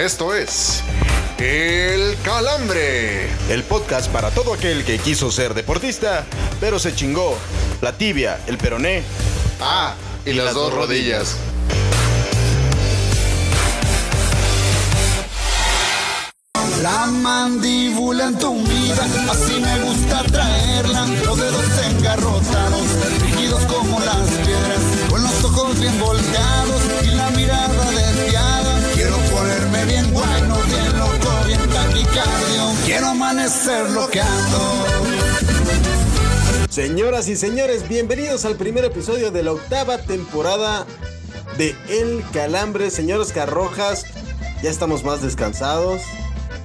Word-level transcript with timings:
Esto 0.00 0.34
es 0.34 0.82
El 1.36 2.16
Calambre. 2.22 3.28
El 3.50 3.62
podcast 3.64 4.10
para 4.10 4.30
todo 4.30 4.54
aquel 4.54 4.82
que 4.82 4.98
quiso 4.98 5.30
ser 5.30 5.52
deportista, 5.52 6.24
pero 6.58 6.78
se 6.78 6.94
chingó 6.94 7.36
la 7.82 7.92
tibia, 7.92 8.40
el 8.46 8.56
peroné. 8.56 9.02
Ah, 9.60 9.94
y, 10.24 10.32
las, 10.32 10.54
dos 10.54 10.72
rodillas. 10.72 11.36
La 16.82 17.04
mandíbula 17.04 18.28
entumida, 18.28 19.06
así 19.30 19.60
me 19.60 19.80
gusta 19.82 20.22
traerla. 20.32 21.04
Los 21.26 21.36
dedos 21.36 21.64
engarrotados, 21.90 22.86
rígidos 23.20 23.62
como 23.66 24.00
las 24.00 24.30
piedras. 24.46 24.80
Con 25.10 25.22
los 25.22 25.44
ojos 25.44 25.78
bien 25.78 26.00
volteados 26.00 26.80
y 27.02 27.06
la 27.08 27.28
mirada 27.32 27.89
taquicardio. 32.00 32.72
Quiero 32.84 33.06
amanecer 33.08 33.90
loqueando. 33.90 34.58
Señoras 36.68 37.28
y 37.28 37.36
señores, 37.36 37.88
bienvenidos 37.88 38.44
al 38.44 38.56
primer 38.56 38.84
episodio 38.84 39.30
de 39.30 39.42
la 39.42 39.52
octava 39.52 39.98
temporada 39.98 40.86
de 41.58 41.74
El 41.88 42.24
Calambre. 42.32 42.90
Señor 42.90 43.20
Oscar 43.20 43.50
Rojas, 43.50 44.06
ya 44.62 44.70
estamos 44.70 45.04
más 45.04 45.20
descansados, 45.20 46.02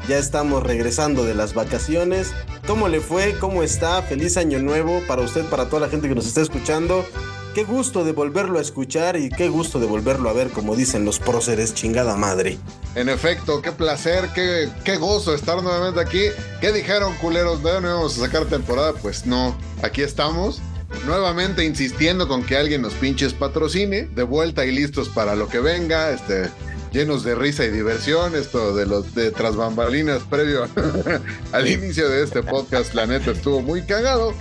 ya 0.08 0.18
estamos 0.18 0.64
regresando 0.64 1.24
de 1.26 1.34
las 1.34 1.54
vacaciones. 1.54 2.32
¿Cómo 2.68 2.88
le 2.88 3.02
fue? 3.02 3.38
¿Cómo 3.40 3.64
está? 3.64 4.02
Feliz 4.04 4.38
año 4.38 4.60
nuevo 4.60 5.02
para 5.08 5.22
usted, 5.22 5.46
para 5.46 5.70
toda 5.70 5.82
la 5.82 5.90
gente 5.90 6.08
que 6.08 6.16
nos 6.16 6.28
está 6.28 6.42
escuchando. 6.42 7.06
Qué 7.56 7.64
gusto 7.64 8.04
de 8.04 8.12
volverlo 8.12 8.60
a 8.60 8.62
escuchar 8.62 9.16
y 9.16 9.30
qué 9.30 9.48
gusto 9.48 9.80
de 9.80 9.86
volverlo 9.86 10.30
a 10.30 10.34
ver, 10.34 10.50
como 10.50 10.76
dicen 10.76 11.06
los 11.06 11.20
próceres, 11.20 11.74
chingada 11.74 12.18
madre. 12.18 12.58
En 12.96 13.08
efecto, 13.08 13.62
qué 13.62 13.72
placer, 13.72 14.30
qué, 14.36 14.68
qué 14.84 14.98
gozo 14.98 15.34
estar 15.34 15.64
nuevamente 15.64 16.02
aquí. 16.02 16.24
¿Qué 16.60 16.74
dijeron, 16.74 17.16
culeros? 17.16 17.62
¿No 17.62 17.80
íbamos 17.80 18.18
a 18.18 18.26
sacar 18.26 18.44
temporada? 18.48 18.92
Pues 18.92 19.26
no, 19.26 19.58
aquí 19.82 20.02
estamos. 20.02 20.62
Nuevamente 21.06 21.64
insistiendo 21.64 22.28
con 22.28 22.44
que 22.44 22.58
alguien 22.58 22.82
nos 22.82 22.94
pinches 22.96 23.34
patrocine. 23.34 24.10
De 24.14 24.24
vuelta 24.24 24.66
y 24.66 24.74
listos 24.74 25.08
para 25.08 25.34
lo 25.38 25.48
que 25.48 25.62
venga. 25.62 26.12
Este, 26.12 26.50
llenos 26.92 27.24
de 27.24 27.36
risa 27.36 27.64
y 27.64 27.72
diversión. 27.72 28.36
Esto 28.36 28.76
de 28.76 28.86
los 28.86 29.16
de 29.16 29.32
tras 29.32 29.56
bambalinas 29.56 30.24
previo 30.24 30.68
al 31.54 31.68
inicio 31.70 32.10
de 32.10 32.22
este 32.22 32.44
podcast, 32.44 32.94
la 32.94 33.06
neta 33.06 33.32
estuvo 33.32 33.62
muy 33.62 33.82
cagado. 33.84 34.34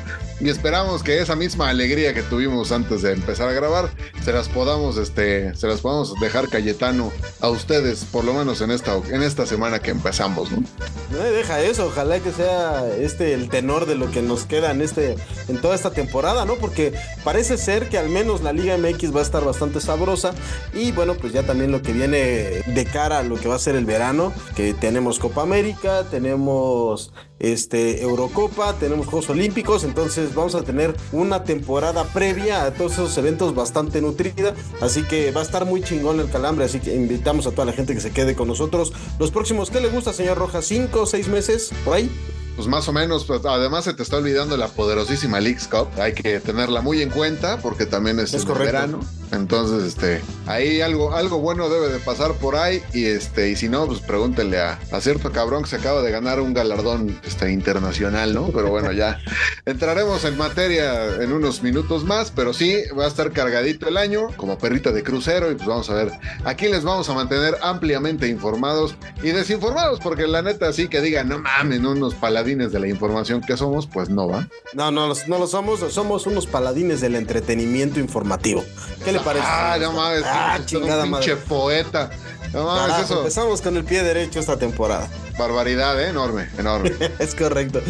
Y 0.45 0.51
esperamos 0.51 1.03
que 1.03 1.21
esa 1.21 1.37
misma 1.37 1.71
alegría 1.71 2.13
que 2.13 2.23
tuvimos 2.23 2.71
antes 2.71 3.01
de 3.01 3.13
empezar 3.13 3.49
a 3.49 3.53
grabar, 3.53 3.89
se 4.23 4.31
las 4.31 4.47
podamos, 4.51 4.99
este, 4.99 5.55
se 5.55 5.67
las 5.67 5.81
podamos 5.81 6.21
dejar 6.21 6.51
Cayetano 6.51 7.11
a 7.41 7.49
ustedes, 7.49 8.05
por 8.05 8.25
lo 8.25 8.35
menos 8.35 8.61
en 8.61 8.71
esta, 8.71 8.95
en 8.95 9.23
esta 9.23 9.47
semana 9.47 9.79
que 9.79 9.91
empezamos, 9.91 10.53
¿no? 10.53 10.63
No 11.11 11.19
deja 11.19 11.63
eso, 11.63 11.87
ojalá 11.87 12.21
que 12.21 12.31
sea 12.31 12.87
este 12.95 13.33
el 13.33 13.49
tenor 13.49 13.87
de 13.87 13.95
lo 13.95 14.11
que 14.11 14.21
nos 14.21 14.45
queda 14.45 14.73
en 14.73 14.83
este, 14.83 15.17
en 15.49 15.63
toda 15.63 15.75
esta 15.75 15.93
temporada, 15.93 16.45
¿no? 16.45 16.57
Porque 16.57 16.93
parece 17.25 17.57
ser 17.57 17.89
que 17.89 17.97
al 17.97 18.11
menos 18.11 18.43
la 18.43 18.53
Liga 18.53 18.77
MX 18.77 19.17
va 19.17 19.21
a 19.21 19.23
estar 19.23 19.45
bastante 19.45 19.81
sabrosa. 19.81 20.35
Y 20.75 20.93
bueno, 20.93 21.15
pues 21.15 21.33
ya 21.33 21.45
también 21.45 21.73
lo 21.73 21.81
que 21.81 21.95
viene 21.95 22.19
de 22.67 22.89
cara 22.93 23.21
a 23.21 23.23
lo 23.23 23.37
que 23.37 23.49
va 23.49 23.55
a 23.55 23.59
ser 23.59 23.77
el 23.77 23.87
verano, 23.87 24.35
que 24.55 24.75
tenemos 24.75 25.19
Copa 25.19 25.41
América, 25.41 26.05
tenemos 26.11 27.15
este, 27.39 28.03
Eurocopa, 28.03 28.75
tenemos 28.75 29.07
Juegos 29.07 29.31
Olímpicos, 29.31 29.85
entonces 29.85 30.34
vamos 30.35 30.55
a 30.55 30.63
tener 30.63 30.95
una 31.13 31.45
temporada 31.45 32.05
previa 32.05 32.65
a 32.65 32.73
todos 32.73 32.93
esos 32.93 33.17
eventos 33.19 33.55
bastante 33.55 34.01
nutrida, 34.01 34.55
así 34.81 35.03
que 35.03 35.31
va 35.31 35.41
a 35.41 35.45
estar 35.45 35.65
muy 35.65 35.83
chingón 35.83 36.21
el 36.21 36.31
calambre, 36.31 36.65
así 36.65 36.81
que 36.81 36.95
invitamos 36.95 37.47
a 37.47 37.53
toda 37.53 37.65
la 37.65 37.73
gente 37.73 37.95
que 37.95 38.01
se 38.01 38.11
quede 38.11 38.35
con 38.35 38.49
nosotros. 38.49 38.93
Los 39.19 39.31
próximos, 39.31 39.71
¿qué 39.71 39.81
le 39.81 39.89
gusta, 39.89 40.13
señor 40.13 40.39
Rojas? 40.39 40.65
¿Cinco 40.65 41.03
o 41.03 41.07
seis 41.07 41.29
meses? 41.29 41.71
¿Por 41.85 41.95
ahí? 41.95 42.11
Pues 42.57 42.69
más 42.69 42.87
o 42.89 42.93
menos, 42.93 43.25
pues, 43.25 43.45
además 43.45 43.85
se 43.85 43.95
te 43.95 44.03
está 44.05 44.17
olvidando 44.17 44.57
la 44.57 44.69
poderosísima 44.69 45.41
Leagues 45.41 45.67
Cup. 45.67 45.89
Hay 45.99 46.13
que 46.13 46.39
tenerla 46.39 46.81
muy 46.83 47.03
en 47.03 47.11
cuenta 47.11 47.59
porque 47.59 47.85
también 47.85 48.21
es, 48.21 48.33
Es 48.33 48.43
en 48.43 48.49
correcto. 48.49 48.65
verano. 48.73 49.01
Entonces, 49.33 49.83
este, 49.89 50.23
ahí 50.47 50.81
algo, 50.81 51.13
algo 51.17 51.39
bueno 51.41 51.69
debe 51.69 51.89
de 51.89 51.99
pasar 51.99 52.35
por 52.35 52.55
ahí. 52.55 52.81
Y 52.93 53.07
este, 53.07 53.51
y 53.51 53.57
si 53.57 53.69
no, 53.69 53.87
pues 53.87 53.99
pregúntenle 53.99 54.61
a, 54.61 54.79
a 54.93 55.01
cierto 55.01 55.33
cabrón 55.33 55.65
que 55.65 55.71
se 55.71 55.77
acaba 55.77 56.03
de 56.03 56.13
ganar 56.13 56.41
un 56.41 56.55
galardón 56.55 57.19
este, 57.27 57.51
internacional, 57.51 58.33
¿no? 58.33 58.51
Pero 58.55 58.69
bueno, 58.71 58.93
ya 58.93 59.19
entraremos 59.67 60.25
en 60.25 60.37
materia 60.37 61.17
en 61.17 61.33
unos 61.33 61.65
minutos 61.65 62.05
más. 62.05 62.31
Pero 62.31 62.53
sí, 62.53 62.77
va 62.97 63.07
a 63.07 63.09
estar 63.09 63.33
cargadito 63.33 63.89
el 63.89 63.97
año, 63.97 64.29
como 64.37 64.59
perrito 64.59 64.93
de 64.93 65.03
crucero. 65.03 65.51
Y 65.51 65.57
pues 65.57 65.67
vamos 65.67 65.91
a 65.91 65.95
ver. 65.95 66.13
Aquí 66.45 66.69
les 66.69 66.85
vamos 66.85 67.09
a 67.09 67.15
mantener 67.15 67.57
ampliamente 67.63 68.29
informados 68.29 68.95
y 69.25 69.31
desinformados, 69.31 69.99
porque 69.99 70.29
la 70.29 70.43
neta, 70.43 70.73
sí 70.73 70.87
que 70.87 71.01
digan, 71.01 71.29
no 71.29 71.41
mames, 71.41 71.81
no 71.81 71.91
unos 71.91 72.15
paladines 72.15 72.44
de 72.45 72.79
la 72.79 72.87
información 72.89 73.41
que 73.41 73.57
somos, 73.57 73.87
pues 73.87 74.11
no 74.11 74.29
va. 74.29 74.47
No, 74.75 74.91
no, 74.91 75.09
no 75.27 75.39
lo 75.39 75.47
somos, 75.47 75.81
somos 75.93 76.27
unos 76.27 76.47
paladines 76.47 77.01
del 77.01 77.17
entretenimiento 77.17 77.99
informativo. 78.01 78.63
¿Qué 79.05 79.13
le 79.13 79.21
parece? 79.21 79.47
Ah, 79.49 79.79
no 79.81 79.93
mames, 79.93 80.23
Ah, 80.27 80.59
chingada 80.65 81.05
un 81.05 81.11
madre. 81.11 81.27
pinche 81.27 81.43
poeta. 81.49 82.11
No 82.53 82.65
mames, 82.67 82.83
Carajo, 82.83 83.03
eso. 83.05 83.19
empezamos 83.21 83.63
con 83.63 83.77
el 83.79 83.85
pie 83.85 84.03
derecho 84.03 84.41
esta 84.41 84.59
temporada. 84.59 85.09
Barbaridad, 85.39 86.01
¿eh? 86.03 86.09
enorme, 86.11 86.49
enorme. 86.59 86.93
Es 87.19 87.35
correcto. 87.35 87.81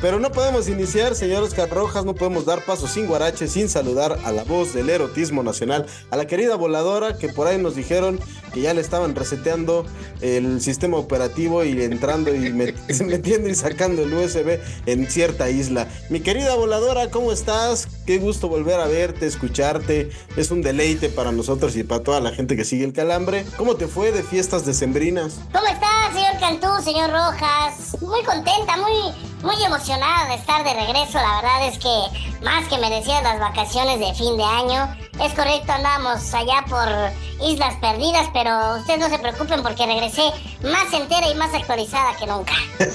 Pero 0.00 0.20
no 0.20 0.30
podemos 0.30 0.68
iniciar, 0.68 1.14
señor 1.14 1.42
Oscar 1.42 1.68
Rojas, 1.70 2.04
no 2.04 2.14
podemos 2.14 2.44
dar 2.46 2.64
paso 2.64 2.86
sin 2.86 3.06
guarache, 3.06 3.48
sin 3.48 3.68
saludar 3.68 4.18
a 4.24 4.30
la 4.32 4.44
voz 4.44 4.72
del 4.74 4.88
erotismo 4.90 5.42
nacional, 5.42 5.86
a 6.10 6.16
la 6.16 6.26
querida 6.26 6.54
voladora 6.56 7.18
que 7.18 7.28
por 7.28 7.46
ahí 7.46 7.58
nos 7.58 7.74
dijeron 7.74 8.20
que 8.52 8.60
ya 8.60 8.72
le 8.74 8.80
estaban 8.80 9.14
reseteando 9.16 9.84
el 10.20 10.60
sistema 10.60 10.96
operativo 10.96 11.64
y 11.64 11.82
entrando 11.82 12.32
y 12.34 12.38
met- 12.52 12.74
metiendo 13.04 13.48
y 13.48 13.54
sacando 13.54 14.02
el 14.02 14.14
USB 14.14 14.60
en 14.86 15.10
cierta 15.10 15.50
isla. 15.50 15.88
Mi 16.10 16.20
querida 16.20 16.54
voladora, 16.54 17.10
¿cómo 17.10 17.32
estás? 17.32 17.88
Qué 18.06 18.18
gusto 18.18 18.48
volver 18.48 18.78
a 18.80 18.86
verte, 18.86 19.26
escucharte. 19.26 20.10
Es 20.36 20.50
un 20.52 20.62
deleite 20.62 21.08
para 21.08 21.32
nosotros 21.32 21.74
y 21.76 21.82
para 21.82 22.02
toda 22.04 22.20
la 22.20 22.30
gente 22.30 22.54
que 22.56 22.64
sigue 22.64 22.84
el 22.84 22.92
calambre. 22.92 23.44
¿Cómo 23.56 23.74
te 23.76 23.88
fue 23.88 24.12
de 24.12 24.22
fiestas 24.22 24.64
decembrinas? 24.64 25.40
¿Cómo 25.52 25.66
está, 25.66 25.88
señor 26.12 26.38
Cantú, 26.38 26.83
señor 26.84 27.10
Rojas? 27.10 27.96
Muy 28.02 28.22
contenta, 28.24 28.76
muy, 28.76 28.92
muy 29.42 29.64
emocionada 29.64 30.28
de 30.28 30.34
estar 30.34 30.62
de 30.64 30.74
regreso. 30.74 31.14
La 31.14 31.40
verdad 31.40 31.68
es 31.68 31.78
que 31.78 32.44
más 32.44 32.68
que 32.68 32.76
merecidas 32.76 33.22
las 33.22 33.40
vacaciones 33.40 33.98
de 33.98 34.12
fin 34.12 34.36
de 34.36 34.44
año. 34.44 34.94
Es 35.22 35.32
correcto, 35.32 35.72
andamos 35.72 36.34
allá 36.34 36.64
por 36.68 36.86
Islas 37.48 37.74
Perdidas, 37.80 38.28
pero 38.32 38.76
ustedes 38.76 39.00
no 39.00 39.08
se 39.08 39.18
preocupen 39.18 39.62
porque 39.62 39.86
regresé 39.86 40.22
más 40.62 40.92
entera 40.92 41.28
y 41.30 41.34
más 41.36 41.54
actualizada 41.54 42.16
que 42.16 42.26
nunca. 42.26 42.52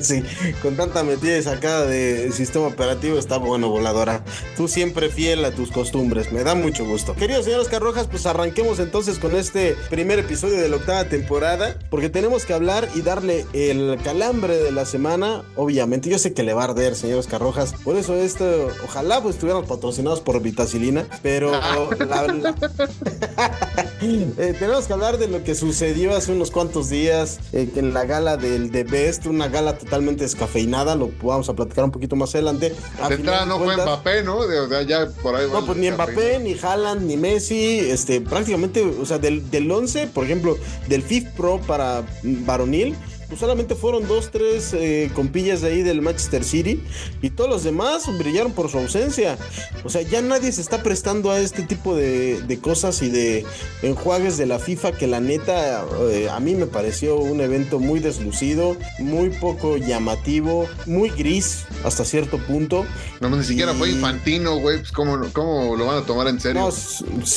Sí, 0.00 0.22
con 0.62 0.76
tanta 0.76 1.02
metida 1.02 1.42
sacada 1.42 1.84
de 1.84 2.30
sistema 2.32 2.68
operativo 2.68 3.18
está 3.18 3.36
bueno, 3.36 3.68
voladora. 3.68 4.24
Tú 4.56 4.68
siempre 4.68 5.10
fiel 5.10 5.44
a 5.44 5.50
tus 5.50 5.70
costumbres, 5.70 6.32
me 6.32 6.44
da 6.44 6.54
mucho 6.54 6.84
gusto. 6.84 7.14
Queridos 7.14 7.44
señores 7.44 7.68
Carrojas, 7.68 8.06
pues 8.06 8.26
arranquemos 8.26 8.78
entonces 8.78 9.18
con 9.18 9.34
este 9.34 9.74
primer 9.90 10.20
episodio 10.20 10.60
de 10.60 10.68
la 10.68 10.76
octava 10.76 11.04
temporada, 11.04 11.76
porque 11.90 12.08
tenemos 12.08 12.46
que 12.46 12.54
hablar 12.54 12.88
y 12.94 13.02
darle 13.10 13.44
el 13.52 13.98
calambre 14.04 14.56
de 14.56 14.70
la 14.70 14.84
semana. 14.86 15.42
Obviamente, 15.56 16.08
yo 16.08 16.18
sé 16.18 16.32
que 16.32 16.42
le 16.44 16.54
va 16.54 16.62
a 16.62 16.64
arder, 16.66 16.94
señores 16.94 17.26
Carrojas, 17.26 17.74
por 17.84 17.96
eso 17.96 18.14
esto, 18.14 18.44
ojalá 18.84 19.20
pues 19.20 19.34
estuviéramos 19.34 19.68
patrocinados 19.68 20.20
por 20.20 20.40
Vitacilina, 20.40 21.06
pero 21.22 21.50
la- 21.98 22.26
la- 22.26 22.54
Eh, 24.02 24.54
tenemos 24.58 24.86
que 24.86 24.92
hablar 24.94 25.18
de 25.18 25.28
lo 25.28 25.44
que 25.44 25.54
sucedió 25.54 26.16
hace 26.16 26.32
unos 26.32 26.50
cuantos 26.50 26.88
días 26.88 27.38
eh, 27.52 27.68
en 27.76 27.92
la 27.92 28.04
gala 28.06 28.38
del 28.38 28.70
The 28.70 28.84
Best, 28.84 29.26
una 29.26 29.48
gala 29.48 29.76
totalmente 29.76 30.24
descafeinada, 30.24 30.94
lo 30.96 31.10
vamos 31.22 31.48
a 31.50 31.54
platicar 31.54 31.84
un 31.84 31.90
poquito 31.90 32.16
más 32.16 32.34
adelante. 32.34 32.74
A 33.02 33.08
De 33.10 33.16
entrada 33.16 33.44
no 33.44 33.58
fue 33.58 33.74
Mbappé, 33.76 34.22
¿no? 34.22 34.46
De, 34.46 34.66
de 34.68 34.76
allá 34.76 35.08
por 35.22 35.36
ahí. 35.36 35.46
No, 35.52 35.66
pues 35.66 35.76
ni 35.76 35.90
Mbappé, 35.90 36.38
ni 36.38 36.54
Haaland, 36.58 37.02
ni 37.02 37.16
Messi, 37.18 37.78
este, 37.78 38.22
prácticamente, 38.22 38.82
o 38.82 39.04
sea, 39.04 39.18
del, 39.18 39.50
del 39.50 39.70
11, 39.70 40.06
por 40.06 40.24
ejemplo, 40.24 40.56
del 40.88 41.02
FIF 41.02 41.28
Pro 41.36 41.60
para 41.66 42.02
varonil, 42.22 42.96
pues 43.30 43.40
solamente 43.40 43.74
fueron 43.74 44.06
dos, 44.06 44.30
tres 44.30 44.74
eh, 44.74 45.10
compillas 45.14 45.62
de 45.62 45.68
ahí 45.68 45.82
del 45.82 46.02
Manchester 46.02 46.44
City 46.44 46.82
y 47.22 47.30
todos 47.30 47.48
los 47.48 47.64
demás 47.64 48.04
brillaron 48.18 48.52
por 48.52 48.68
su 48.70 48.76
ausencia. 48.78 49.38
O 49.84 49.88
sea, 49.88 50.02
ya 50.02 50.20
nadie 50.20 50.52
se 50.52 50.60
está 50.60 50.82
prestando 50.82 51.30
a 51.30 51.40
este 51.40 51.62
tipo 51.62 51.94
de, 51.96 52.42
de 52.42 52.58
cosas 52.58 53.00
y 53.02 53.08
de 53.08 53.46
enjuagues 53.82 54.36
de 54.36 54.46
la 54.46 54.58
FIFA 54.58 54.92
que 54.92 55.06
la 55.06 55.20
neta 55.20 55.86
eh, 56.10 56.28
a 56.28 56.40
mí 56.40 56.54
me 56.56 56.66
pareció 56.66 57.16
un 57.18 57.40
evento 57.40 57.78
muy 57.78 58.00
deslucido, 58.00 58.76
muy 58.98 59.30
poco 59.30 59.76
llamativo, 59.76 60.66
muy 60.86 61.08
gris 61.10 61.64
hasta 61.84 62.04
cierto 62.04 62.36
punto. 62.38 62.84
No, 63.20 63.30
ni 63.30 63.44
siquiera 63.44 63.72
fue 63.74 63.90
Y- 63.90 63.92
infantino, 63.92 64.56
güey. 64.58 64.78
Pues 64.78 64.90
¿cómo, 64.92 65.18
¿cómo 65.32 65.76
lo 65.76 65.86
van 65.86 65.98
a 66.02 66.06
tomar 66.06 66.26
en 66.26 66.40
serio? 66.40 66.62
No, 66.62 66.68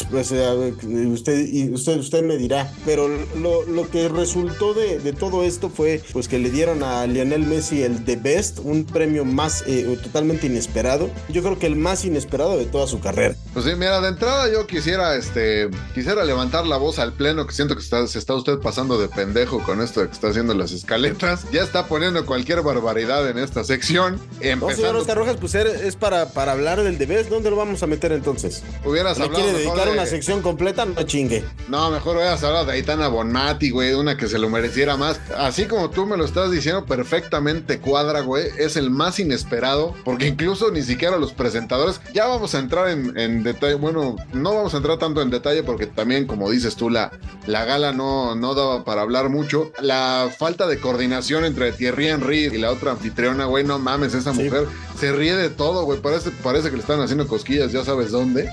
pues, 0.09 0.31
eh, 0.31 0.73
usted, 1.11 1.71
usted, 1.73 1.99
usted 1.99 2.23
me 2.23 2.37
dirá, 2.37 2.71
pero 2.85 3.07
lo, 3.37 3.63
lo 3.67 3.89
que 3.89 4.07
resultó 4.09 4.73
de, 4.73 4.97
de 4.99 5.13
todo 5.13 5.43
esto 5.43 5.69
fue 5.69 5.82
fue 5.83 6.01
pues 6.13 6.27
que 6.27 6.39
le 6.39 6.49
dieron 6.49 6.83
a 6.83 7.05
Lionel 7.07 7.41
Messi 7.45 7.83
el 7.83 8.03
The 8.05 8.15
Best, 8.15 8.59
un 8.59 8.85
premio 8.85 9.25
más 9.25 9.63
eh, 9.67 9.97
totalmente 10.01 10.47
inesperado. 10.47 11.09
Yo 11.29 11.41
creo 11.43 11.59
que 11.59 11.67
el 11.67 11.75
más 11.75 12.05
inesperado 12.05 12.57
de 12.57 12.65
toda 12.65 12.87
su 12.87 12.99
carrera. 12.99 13.35
Pues 13.53 13.65
sí, 13.65 13.71
mira, 13.75 13.99
de 14.01 14.09
entrada 14.09 14.49
yo 14.51 14.65
quisiera, 14.67 15.15
este, 15.15 15.69
quisiera 15.93 16.23
levantar 16.23 16.65
la 16.65 16.77
voz 16.77 16.99
al 16.99 17.13
pleno, 17.13 17.45
que 17.45 17.53
siento 17.53 17.75
que 17.75 17.81
está, 17.81 18.05
se 18.07 18.19
está 18.19 18.33
usted 18.35 18.59
pasando 18.59 18.97
de 18.97 19.07
pendejo 19.09 19.61
con 19.63 19.81
esto 19.81 20.01
de 20.01 20.07
que 20.07 20.13
está 20.13 20.29
haciendo 20.29 20.53
las 20.53 20.71
escaletas. 20.71 21.45
Ya 21.51 21.61
está 21.63 21.87
poniendo 21.87 22.25
cualquier 22.25 22.61
barbaridad 22.61 23.29
en 23.29 23.37
esta 23.37 23.63
sección. 23.63 24.13
No, 24.15 24.19
señor 24.39 24.51
Empezando, 24.53 24.99
Oscar 24.99 25.17
Rojas, 25.17 25.37
pues 25.39 25.55
es 25.55 25.95
para, 25.95 26.29
para 26.29 26.53
hablar 26.53 26.81
del 26.83 26.97
The 26.97 27.05
Best. 27.05 27.29
¿Dónde 27.29 27.49
lo 27.49 27.55
vamos 27.55 27.83
a 27.83 27.87
meter 27.87 28.11
entonces? 28.11 28.63
hubieras 28.85 29.17
¿Le 29.17 29.25
hablado 29.25 29.43
quiere 29.43 29.57
dedicar 29.59 29.85
de- 29.87 29.91
una 29.93 30.05
sección 30.05 30.41
completa? 30.41 30.85
No 30.85 31.03
chingue. 31.03 31.43
No, 31.67 31.89
mejor 31.91 32.15
hubieras 32.17 32.43
hablado 32.43 32.65
de 32.65 32.73
Aitana 32.73 33.07
Bonmati, 33.07 33.69
güey, 33.69 33.93
una 33.93 34.17
que 34.17 34.27
se 34.27 34.37
lo 34.39 34.49
mereciera 34.49 34.97
más. 34.97 35.19
Así 35.37 35.65
como 35.73 35.89
tú 35.89 36.05
me 36.05 36.17
lo 36.17 36.25
estás 36.25 36.51
diciendo, 36.51 36.85
perfectamente 36.85 37.79
cuadra, 37.79 38.21
güey. 38.21 38.47
Es 38.57 38.75
el 38.77 38.89
más 38.89 39.19
inesperado, 39.19 39.93
porque 40.03 40.27
incluso 40.27 40.71
ni 40.71 40.81
siquiera 40.81 41.17
los 41.17 41.33
presentadores. 41.33 41.99
Ya 42.13 42.27
vamos 42.27 42.53
a 42.55 42.59
entrar 42.59 42.89
en, 42.89 43.17
en 43.17 43.43
detalle. 43.43 43.75
Bueno, 43.75 44.15
no 44.33 44.53
vamos 44.55 44.73
a 44.73 44.77
entrar 44.77 44.97
tanto 44.99 45.21
en 45.21 45.29
detalle, 45.29 45.63
porque 45.63 45.87
también, 45.87 46.27
como 46.27 46.49
dices 46.49 46.75
tú, 46.75 46.89
la, 46.89 47.11
la 47.47 47.65
gala 47.65 47.91
no, 47.91 48.35
no 48.35 48.53
daba 48.55 48.83
para 48.83 49.01
hablar 49.01 49.29
mucho. 49.29 49.71
La 49.81 50.29
falta 50.37 50.67
de 50.67 50.79
coordinación 50.79 51.45
entre 51.45 51.71
Thierry 51.71 52.07
Henry 52.07 52.45
y 52.45 52.57
la 52.57 52.71
otra 52.71 52.91
anfitriona, 52.91 53.45
güey, 53.45 53.63
no 53.63 53.79
mames, 53.79 54.13
esa 54.13 54.33
Sí. 54.33 54.43
mujer 54.43 54.67
se 54.99 55.11
ríe 55.11 55.35
de 55.35 55.49
todo, 55.49 55.85
güey. 55.85 55.99
Parece, 56.01 56.31
parece 56.31 56.69
que 56.69 56.75
le 56.75 56.81
están 56.81 56.99
haciendo 57.01 57.27
cosquillas, 57.27 57.71
ya 57.71 57.83
sabes 57.83 58.11
dónde. 58.11 58.49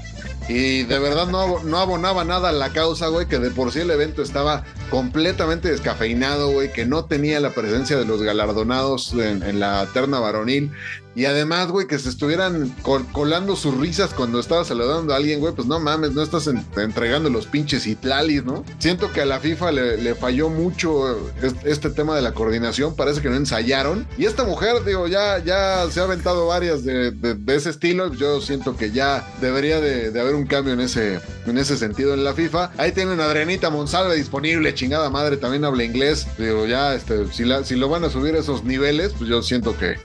Y 0.50 0.82
de 0.82 0.99
verdad 0.99 1.29
no, 1.29 1.62
no 1.62 1.79
abonaba 1.79 2.25
nada 2.25 2.49
a 2.49 2.52
la 2.52 2.70
causa, 2.70 3.06
güey, 3.06 3.29
que 3.29 3.38
de 3.38 3.52
por 3.52 3.70
sí 3.70 3.79
el 3.79 3.91
evento 3.93 4.20
estaba 4.20 4.64
completamente 4.91 5.70
descafeinado, 5.70 6.50
güey, 6.50 6.73
que 6.73 6.87
no 6.87 7.05
tenía 7.05 7.38
la 7.38 7.50
presencia 7.50 7.97
de 7.97 8.05
los 8.05 8.20
galardonados 8.20 9.12
en, 9.12 9.44
en 9.44 9.61
la 9.61 9.87
terna 9.94 10.19
varonil. 10.19 10.73
Y 11.16 11.24
además, 11.24 11.68
güey, 11.68 11.86
que 11.88 11.98
se 11.98 12.08
estuvieran 12.08 12.74
col- 12.82 13.04
colando 13.12 13.56
sus 13.56 13.76
risas 13.76 14.14
cuando 14.14 14.38
estaba 14.38 14.64
saludando 14.64 15.12
a 15.12 15.16
alguien, 15.16 15.40
güey, 15.40 15.52
pues 15.54 15.66
no 15.66 15.80
mames, 15.80 16.12
no 16.12 16.22
estás 16.22 16.46
en- 16.46 16.64
entregando 16.76 17.30
los 17.30 17.46
pinches 17.46 17.86
itlalis, 17.86 18.44
¿no? 18.44 18.64
Siento 18.78 19.10
que 19.12 19.20
a 19.22 19.26
la 19.26 19.40
FIFA 19.40 19.72
le, 19.72 20.14
falló 20.14 20.48
mucho 20.50 21.18
es- 21.42 21.54
este 21.64 21.90
tema 21.90 22.14
de 22.14 22.22
la 22.22 22.32
coordinación, 22.32 22.94
parece 22.94 23.20
que 23.20 23.28
no 23.28 23.36
ensayaron. 23.36 24.06
Y 24.18 24.26
esta 24.26 24.44
mujer, 24.44 24.84
digo, 24.84 25.08
ya, 25.08 25.38
ya 25.42 25.86
se 25.90 26.00
ha 26.00 26.04
aventado 26.04 26.46
varias 26.46 26.84
de, 26.84 27.12
ese 27.48 27.70
estilo, 27.70 28.14
yo 28.14 28.40
siento 28.40 28.76
que 28.76 28.92
ya 28.92 29.26
debería 29.40 29.80
de, 29.80 30.10
de 30.12 30.20
haber 30.20 30.34
un 30.36 30.46
cambio 30.46 30.74
en 30.74 30.80
ese, 30.80 31.20
en 31.46 31.58
ese 31.58 31.76
sentido 31.76 32.14
en 32.14 32.22
la 32.22 32.34
FIFA. 32.34 32.70
Ahí 32.78 32.92
tienen 32.92 33.20
a 33.20 33.24
Adrianita 33.24 33.68
Monsalve 33.70 34.14
disponible, 34.14 34.74
chingada 34.74 35.10
madre, 35.10 35.36
también 35.36 35.64
habla 35.64 35.82
inglés. 35.82 36.26
Digo, 36.38 36.66
ya, 36.66 36.94
este, 36.94 37.26
si, 37.32 37.44
la- 37.44 37.64
si 37.64 37.74
lo 37.74 37.88
van 37.88 38.04
a 38.04 38.10
subir 38.10 38.36
a 38.36 38.38
esos 38.38 38.62
niveles, 38.62 39.12
pues 39.18 39.28
yo 39.28 39.42
siento 39.42 39.76
que, 39.76 39.96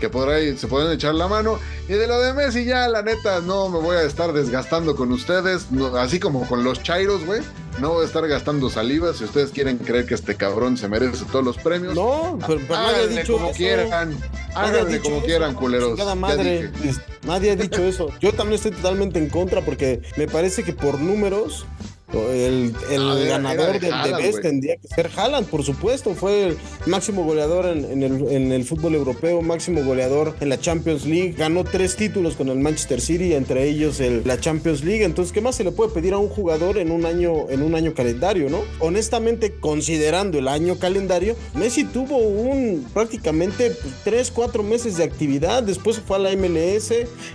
que 0.00 0.08
por 0.08 0.28
ahí 0.28 0.56
se 0.56 0.66
pueden 0.66 0.92
echar 0.92 1.14
la 1.14 1.28
mano. 1.28 1.58
Y 1.88 1.92
de 1.92 2.06
lo 2.06 2.18
de 2.20 2.32
Messi, 2.32 2.64
ya, 2.64 2.88
la 2.88 3.02
neta, 3.02 3.40
no 3.40 3.68
me 3.68 3.78
voy 3.78 3.96
a 3.96 4.02
estar 4.02 4.32
desgastando 4.32 4.96
con 4.96 5.12
ustedes, 5.12 5.70
no- 5.70 5.96
así 5.96 6.18
como 6.20 6.46
con 6.48 6.64
los 6.64 6.82
Chairos, 6.82 7.24
güey. 7.24 7.40
No 7.80 7.90
voy 7.94 8.04
a 8.04 8.06
estar 8.06 8.26
gastando 8.28 8.70
saliva. 8.70 9.12
Si 9.14 9.24
ustedes 9.24 9.50
quieren 9.50 9.78
creer 9.78 10.06
que 10.06 10.14
este 10.14 10.36
cabrón 10.36 10.76
se 10.76 10.88
merece 10.88 11.24
todos 11.24 11.44
los 11.44 11.56
premios, 11.58 11.94
No, 11.96 12.38
pero, 12.46 12.60
pero 12.60 12.74
nadie 12.74 12.86
ha 12.86 12.98
háganle 13.00 13.20
dicho 13.22 13.32
como 13.32 13.46
eso. 13.48 13.56
quieran. 13.56 14.16
Háganle 14.54 15.00
como 15.00 15.16
eso, 15.16 15.26
quieran, 15.26 15.54
culeros. 15.54 15.98
Ya 15.98 16.14
madre. 16.14 16.70
Nadie 17.24 17.50
ha 17.50 17.56
dicho 17.56 17.82
eso. 17.82 18.10
Yo 18.20 18.32
también 18.32 18.54
estoy 18.56 18.70
totalmente 18.70 19.18
en 19.18 19.28
contra 19.28 19.60
porque 19.64 20.02
me 20.16 20.28
parece 20.28 20.62
que 20.62 20.72
por 20.72 21.00
números 21.00 21.66
el, 22.32 22.74
el 22.90 23.00
Ah, 23.02 23.14
ganador 23.28 23.78
de 23.80 23.90
Haaland, 23.90 24.22
Best 24.22 24.40
tendría 24.42 24.76
que 24.76 24.88
ser 24.88 25.10
Haaland, 25.16 25.46
por 25.48 25.62
supuesto. 25.64 26.14
Fue 26.14 26.48
el 26.48 26.56
máximo 26.86 27.24
goleador 27.24 27.66
en, 27.66 27.84
en 27.84 28.02
el, 28.02 28.28
en 28.32 28.52
el 28.52 28.64
fútbol 28.64 28.94
europeo, 28.94 29.42
máximo 29.42 29.82
goleador 29.84 30.34
en 30.40 30.48
la 30.48 30.58
Champions 30.60 31.04
League. 31.06 31.34
Ganó 31.36 31.64
tres 31.64 31.96
títulos 31.96 32.36
con 32.36 32.48
el 32.48 32.58
Manchester 32.58 33.00
City, 33.00 33.34
entre 33.34 33.64
ellos 33.68 34.00
el- 34.00 34.22
la 34.24 34.38
Champions 34.38 34.84
League. 34.84 35.04
Entonces, 35.04 35.32
¿qué 35.32 35.40
más 35.40 35.56
se 35.56 35.64
le 35.64 35.72
puede 35.72 35.90
pedir 35.90 36.12
a 36.14 36.18
un 36.18 36.28
jugador 36.28 36.78
en 36.78 36.90
un 36.90 37.04
año, 37.06 37.48
en 37.50 37.62
un 37.62 37.74
año 37.74 37.94
calendario, 37.94 38.48
no? 38.50 38.60
Honestamente, 38.80 39.54
considerando 39.60 40.38
el 40.38 40.48
año 40.48 40.78
calendario, 40.78 41.36
Messi 41.54 41.84
tuvo 41.84 42.16
un 42.18 42.86
prácticamente 42.94 43.70
pues, 43.70 43.94
tres, 44.04 44.30
cuatro 44.30 44.62
meses 44.62 44.96
de 44.96 45.04
actividad. 45.04 45.62
Después 45.62 46.00
fue 46.00 46.16
a 46.16 46.20
la 46.20 46.30
MLS, 46.36 46.92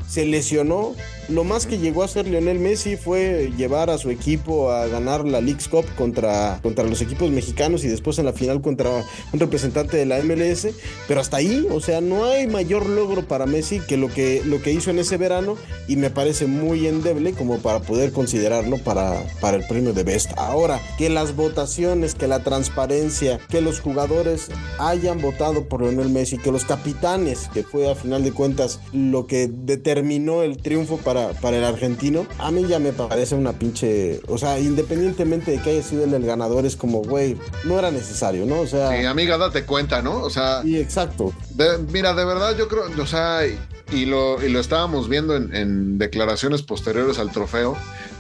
se 0.08 0.26
lesionó. 0.26 0.96
Lo 1.30 1.44
más 1.44 1.68
que 1.68 1.78
llegó 1.78 2.02
a 2.02 2.06
hacer 2.06 2.28
Lionel 2.28 2.60
Messi 2.60 2.98
fue 2.98 3.52
llevar 3.56 3.92
a 3.92 4.00
su 4.00 4.10
equipo 4.10 4.72
a 4.72 4.88
ganar 4.88 5.26
la 5.26 5.42
League's 5.42 5.68
Cup 5.68 5.86
contra, 5.96 6.60
contra 6.64 6.84
los 6.86 7.02
equipos 7.02 7.30
mexicanos 7.30 7.84
y 7.84 7.88
después 7.88 8.18
en 8.18 8.26
la 8.26 8.34
final 8.34 8.62
contra 8.62 8.90
un 9.32 9.40
representante 9.40 9.96
de 9.96 10.08
la 10.08 10.24
MLS. 10.24 10.70
Pero 11.08 11.22
hasta 11.22 11.38
ahí, 11.38 11.68
o 11.70 11.82
sea, 11.82 12.02
no 12.02 12.26
hay 12.26 12.48
mayor 12.48 12.90
logro 12.90 13.28
para 13.28 13.46
Messi 13.46 13.80
que 13.80 13.96
lo 13.96 14.08
que, 14.08 14.42
lo 14.44 14.62
que 14.62 14.72
hizo 14.72 14.90
en 14.90 14.98
ese 14.98 15.18
verano 15.18 15.56
y 15.88 15.98
me 15.98 16.10
parece 16.10 16.48
muy 16.48 16.88
endeble 16.88 17.34
como 17.34 17.60
para 17.60 17.80
poder 17.80 18.12
considerarlo 18.12 18.78
para, 18.80 19.24
para 19.40 19.58
el 19.58 19.68
premio 19.68 19.94
de 19.94 20.04
Best. 20.04 20.32
Ahora, 20.36 20.82
que 20.98 21.10
las 21.10 21.36
votaciones, 21.36 22.16
que 22.16 22.28
la 22.28 22.44
transparencia, 22.44 23.40
que 23.50 23.62
los 23.62 23.82
jugadores 23.82 24.48
hayan 24.80 25.22
votado 25.22 25.68
por 25.68 25.82
Lionel 25.82 26.10
Messi, 26.10 26.38
que 26.38 26.52
los 26.52 26.66
capitanes, 26.66 27.50
que 27.54 27.64
fue 27.64 27.90
a 27.90 27.96
final 27.96 28.24
de 28.24 28.32
cuentas 28.32 28.80
lo 28.94 29.28
que 29.28 29.48
determinó 29.48 30.42
el 30.42 30.58
triunfo 30.58 30.98
para, 30.98 31.19
para 31.42 31.58
el 31.58 31.64
argentino, 31.64 32.26
a 32.38 32.52
mí 32.52 32.66
ya 32.68 32.80
me 32.80 32.92
parece 32.94 33.36
una 33.36 33.54
pinche, 33.54 34.22
o 34.28 34.38
sea, 34.38 34.60
independientemente 34.60 35.52
de 35.52 35.62
que 35.62 35.72
haya 35.72 35.84
sido 35.84 36.04
él 36.04 36.14
el 36.14 36.26
ganador, 36.26 36.66
es 36.66 36.76
como, 36.76 37.02
güey, 37.02 37.38
no 37.66 37.78
era 37.78 37.92
necesario, 37.92 38.46
¿no? 38.46 38.60
O 38.62 38.68
sea, 38.68 38.98
Sí, 38.98 39.06
amiga, 39.06 39.38
date 39.38 39.64
cuenta, 39.66 40.02
¿no? 40.02 40.22
O 40.22 40.30
sea, 40.30 40.62
y 40.64 40.78
exacto. 40.78 41.34
de- 41.52 41.78
mira, 41.92 42.14
de 42.14 42.26
verdad 42.26 42.56
yo 42.58 42.68
creo, 42.68 42.84
o 43.02 43.06
sea, 43.08 43.46
y, 43.46 43.58
y 43.92 44.06
lo, 44.06 44.44
y 44.46 44.50
lo 44.50 44.60
estábamos 44.60 45.10
viendo 45.10 45.36
en, 45.36 45.56
en 45.56 45.98
declaraciones 45.98 46.62
posteriores 46.64 47.20
al 47.20 47.32
trofeo, 47.32 47.76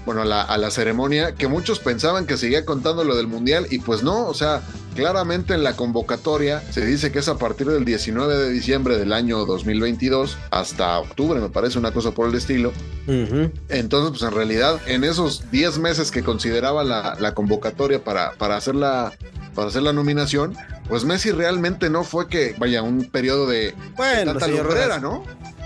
bueno, 0.05 0.21
a 0.21 0.25
la, 0.25 0.41
a 0.41 0.57
la 0.57 0.71
ceremonia, 0.71 1.35
que 1.35 1.47
muchos 1.47 1.79
pensaban 1.79 2.25
que 2.25 2.37
seguía 2.37 2.65
contando 2.65 3.03
lo 3.03 3.15
del 3.15 3.27
Mundial 3.27 3.67
y 3.69 3.79
pues 3.79 4.01
no, 4.01 4.25
o 4.27 4.33
sea, 4.33 4.61
claramente 4.99 5.53
en 5.53 5.63
la 5.63 5.75
convocatoria 5.75 6.61
se 6.71 6.85
dice 6.85 7.11
que 7.11 7.19
es 7.19 7.27
a 7.27 7.37
partir 7.37 7.67
del 7.67 7.85
19 7.85 8.35
de 8.35 8.49
diciembre 8.49 8.97
del 8.97 9.13
año 9.13 9.45
2022 9.45 10.37
hasta 10.51 10.99
octubre, 10.99 11.39
me 11.39 11.49
parece 11.49 11.79
una 11.79 11.91
cosa 11.91 12.11
por 12.11 12.29
el 12.29 12.35
estilo. 12.35 12.71
Entonces, 13.07 14.11
pues 14.11 14.21
en 14.21 14.31
realidad, 14.31 14.79
en 14.85 15.03
esos 15.03 15.49
10 15.51 15.79
meses 15.79 16.11
que 16.11 16.23
consideraba 16.23 16.83
la, 16.83 17.17
la 17.19 17.33
convocatoria 17.33 18.03
para, 18.03 18.33
para, 18.33 18.55
hacer 18.57 18.75
la, 18.75 19.13
para 19.55 19.69
hacer 19.69 19.81
la 19.81 19.93
nominación, 19.93 20.55
pues 20.87 21.05
Messi 21.05 21.31
realmente 21.31 21.89
no 21.89 22.03
fue 22.03 22.27
que, 22.27 22.55
vaya, 22.57 22.81
un 22.83 23.05
periodo 23.05 23.47
de 23.47 23.73
Bueno, 23.95 24.33
tanta 24.33 24.47
lumbrera. 24.47 24.99
¿no? 24.99 25.23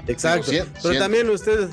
Exacto. 0.08 0.52
Pero 0.82 1.00
también 1.00 1.30
usted, 1.30 1.70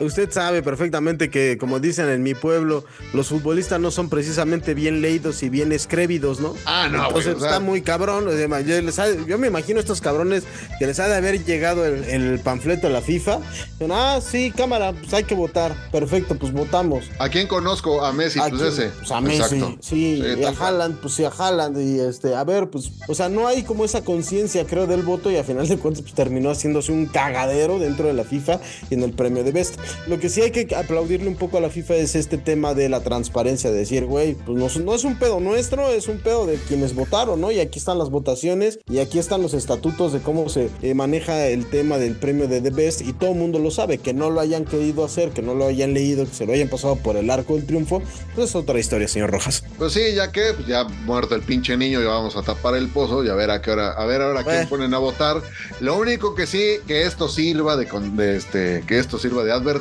usted 0.00 0.30
sabe 0.30 0.62
perfectamente 0.62 1.30
que, 1.30 1.56
como 1.58 1.80
dicen 1.80 2.08
en 2.08 2.22
mi 2.22 2.34
pueblo, 2.34 2.84
los 3.12 3.28
futbolistas 3.28 3.80
no 3.80 3.90
son 3.90 4.08
precisamente 4.08 4.74
bien 4.74 5.00
leídos 5.02 5.42
y 5.42 5.48
bien 5.48 5.72
escrévidos, 5.72 6.40
¿no? 6.40 6.54
Ah, 6.66 6.88
no, 6.90 7.06
Entonces 7.06 7.24
güey, 7.34 7.36
o 7.36 7.40
sea- 7.40 7.48
está 7.50 7.60
muy 7.60 7.82
cabrón. 7.82 8.24
Yo, 8.66 8.82
les 8.82 8.98
ha- 8.98 9.24
yo 9.26 9.38
me 9.38 9.46
imagino 9.48 9.78
a 9.78 9.80
estos 9.80 10.00
cabrones 10.00 10.44
que 10.78 10.86
les 10.86 10.98
ha 11.00 11.08
de 11.08 11.16
haber 11.16 11.44
llegado 11.44 11.84
el, 11.86 12.04
el 12.04 12.38
panfleto 12.40 12.86
a 12.86 12.90
la 12.90 13.00
FIFA. 13.00 13.38
Dicen, 13.72 13.90
ah, 13.92 14.20
sí, 14.20 14.52
cámara, 14.56 14.92
pues 14.92 15.12
hay 15.14 15.24
que 15.24 15.34
votar. 15.34 15.74
Perfecto, 15.90 16.36
pues 16.36 16.52
votamos. 16.52 17.04
¿A 17.18 17.28
quién 17.28 17.46
conozco? 17.48 18.04
A 18.04 18.12
Messi, 18.12 18.38
¿A 18.38 18.48
pues 18.48 18.60
ese? 18.62 18.86
ese. 18.86 18.92
Pues 18.98 19.10
a 19.10 19.20
Messi, 19.20 19.36
Exacto. 19.42 19.76
sí, 19.80 20.22
y 20.38 20.44
a. 20.44 20.50
Haaland, 20.50 20.96
pues 21.00 21.14
sí, 21.14 21.24
a 21.24 21.28
Haaland, 21.30 21.78
y 21.80 22.00
este, 22.00 22.34
a 22.34 22.44
ver, 22.44 22.68
pues, 22.68 22.90
o 23.08 23.14
sea, 23.14 23.28
no 23.28 23.46
hay 23.46 23.62
como 23.62 23.84
esa 23.84 24.02
conciencia, 24.04 24.64
creo, 24.66 24.86
del 24.86 25.02
voto, 25.02 25.30
y 25.30 25.36
a 25.36 25.44
final 25.44 25.68
de 25.68 25.76
cuentas, 25.78 26.02
pues 26.02 26.14
terminó 26.14 26.50
haciéndose 26.50 26.92
un 26.92 27.06
cagadero 27.06 27.78
dentro 27.78 28.06
de 28.06 28.14
la 28.14 28.24
FIFA 28.24 28.60
y 28.90 28.94
en 28.94 29.02
el 29.02 29.12
premio 29.12 29.44
de 29.44 29.52
Best. 29.52 29.76
Lo 30.06 30.18
que 30.18 30.28
sí 30.28 30.42
hay 30.42 30.50
que 30.50 30.74
aplaudirle 30.74 31.28
un 31.28 31.36
poco 31.36 31.58
a 31.58 31.60
la 31.60 31.70
FIFA 31.70 31.96
es 31.96 32.14
este 32.14 32.38
tema 32.38 32.74
de 32.74 32.88
la 32.88 33.00
transparencia, 33.00 33.70
de 33.70 33.78
decir, 33.78 34.04
güey, 34.06 34.34
pues 34.34 34.56
no, 34.58 34.84
no 34.84 34.94
es 34.94 35.04
un 35.04 35.18
pedo 35.18 35.40
nuestro, 35.40 35.88
es 35.88 36.08
un 36.08 36.18
pedo 36.18 36.46
de 36.46 36.56
quienes 36.56 36.94
votaron, 36.94 37.40
¿no? 37.40 37.50
Y 37.50 37.60
aquí 37.60 37.78
están 37.78 37.98
las 37.98 38.10
votaciones, 38.10 38.78
y 38.90 38.98
aquí 38.98 39.18
están 39.18 39.42
los 39.42 39.54
estatutos 39.54 40.12
de 40.12 40.20
cómo 40.20 40.48
se 40.48 40.68
eh, 40.82 40.94
maneja 40.94 41.46
el 41.46 41.66
tema 41.66 41.98
del 41.98 42.14
premio 42.16 42.48
de 42.48 42.60
The 42.60 42.70
Best, 42.70 43.00
y 43.02 43.12
todo 43.12 43.30
el 43.30 43.36
mundo 43.36 43.58
lo 43.58 43.70
sabe, 43.70 43.98
que 43.98 44.14
no 44.14 44.30
lo 44.30 44.40
hayan 44.40 44.64
querido 44.64 45.04
hacer, 45.04 45.30
que 45.30 45.42
no 45.42 45.54
lo 45.54 45.66
hayan 45.66 45.94
leído, 45.94 46.24
que 46.24 46.34
se 46.34 46.46
lo 46.46 46.52
hayan 46.52 46.68
pasado 46.68 46.96
por 46.96 47.16
el 47.16 47.30
arco 47.30 47.54
del 47.54 47.66
triunfo, 47.66 48.02
pues 48.34 48.50
es 48.50 48.54
otra 48.56 48.78
historia, 48.78 49.08
señor 49.08 49.30
Rojas. 49.30 49.64
Pues 49.78 49.92
sí, 49.92 50.00
ya 50.14 50.32
que 50.32 50.52
pues 50.54 50.66
ya 50.66 50.84
muerto 50.84 51.34
el 51.34 51.42
pinche 51.42 51.76
niño, 51.76 52.00
ya 52.00 52.08
vamos 52.08 52.36
a 52.36 52.42
tapar 52.42 52.74
el 52.76 52.88
pozo 52.88 53.24
y 53.24 53.28
a 53.28 53.34
ver 53.34 53.50
a 53.50 53.60
qué 53.62 53.70
hora, 53.70 53.92
a 53.92 54.04
ver 54.06 54.22
ahora 54.22 54.42
quién 54.44 54.56
Eh. 54.62 54.66
ponen 54.68 54.94
a 54.94 54.98
votar. 54.98 55.42
Lo 55.80 55.96
único 55.98 56.34
que 56.34 56.46
sí, 56.46 56.76
que 56.86 57.02
esto 57.04 57.28
sirva 57.28 57.76
de, 57.76 57.86
de 58.14 58.36
este, 58.36 58.84
que 58.86 58.98
esto 58.98 59.18
sirva 59.18 59.44
de 59.44 59.52
advertencia 59.52 59.75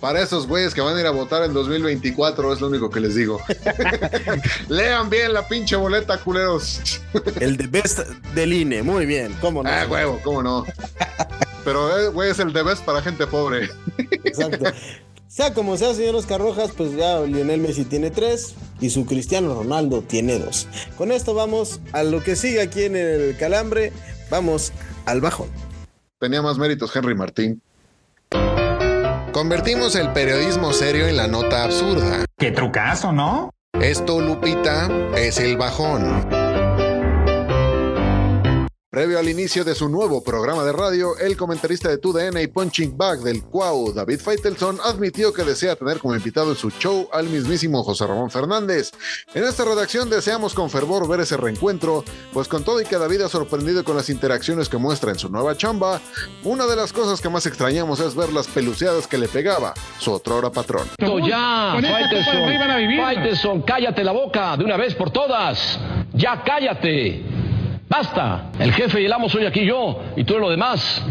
para 0.00 0.20
esos 0.20 0.46
güeyes 0.46 0.74
que 0.74 0.80
van 0.80 0.96
a 0.96 1.00
ir 1.00 1.06
a 1.06 1.10
votar 1.10 1.44
en 1.44 1.52
2024, 1.52 2.52
es 2.52 2.60
lo 2.60 2.68
único 2.68 2.90
que 2.90 3.00
les 3.00 3.14
digo. 3.14 3.40
Lean 4.68 5.08
bien 5.08 5.32
la 5.32 5.46
pinche 5.46 5.76
boleta, 5.76 6.18
culeros. 6.18 7.00
El 7.40 7.56
de 7.56 7.66
Best 7.66 8.00
del 8.34 8.52
INE, 8.52 8.82
muy 8.82 9.06
bien, 9.06 9.34
¿cómo 9.40 9.62
no? 9.62 9.70
Ah, 9.70 9.86
huevo, 9.88 10.20
cómo 10.22 10.42
no. 10.42 10.66
Pero, 11.64 11.98
eh, 11.98 12.08
güey, 12.08 12.30
es 12.30 12.38
el 12.38 12.52
de 12.52 12.62
best 12.62 12.84
para 12.84 13.00
gente 13.02 13.26
pobre. 13.26 13.68
Exacto. 14.24 14.64
Sea 15.28 15.54
como 15.54 15.76
sea, 15.78 15.94
señor 15.94 16.16
Oscar 16.16 16.40
Rojas, 16.40 16.72
pues 16.76 16.94
ya 16.94 17.20
Lionel 17.20 17.60
Messi 17.60 17.84
tiene 17.84 18.10
tres 18.10 18.54
y 18.80 18.90
su 18.90 19.06
Cristiano 19.06 19.54
Ronaldo 19.54 20.02
tiene 20.02 20.38
dos. 20.38 20.68
Con 20.98 21.10
esto 21.10 21.32
vamos 21.32 21.80
a 21.92 22.02
lo 22.02 22.22
que 22.22 22.36
sigue 22.36 22.60
aquí 22.60 22.82
en 22.82 22.96
el 22.96 23.36
calambre. 23.38 23.92
Vamos 24.28 24.72
al 25.06 25.22
bajón. 25.22 25.48
Tenía 26.18 26.42
más 26.42 26.58
méritos 26.58 26.94
Henry 26.94 27.14
Martín. 27.14 27.62
Convertimos 29.32 29.96
el 29.96 30.12
periodismo 30.12 30.74
serio 30.74 31.08
en 31.08 31.16
la 31.16 31.26
nota 31.26 31.64
absurda. 31.64 32.26
Qué 32.36 32.50
trucazo, 32.50 33.12
¿no? 33.12 33.50
Esto, 33.80 34.20
Lupita, 34.20 34.90
es 35.16 35.38
el 35.38 35.56
bajón. 35.56 36.41
Previo 38.92 39.18
al 39.18 39.26
inicio 39.26 39.64
de 39.64 39.74
su 39.74 39.88
nuevo 39.88 40.22
programa 40.22 40.64
de 40.64 40.72
radio, 40.72 41.16
el 41.16 41.34
comentarista 41.34 41.88
de 41.88 41.96
TUDN 41.96 42.36
y 42.42 42.46
Punching 42.46 42.94
Bag 42.94 43.20
del 43.20 43.42
Cuau, 43.42 43.90
David 43.90 44.20
Feitelson, 44.20 44.80
admitió 44.84 45.32
que 45.32 45.44
desea 45.44 45.76
tener 45.76 45.98
como 45.98 46.14
invitado 46.14 46.50
en 46.50 46.58
su 46.58 46.68
show 46.68 47.08
al 47.10 47.26
mismísimo 47.26 47.82
José 47.84 48.06
Ramón 48.06 48.30
Fernández. 48.30 48.92
En 49.32 49.44
esta 49.44 49.64
redacción 49.64 50.10
deseamos 50.10 50.52
con 50.52 50.68
fervor 50.68 51.08
ver 51.08 51.20
ese 51.20 51.38
reencuentro, 51.38 52.04
pues 52.34 52.48
con 52.48 52.64
todo 52.64 52.82
y 52.82 52.84
que 52.84 52.98
David 52.98 53.22
ha 53.22 53.30
sorprendido 53.30 53.82
con 53.82 53.96
las 53.96 54.10
interacciones 54.10 54.68
que 54.68 54.76
muestra 54.76 55.10
en 55.10 55.18
su 55.18 55.30
nueva 55.30 55.56
chamba, 55.56 55.98
una 56.44 56.66
de 56.66 56.76
las 56.76 56.92
cosas 56.92 57.22
que 57.22 57.30
más 57.30 57.46
extrañamos 57.46 57.98
es 57.98 58.14
ver 58.14 58.30
las 58.30 58.46
peluceadas 58.46 59.06
que 59.06 59.16
le 59.16 59.26
pegaba 59.26 59.72
su 60.00 60.12
otrora 60.12 60.50
patrón. 60.50 60.86
Ya, 61.26 61.78
Faitelson, 61.80 63.62
cállate 63.62 64.04
la 64.04 64.12
boca 64.12 64.54
de 64.58 64.64
una 64.66 64.76
vez 64.76 64.94
por 64.94 65.10
todas. 65.10 65.80
Ya 66.12 66.44
cállate. 66.44 67.31
Basta. 67.92 68.50
El 68.58 68.72
jefe 68.72 69.02
y 69.02 69.04
el 69.04 69.12
amo 69.12 69.28
soy 69.28 69.44
aquí 69.44 69.66
yo 69.66 70.00
y 70.16 70.24
tú 70.24 70.38
lo 70.38 70.48
demás. 70.48 71.02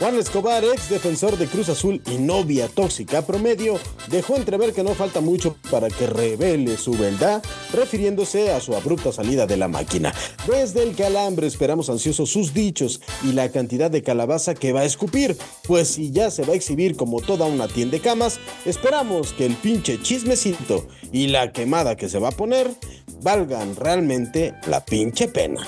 Juan 0.00 0.16
Escobar, 0.16 0.64
ex 0.64 0.90
defensor 0.90 1.38
de 1.38 1.46
Cruz 1.46 1.68
Azul 1.68 2.02
y 2.10 2.18
novia 2.18 2.66
tóxica 2.66 3.22
promedio, 3.22 3.78
dejó 4.08 4.34
entrever 4.34 4.72
que 4.72 4.82
no 4.82 4.94
falta 4.94 5.20
mucho 5.20 5.56
para 5.70 5.86
que 5.86 6.08
revele 6.08 6.76
su 6.78 6.94
verdad, 6.94 7.40
refiriéndose 7.72 8.50
a 8.50 8.58
su 8.58 8.74
abrupta 8.74 9.12
salida 9.12 9.46
de 9.46 9.56
la 9.56 9.68
máquina. 9.68 10.12
Desde 10.48 10.82
el 10.82 10.96
calambre 10.96 11.46
esperamos 11.46 11.88
ansiosos 11.88 12.28
sus 12.28 12.52
dichos 12.52 13.00
y 13.22 13.32
la 13.32 13.50
cantidad 13.50 13.88
de 13.88 14.02
calabaza 14.02 14.54
que 14.54 14.72
va 14.72 14.80
a 14.80 14.86
escupir, 14.86 15.36
pues 15.68 15.90
si 15.90 16.10
ya 16.10 16.32
se 16.32 16.44
va 16.44 16.54
a 16.54 16.56
exhibir 16.56 16.96
como 16.96 17.20
toda 17.20 17.46
una 17.46 17.68
tienda 17.68 17.98
de 17.98 18.02
camas, 18.02 18.40
esperamos 18.64 19.32
que 19.32 19.46
el 19.46 19.54
pinche 19.54 20.02
chismecito 20.02 20.88
y 21.12 21.28
la 21.28 21.52
quemada 21.52 21.96
que 21.96 22.08
se 22.08 22.18
va 22.18 22.30
a 22.30 22.32
poner 22.32 22.68
valgan 23.22 23.76
realmente 23.76 24.54
la 24.66 24.84
pinche 24.84 25.28
pena. 25.28 25.60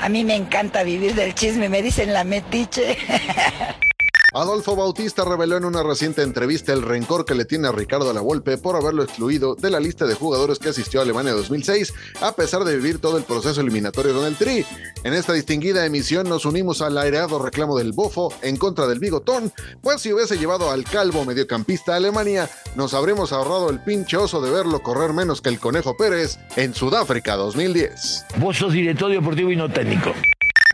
A 0.00 0.08
mí 0.08 0.24
me 0.24 0.34
encanta 0.34 0.82
vivir 0.82 1.14
del 1.14 1.34
chisme, 1.34 1.68
me 1.68 1.82
dicen 1.82 2.12
la 2.12 2.24
metiche. 2.24 2.96
Adolfo 4.32 4.76
Bautista 4.76 5.24
reveló 5.24 5.56
en 5.56 5.64
una 5.64 5.82
reciente 5.82 6.22
entrevista 6.22 6.72
el 6.72 6.82
rencor 6.82 7.24
que 7.24 7.34
le 7.34 7.44
tiene 7.44 7.66
a 7.66 7.72
Ricardo 7.72 8.12
Lavolpe 8.12 8.58
por 8.58 8.76
haberlo 8.76 9.02
excluido 9.02 9.56
de 9.56 9.70
la 9.70 9.80
lista 9.80 10.06
de 10.06 10.14
jugadores 10.14 10.60
que 10.60 10.68
asistió 10.68 11.00
a 11.00 11.02
Alemania 11.02 11.32
2006, 11.32 11.92
a 12.20 12.32
pesar 12.32 12.62
de 12.62 12.76
vivir 12.76 13.00
todo 13.00 13.18
el 13.18 13.24
proceso 13.24 13.60
eliminatorio 13.60 14.14
con 14.14 14.26
el 14.26 14.36
Tri. 14.36 14.64
En 15.02 15.14
esta 15.14 15.32
distinguida 15.32 15.84
emisión 15.84 16.28
nos 16.28 16.44
unimos 16.44 16.80
al 16.80 16.96
aireado 16.96 17.42
reclamo 17.42 17.76
del 17.76 17.92
Bofo 17.92 18.32
en 18.42 18.56
contra 18.56 18.86
del 18.86 19.00
Bigotón, 19.00 19.52
pues 19.82 20.00
si 20.00 20.12
hubiese 20.12 20.38
llevado 20.38 20.70
al 20.70 20.84
calvo 20.84 21.24
mediocampista 21.24 21.94
a 21.94 21.96
Alemania, 21.96 22.48
nos 22.76 22.94
habríamos 22.94 23.32
ahorrado 23.32 23.68
el 23.70 23.80
pinche 23.80 24.16
oso 24.16 24.40
de 24.40 24.52
verlo 24.52 24.80
correr 24.80 25.12
menos 25.12 25.40
que 25.40 25.48
el 25.48 25.58
Conejo 25.58 25.96
Pérez 25.96 26.38
en 26.54 26.72
Sudáfrica 26.72 27.34
2010. 27.34 28.26
Vos 28.38 28.58
sos 28.58 28.72
director 28.72 29.10
deportivo 29.10 29.50
y 29.50 29.56
no 29.56 29.68
técnico. 29.68 30.12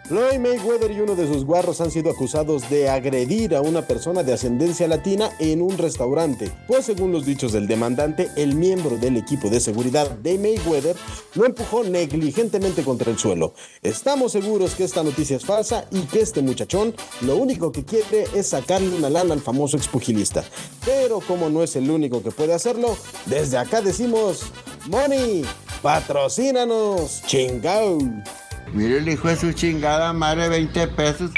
Floyd 0.09 0.39
Mayweather 0.39 0.93
y 0.93 1.01
uno 1.01 1.17
de 1.17 1.27
sus 1.27 1.45
guarros 1.45 1.81
han 1.81 1.91
sido 1.91 2.13
acusados 2.13 2.71
de 2.71 2.89
agredir 2.89 3.57
a 3.57 3.61
una 3.61 3.83
persona 3.83 4.23
de 4.23 4.35
ascendencia 4.35 4.87
latina 4.87 5.33
en 5.41 5.61
un 5.61 5.77
restaurante, 5.77 6.53
pues 6.69 6.85
según 6.85 7.11
los 7.11 7.27
dichos 7.27 7.51
del 7.51 7.67
demandante, 7.67 8.31
el 8.37 8.55
miembro 8.55 8.99
del 8.99 9.17
equipo 9.17 9.51
de 9.51 9.59
seguridad 9.59 10.09
de 10.09 10.39
Mayweather 10.39 10.95
lo 11.35 11.45
empujó 11.45 11.83
negligentemente 11.83 12.85
contra 12.85 13.11
el 13.11 13.19
suelo. 13.19 13.55
Estamos 13.83 14.31
seguros 14.31 14.77
que 14.77 14.85
esta 14.85 15.03
noticia 15.03 15.39
es 15.39 15.45
falsa 15.45 15.87
y 15.91 16.03
que 16.03 16.21
este 16.21 16.41
muchachón 16.41 16.95
lo 17.23 17.37
único 17.37 17.73
que 17.73 17.85
quiere 17.85 18.29
es 18.33 18.47
sacarle 18.47 18.95
una 18.95 19.11
lana 19.11 19.35
al 19.35 19.41
famoso 19.41 19.77
expugilista. 19.77 20.45
Pero 20.85 21.19
como 21.19 21.51
no 21.51 21.65
es 21.65 21.75
el 21.75 21.91
único 21.91 22.23
que 22.23 22.31
puede 22.31 22.55
hacerlo, 22.55 22.97
desde 23.27 23.59
acá 23.59 23.83
decimos, 23.83 24.43
Money, 24.89 25.45
patrocínanos, 25.83 27.23
chingao. 27.27 27.99
Mire 28.73 28.99
el 28.99 29.09
hijo 29.09 29.29
de 29.29 29.37
su 29.37 29.53
chingada 29.53 30.13
madre, 30.13 30.49
20 30.49 30.89
pesos. 30.89 31.31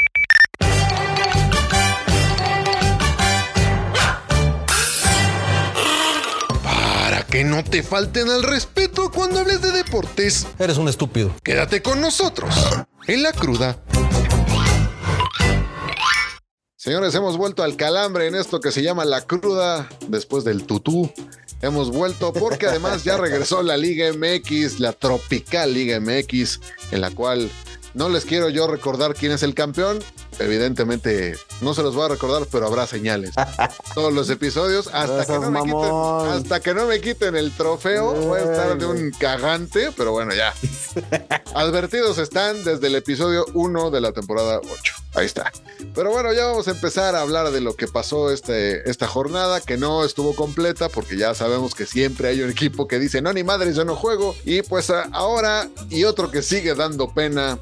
Para 6.62 7.22
que 7.26 7.44
no 7.44 7.64
te 7.64 7.82
falten 7.82 8.28
al 8.28 8.42
respeto 8.42 9.10
cuando 9.10 9.40
hables 9.40 9.62
de 9.62 9.70
deportes, 9.72 10.46
Eres 10.58 10.76
un 10.78 10.88
estúpido. 10.88 11.34
quédate 11.42 11.82
con 11.82 12.00
nosotros 12.00 12.54
en 13.06 13.22
la 13.22 13.32
cruda. 13.32 13.78
Señores, 16.80 17.12
hemos 17.16 17.36
vuelto 17.36 17.64
al 17.64 17.74
calambre 17.74 18.28
en 18.28 18.36
esto 18.36 18.60
que 18.60 18.70
se 18.70 18.84
llama 18.84 19.04
la 19.04 19.22
cruda 19.22 19.88
después 20.06 20.44
del 20.44 20.62
tutú. 20.62 21.10
Hemos 21.60 21.90
vuelto 21.90 22.32
porque 22.32 22.68
además 22.68 23.02
ya 23.02 23.16
regresó 23.16 23.64
la 23.64 23.76
Liga 23.76 24.06
MX, 24.12 24.78
la 24.78 24.92
Tropical 24.92 25.74
Liga 25.74 25.98
MX, 25.98 26.60
en 26.92 27.00
la 27.00 27.10
cual 27.10 27.50
no 27.94 28.08
les 28.08 28.24
quiero 28.24 28.48
yo 28.48 28.68
recordar 28.68 29.14
quién 29.14 29.32
es 29.32 29.42
el 29.42 29.54
campeón. 29.54 29.98
Evidentemente 30.38 31.36
no 31.60 31.74
se 31.74 31.82
los 31.82 31.94
voy 31.94 32.06
a 32.06 32.08
recordar, 32.08 32.46
pero 32.50 32.66
habrá 32.66 32.86
señales. 32.86 33.32
Todos 33.94 34.12
los 34.12 34.30
episodios 34.30 34.88
hasta, 34.92 35.26
que 35.26 35.38
no, 35.38 35.50
me 35.50 35.62
quiten, 35.62 36.30
hasta 36.30 36.60
que 36.60 36.74
no 36.74 36.86
me 36.86 37.00
quiten 37.00 37.36
el 37.36 37.52
trofeo. 37.52 38.14
Voy 38.14 38.40
a 38.40 38.44
estar 38.44 38.78
de 38.78 38.86
un 38.86 39.10
cagante, 39.10 39.90
pero 39.96 40.12
bueno, 40.12 40.34
ya. 40.34 40.54
Advertidos 41.54 42.18
están 42.18 42.62
desde 42.64 42.86
el 42.86 42.94
episodio 42.94 43.46
1 43.54 43.90
de 43.90 44.00
la 44.00 44.12
temporada 44.12 44.60
8. 44.62 44.94
Ahí 45.14 45.26
está. 45.26 45.50
Pero 45.94 46.10
bueno, 46.10 46.32
ya 46.32 46.44
vamos 46.46 46.68
a 46.68 46.72
empezar 46.72 47.16
a 47.16 47.22
hablar 47.22 47.50
de 47.50 47.60
lo 47.60 47.74
que 47.74 47.88
pasó 47.88 48.30
este, 48.30 48.88
esta 48.88 49.08
jornada, 49.08 49.60
que 49.60 49.76
no 49.76 50.04
estuvo 50.04 50.34
completa, 50.34 50.88
porque 50.88 51.16
ya 51.16 51.34
sabemos 51.34 51.74
que 51.74 51.86
siempre 51.86 52.28
hay 52.28 52.42
un 52.42 52.50
equipo 52.50 52.86
que 52.86 52.98
dice, 52.98 53.22
no, 53.22 53.32
ni 53.32 53.42
madre, 53.42 53.74
yo 53.74 53.84
no 53.84 53.96
juego. 53.96 54.36
Y 54.44 54.62
pues 54.62 54.90
ahora, 54.90 55.68
y 55.90 56.04
otro 56.04 56.30
que 56.30 56.42
sigue 56.42 56.74
dando 56.74 57.12
pena, 57.12 57.58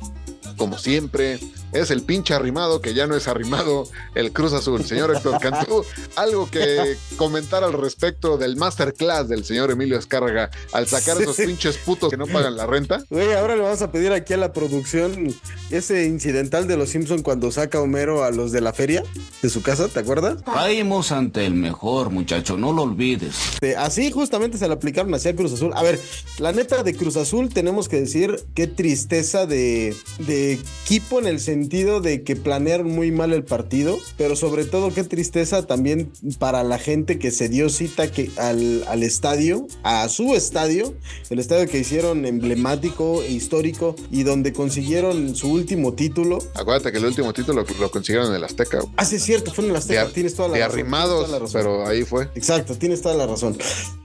como 0.57 0.77
siempre, 0.79 1.39
es 1.79 1.91
el 1.91 2.03
pinche 2.03 2.35
arrimado 2.35 2.81
que 2.81 2.95
ya 2.95 3.07
no 3.07 3.17
es 3.17 3.29
arrimado, 3.29 3.89
el 4.15 4.33
Cruz 4.33 4.53
Azul. 4.53 4.85
Señor 4.85 5.15
Héctor 5.15 5.41
Cantú, 5.41 5.85
algo 6.17 6.51
que 6.51 6.97
comentar 7.17 7.65
al 7.65 7.73
respecto 7.73 8.39
del 8.39 8.57
masterclass 8.57 9.29
del 9.29 9.45
señor 9.45 9.71
Emilio 9.71 9.99
Escárraga 9.99 10.51
al 10.73 10.87
sacar 10.87 11.21
esos 11.21 11.37
pinches 11.37 11.77
putos 11.79 12.11
que 12.11 12.17
no 12.17 12.27
pagan 12.27 12.57
la 12.57 12.67
renta. 12.67 13.03
Güey, 13.11 13.33
ahora 13.33 13.57
le 13.57 13.63
vamos 13.63 13.83
a 13.83 13.91
pedir 13.91 14.13
aquí 14.13 14.33
a 14.35 14.37
la 14.37 14.53
producción 14.53 15.35
ese 15.71 16.07
incidental 16.07 16.67
de 16.67 16.77
los 16.77 16.91
Simpson 16.91 17.23
cuando 17.23 17.51
saca 17.51 17.81
Homero 17.81 18.25
a 18.25 18.31
los 18.31 18.53
de 18.53 18.61
la 18.61 18.73
feria 18.73 19.03
de 19.43 19.51
su 19.51 19.63
casa, 19.63 19.89
¿te 19.89 20.01
acuerdas? 20.01 20.43
Caímos 20.43 21.13
ante 21.13 21.45
el 21.47 21.55
mejor, 21.55 22.11
muchacho, 22.11 22.57
no 22.57 22.73
lo 22.73 22.83
olvides. 22.83 23.35
Eh, 23.61 23.75
Así 23.77 24.11
justamente 24.11 24.59
se 24.59 24.67
le 24.67 24.75
aplicaron 24.75 25.13
hacia 25.15 25.35
Cruz 25.35 25.53
Azul. 25.53 25.73
A 25.75 25.83
ver, 25.83 26.01
la 26.39 26.53
neta 26.53 26.83
de 26.83 26.95
Cruz 26.95 27.17
Azul 27.17 27.49
tenemos 27.53 27.89
que 27.89 28.01
decir 28.01 28.45
qué 28.55 28.67
tristeza 28.67 29.47
de, 29.47 29.95
de 30.19 30.55
equipo 30.55 31.19
en 31.19 31.27
el 31.27 31.41
sentido 31.41 31.66
de 31.69 32.23
que 32.23 32.37
planearon 32.37 32.91
muy 32.91 33.11
mal 33.11 33.33
el 33.33 33.45
partido, 33.45 33.99
pero 34.17 34.37
sobre 34.37 34.65
todo 34.65 34.93
qué 34.95 35.05
tristeza 35.05 35.67
también 35.67 36.11
para 36.39 36.63
la 36.65 36.79
gente 36.79 37.19
que 37.19 37.31
se 37.31 37.49
dio 37.49 37.69
cita 37.69 38.11
que 38.11 38.31
al, 38.37 38.85
al 38.89 39.03
estadio, 39.03 39.67
a 39.83 40.09
su 40.09 40.35
estadio, 40.35 40.95
el 41.31 41.39
estadio 41.39 41.69
que 41.69 41.79
hicieron 41.79 42.25
emblemático 42.27 43.23
e 43.23 43.33
histórico 43.33 43.97
y 44.11 44.23
donde 44.23 44.53
consiguieron 44.53 45.35
su 45.35 45.51
último 45.53 45.93
título. 45.95 46.39
Acuérdate 46.55 46.93
que 46.93 46.99
el 46.99 47.05
último 47.07 47.33
título 47.33 47.65
lo, 47.69 47.81
lo 47.81 47.91
consiguieron 47.91 48.29
en 48.31 48.37
el 48.37 48.45
Azteca. 48.45 48.81
Ah, 48.97 49.05
sí, 49.05 49.17
es 49.17 49.23
cierto, 49.25 49.53
fue 49.53 49.65
en 49.65 49.71
el 49.71 49.77
Azteca, 49.77 50.07
De- 50.07 50.13
tienes 50.13 50.35
toda 50.35 50.49
la 50.49 50.55
de 50.55 50.61
razón. 50.61 50.79
arrimados, 50.81 51.31
la 51.31 51.39
razón. 51.39 51.61
pero 51.61 51.87
ahí 51.87 52.05
fue. 52.05 52.29
Exacto, 52.35 52.77
tienes 52.77 53.03
toda 53.03 53.15
la 53.15 53.27
razón. 53.27 53.57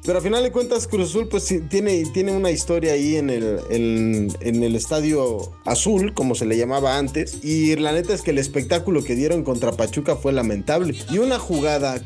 Pero 0.04 0.18
a 0.18 0.22
final 0.22 0.42
de 0.44 0.52
cuentas, 0.52 0.88
Cruz 0.88 1.10
Azul, 1.10 1.28
pues 1.30 1.54
tiene, 1.70 2.04
tiene 2.12 2.32
una 2.32 2.50
historia 2.50 2.94
ahí 2.94 3.18
en 3.18 3.30
el, 3.30 3.60
en, 3.70 4.36
en 4.40 4.64
el 4.64 4.76
estadio 4.76 5.52
azul, 5.66 6.14
como 6.16 6.34
se 6.34 6.46
le 6.46 6.58
llamaba 6.58 6.98
antes. 6.98 7.38
Y 7.42 7.76
la 7.76 7.92
neta 7.92 8.14
es 8.14 8.22
que 8.22 8.32
el 8.32 8.38
espectáculo 8.38 9.04
que 9.04 9.16
dieron 9.16 9.44
contra 9.44 9.72
Pachuca 9.72 10.16
fue 10.16 10.32
lamentable. 10.32 10.96
Y 11.10 11.18
una 11.18 11.40
jugada 11.40 12.02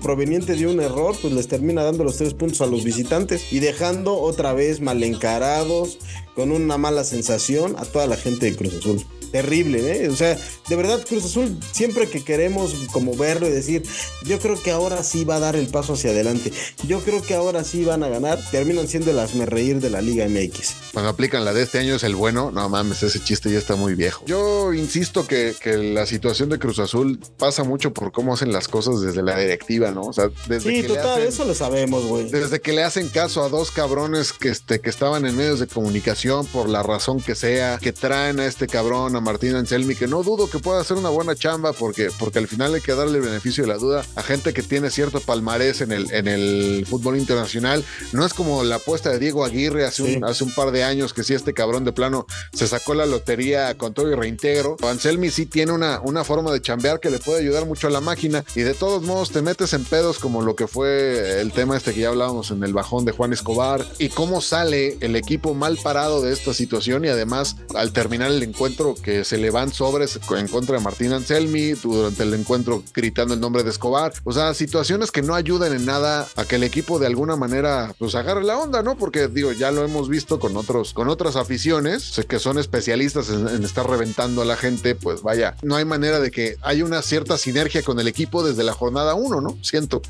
proveniente 0.00 0.54
de 0.54 0.66
un 0.66 0.80
error, 0.80 1.16
pues 1.20 1.32
les 1.32 1.48
termina 1.48 1.82
dando 1.82 2.04
los 2.04 2.18
tres 2.18 2.34
puntos 2.34 2.60
a 2.60 2.66
los 2.66 2.84
visitantes 2.84 3.52
y 3.52 3.58
dejando 3.58 4.18
otra 4.18 4.52
vez 4.52 4.80
mal 4.80 5.02
encarados, 5.02 5.98
con 6.36 6.52
una 6.52 6.76
mala 6.78 7.02
sensación 7.02 7.74
a 7.78 7.84
toda 7.84 8.06
la 8.06 8.16
gente 8.16 8.46
de 8.46 8.56
Cruz 8.56 8.74
Azul. 8.74 9.04
terrible, 9.32 10.04
¿eh? 10.04 10.08
O 10.08 10.16
sea, 10.16 10.38
de 10.68 10.76
verdad, 10.76 11.04
Cruz 11.06 11.24
Azul, 11.24 11.58
siempre 11.72 12.08
que 12.08 12.22
queremos 12.24 12.72
como 12.92 13.14
verlo 13.16 13.46
y 13.48 13.50
decir, 13.50 13.82
yo 14.24 14.38
creo 14.38 14.62
que 14.62 14.70
ahora 14.70 15.02
sí 15.02 15.24
va 15.24 15.36
a 15.36 15.40
dar 15.40 15.56
el 15.56 15.66
paso 15.66 15.94
hacia 15.94 16.10
adelante, 16.10 16.52
yo 16.86 17.00
creo 17.00 17.20
que 17.20 17.34
ahora 17.34 17.64
sí 17.64 17.84
van 17.84 18.02
a 18.04 18.08
ganar, 18.08 18.38
terminan 18.50 18.86
siendo 18.88 19.10
el 19.10 19.18
asme 19.18 19.44
reír 19.44 19.80
de 19.80 19.90
la 19.90 20.00
Liga 20.00 20.26
MX. 20.28 20.74
Cuando 20.92 21.10
aplican 21.10 21.44
la 21.44 21.52
de 21.52 21.62
este 21.64 21.80
año 21.80 21.96
es 21.96 22.04
el 22.04 22.14
bueno, 22.14 22.50
no 22.50 22.66
mames, 22.68 23.02
ese 23.02 23.22
chiste 23.22 23.50
ya 23.50 23.58
está 23.58 23.74
muy 23.76 23.94
viejo. 23.94 24.24
Yo 24.26 24.72
insisto 24.72 25.26
que, 25.26 25.54
que 25.60 25.76
la 25.76 26.06
situación 26.06 26.48
de 26.48 26.58
Cruz 26.58 26.78
Azul 26.78 27.18
pasa 27.36 27.64
mucho 27.64 27.92
por 27.92 28.12
cómo 28.12 28.32
hacen 28.32 28.52
las 28.52 28.68
cosas 28.68 29.00
desde 29.02 29.22
la 29.22 29.36
directiva, 29.38 29.90
¿no? 29.90 30.02
O 30.02 30.12
sea, 30.12 30.30
desde 30.48 30.70
Sí, 30.70 30.82
que 30.82 30.88
total, 30.88 31.04
le 31.04 31.10
hacen, 31.12 31.28
eso 31.28 31.44
lo 31.44 31.54
sabemos, 31.54 32.04
güey. 32.06 32.30
desde 32.30 32.60
que 32.60 32.72
le 32.72 32.84
hacen 32.84 33.08
caso 33.08 33.42
a 33.42 33.48
dos 33.48 33.70
cabrones 33.70 34.32
que, 34.32 34.48
este, 34.48 34.80
que 34.80 34.88
estaban 34.88 35.26
en 35.26 35.36
medios 35.36 35.60
de 35.60 35.66
comunicación 35.66 36.25
por 36.52 36.68
la 36.68 36.82
razón 36.82 37.20
que 37.20 37.34
sea, 37.34 37.78
que 37.78 37.92
traen 37.92 38.40
a 38.40 38.46
este 38.46 38.66
cabrón, 38.66 39.14
a 39.16 39.20
Martín 39.20 39.54
Anselmi, 39.54 39.94
que 39.94 40.06
no 40.08 40.22
dudo 40.22 40.48
que 40.50 40.58
pueda 40.58 40.80
hacer 40.80 40.96
una 40.96 41.08
buena 41.08 41.34
chamba 41.36 41.72
porque, 41.72 42.08
porque 42.18 42.38
al 42.40 42.48
final 42.48 42.74
hay 42.74 42.80
que 42.80 42.94
darle 42.94 43.18
el 43.18 43.24
beneficio 43.24 43.62
de 43.64 43.68
la 43.68 43.76
duda 43.78 44.04
a 44.16 44.22
gente 44.22 44.52
que 44.52 44.62
tiene 44.62 44.90
cierto 44.90 45.20
palmarés 45.20 45.80
en 45.80 45.92
el, 45.92 46.12
en 46.12 46.26
el 46.28 46.84
fútbol 46.88 47.16
internacional. 47.16 47.84
No 48.12 48.26
es 48.26 48.34
como 48.34 48.64
la 48.64 48.76
apuesta 48.76 49.10
de 49.10 49.18
Diego 49.18 49.44
Aguirre 49.44 49.84
hace, 49.86 50.04
Sí. 50.04 50.16
un, 50.16 50.24
hace 50.24 50.44
un 50.44 50.54
par 50.54 50.72
de 50.72 50.82
años 50.84 51.14
que 51.14 51.22
sí 51.24 51.32
este 51.34 51.54
cabrón 51.54 51.84
de 51.84 51.92
plano 51.92 52.26
se 52.52 52.66
sacó 52.66 52.94
la 52.94 53.06
lotería 53.06 53.76
con 53.78 53.94
todo 53.94 54.10
y 54.10 54.14
reintegro. 54.14 54.76
Anselmi 54.82 55.30
sí 55.30 55.46
tiene 55.46 55.72
una, 55.72 56.00
una 56.02 56.24
forma 56.24 56.50
de 56.52 56.60
chambear 56.60 57.00
que 57.00 57.10
le 57.10 57.18
puede 57.18 57.40
ayudar 57.40 57.66
mucho 57.66 57.86
a 57.86 57.90
la 57.90 58.00
máquina 58.00 58.44
y 58.54 58.60
de 58.62 58.74
todos 58.74 59.02
modos 59.02 59.30
te 59.30 59.42
metes 59.42 59.72
en 59.72 59.84
pedos 59.84 60.18
como 60.18 60.42
lo 60.42 60.56
que 60.56 60.66
fue 60.66 61.40
el 61.40 61.52
tema 61.52 61.76
este 61.76 61.92
que 61.94 62.00
ya 62.00 62.08
hablábamos 62.08 62.50
en 62.50 62.62
el 62.64 62.72
bajón 62.72 63.04
de 63.04 63.12
Juan 63.12 63.32
Escobar 63.32 63.86
y 63.98 64.08
cómo 64.08 64.40
sale 64.40 64.96
el 65.00 65.16
equipo 65.16 65.54
mal 65.54 65.78
parado 65.82 66.15
de 66.20 66.32
esta 66.32 66.54
situación 66.54 67.04
y 67.04 67.08
además 67.08 67.56
al 67.74 67.92
terminar 67.92 68.30
el 68.30 68.42
encuentro 68.42 68.94
que 68.94 69.24
se 69.24 69.38
le 69.38 69.50
van 69.50 69.72
sobres 69.72 70.18
en 70.36 70.48
contra 70.48 70.76
de 70.76 70.84
Martín 70.84 71.12
Anselmi 71.12 71.72
durante 71.72 72.22
el 72.22 72.34
encuentro 72.34 72.82
gritando 72.94 73.34
el 73.34 73.40
nombre 73.40 73.62
de 73.62 73.70
Escobar. 73.70 74.12
O 74.24 74.32
sea, 74.32 74.54
situaciones 74.54 75.10
que 75.10 75.22
no 75.22 75.34
ayudan 75.34 75.72
en 75.72 75.86
nada 75.86 76.28
a 76.36 76.44
que 76.44 76.56
el 76.56 76.62
equipo 76.62 76.98
de 76.98 77.06
alguna 77.06 77.36
manera 77.36 77.94
pues 77.98 78.14
agarre 78.14 78.44
la 78.44 78.58
onda, 78.58 78.82
¿no? 78.82 78.96
Porque 78.96 79.28
digo, 79.28 79.52
ya 79.52 79.70
lo 79.70 79.84
hemos 79.84 80.08
visto 80.08 80.38
con 80.38 80.56
otros, 80.56 80.92
con 80.92 81.08
otras 81.08 81.36
aficiones 81.36 82.20
que 82.28 82.38
son 82.38 82.58
especialistas 82.58 83.28
en, 83.30 83.48
en 83.48 83.64
estar 83.64 83.88
reventando 83.88 84.42
a 84.42 84.44
la 84.44 84.56
gente, 84.56 84.94
pues 84.94 85.22
vaya, 85.22 85.56
no 85.62 85.76
hay 85.76 85.84
manera 85.84 86.20
de 86.20 86.30
que 86.30 86.56
haya 86.62 86.84
una 86.84 87.02
cierta 87.02 87.38
sinergia 87.38 87.82
con 87.82 88.00
el 88.00 88.08
equipo 88.08 88.42
desde 88.42 88.64
la 88.64 88.72
jornada 88.72 89.14
1, 89.14 89.40
¿no? 89.40 89.58
Siento. 89.62 90.02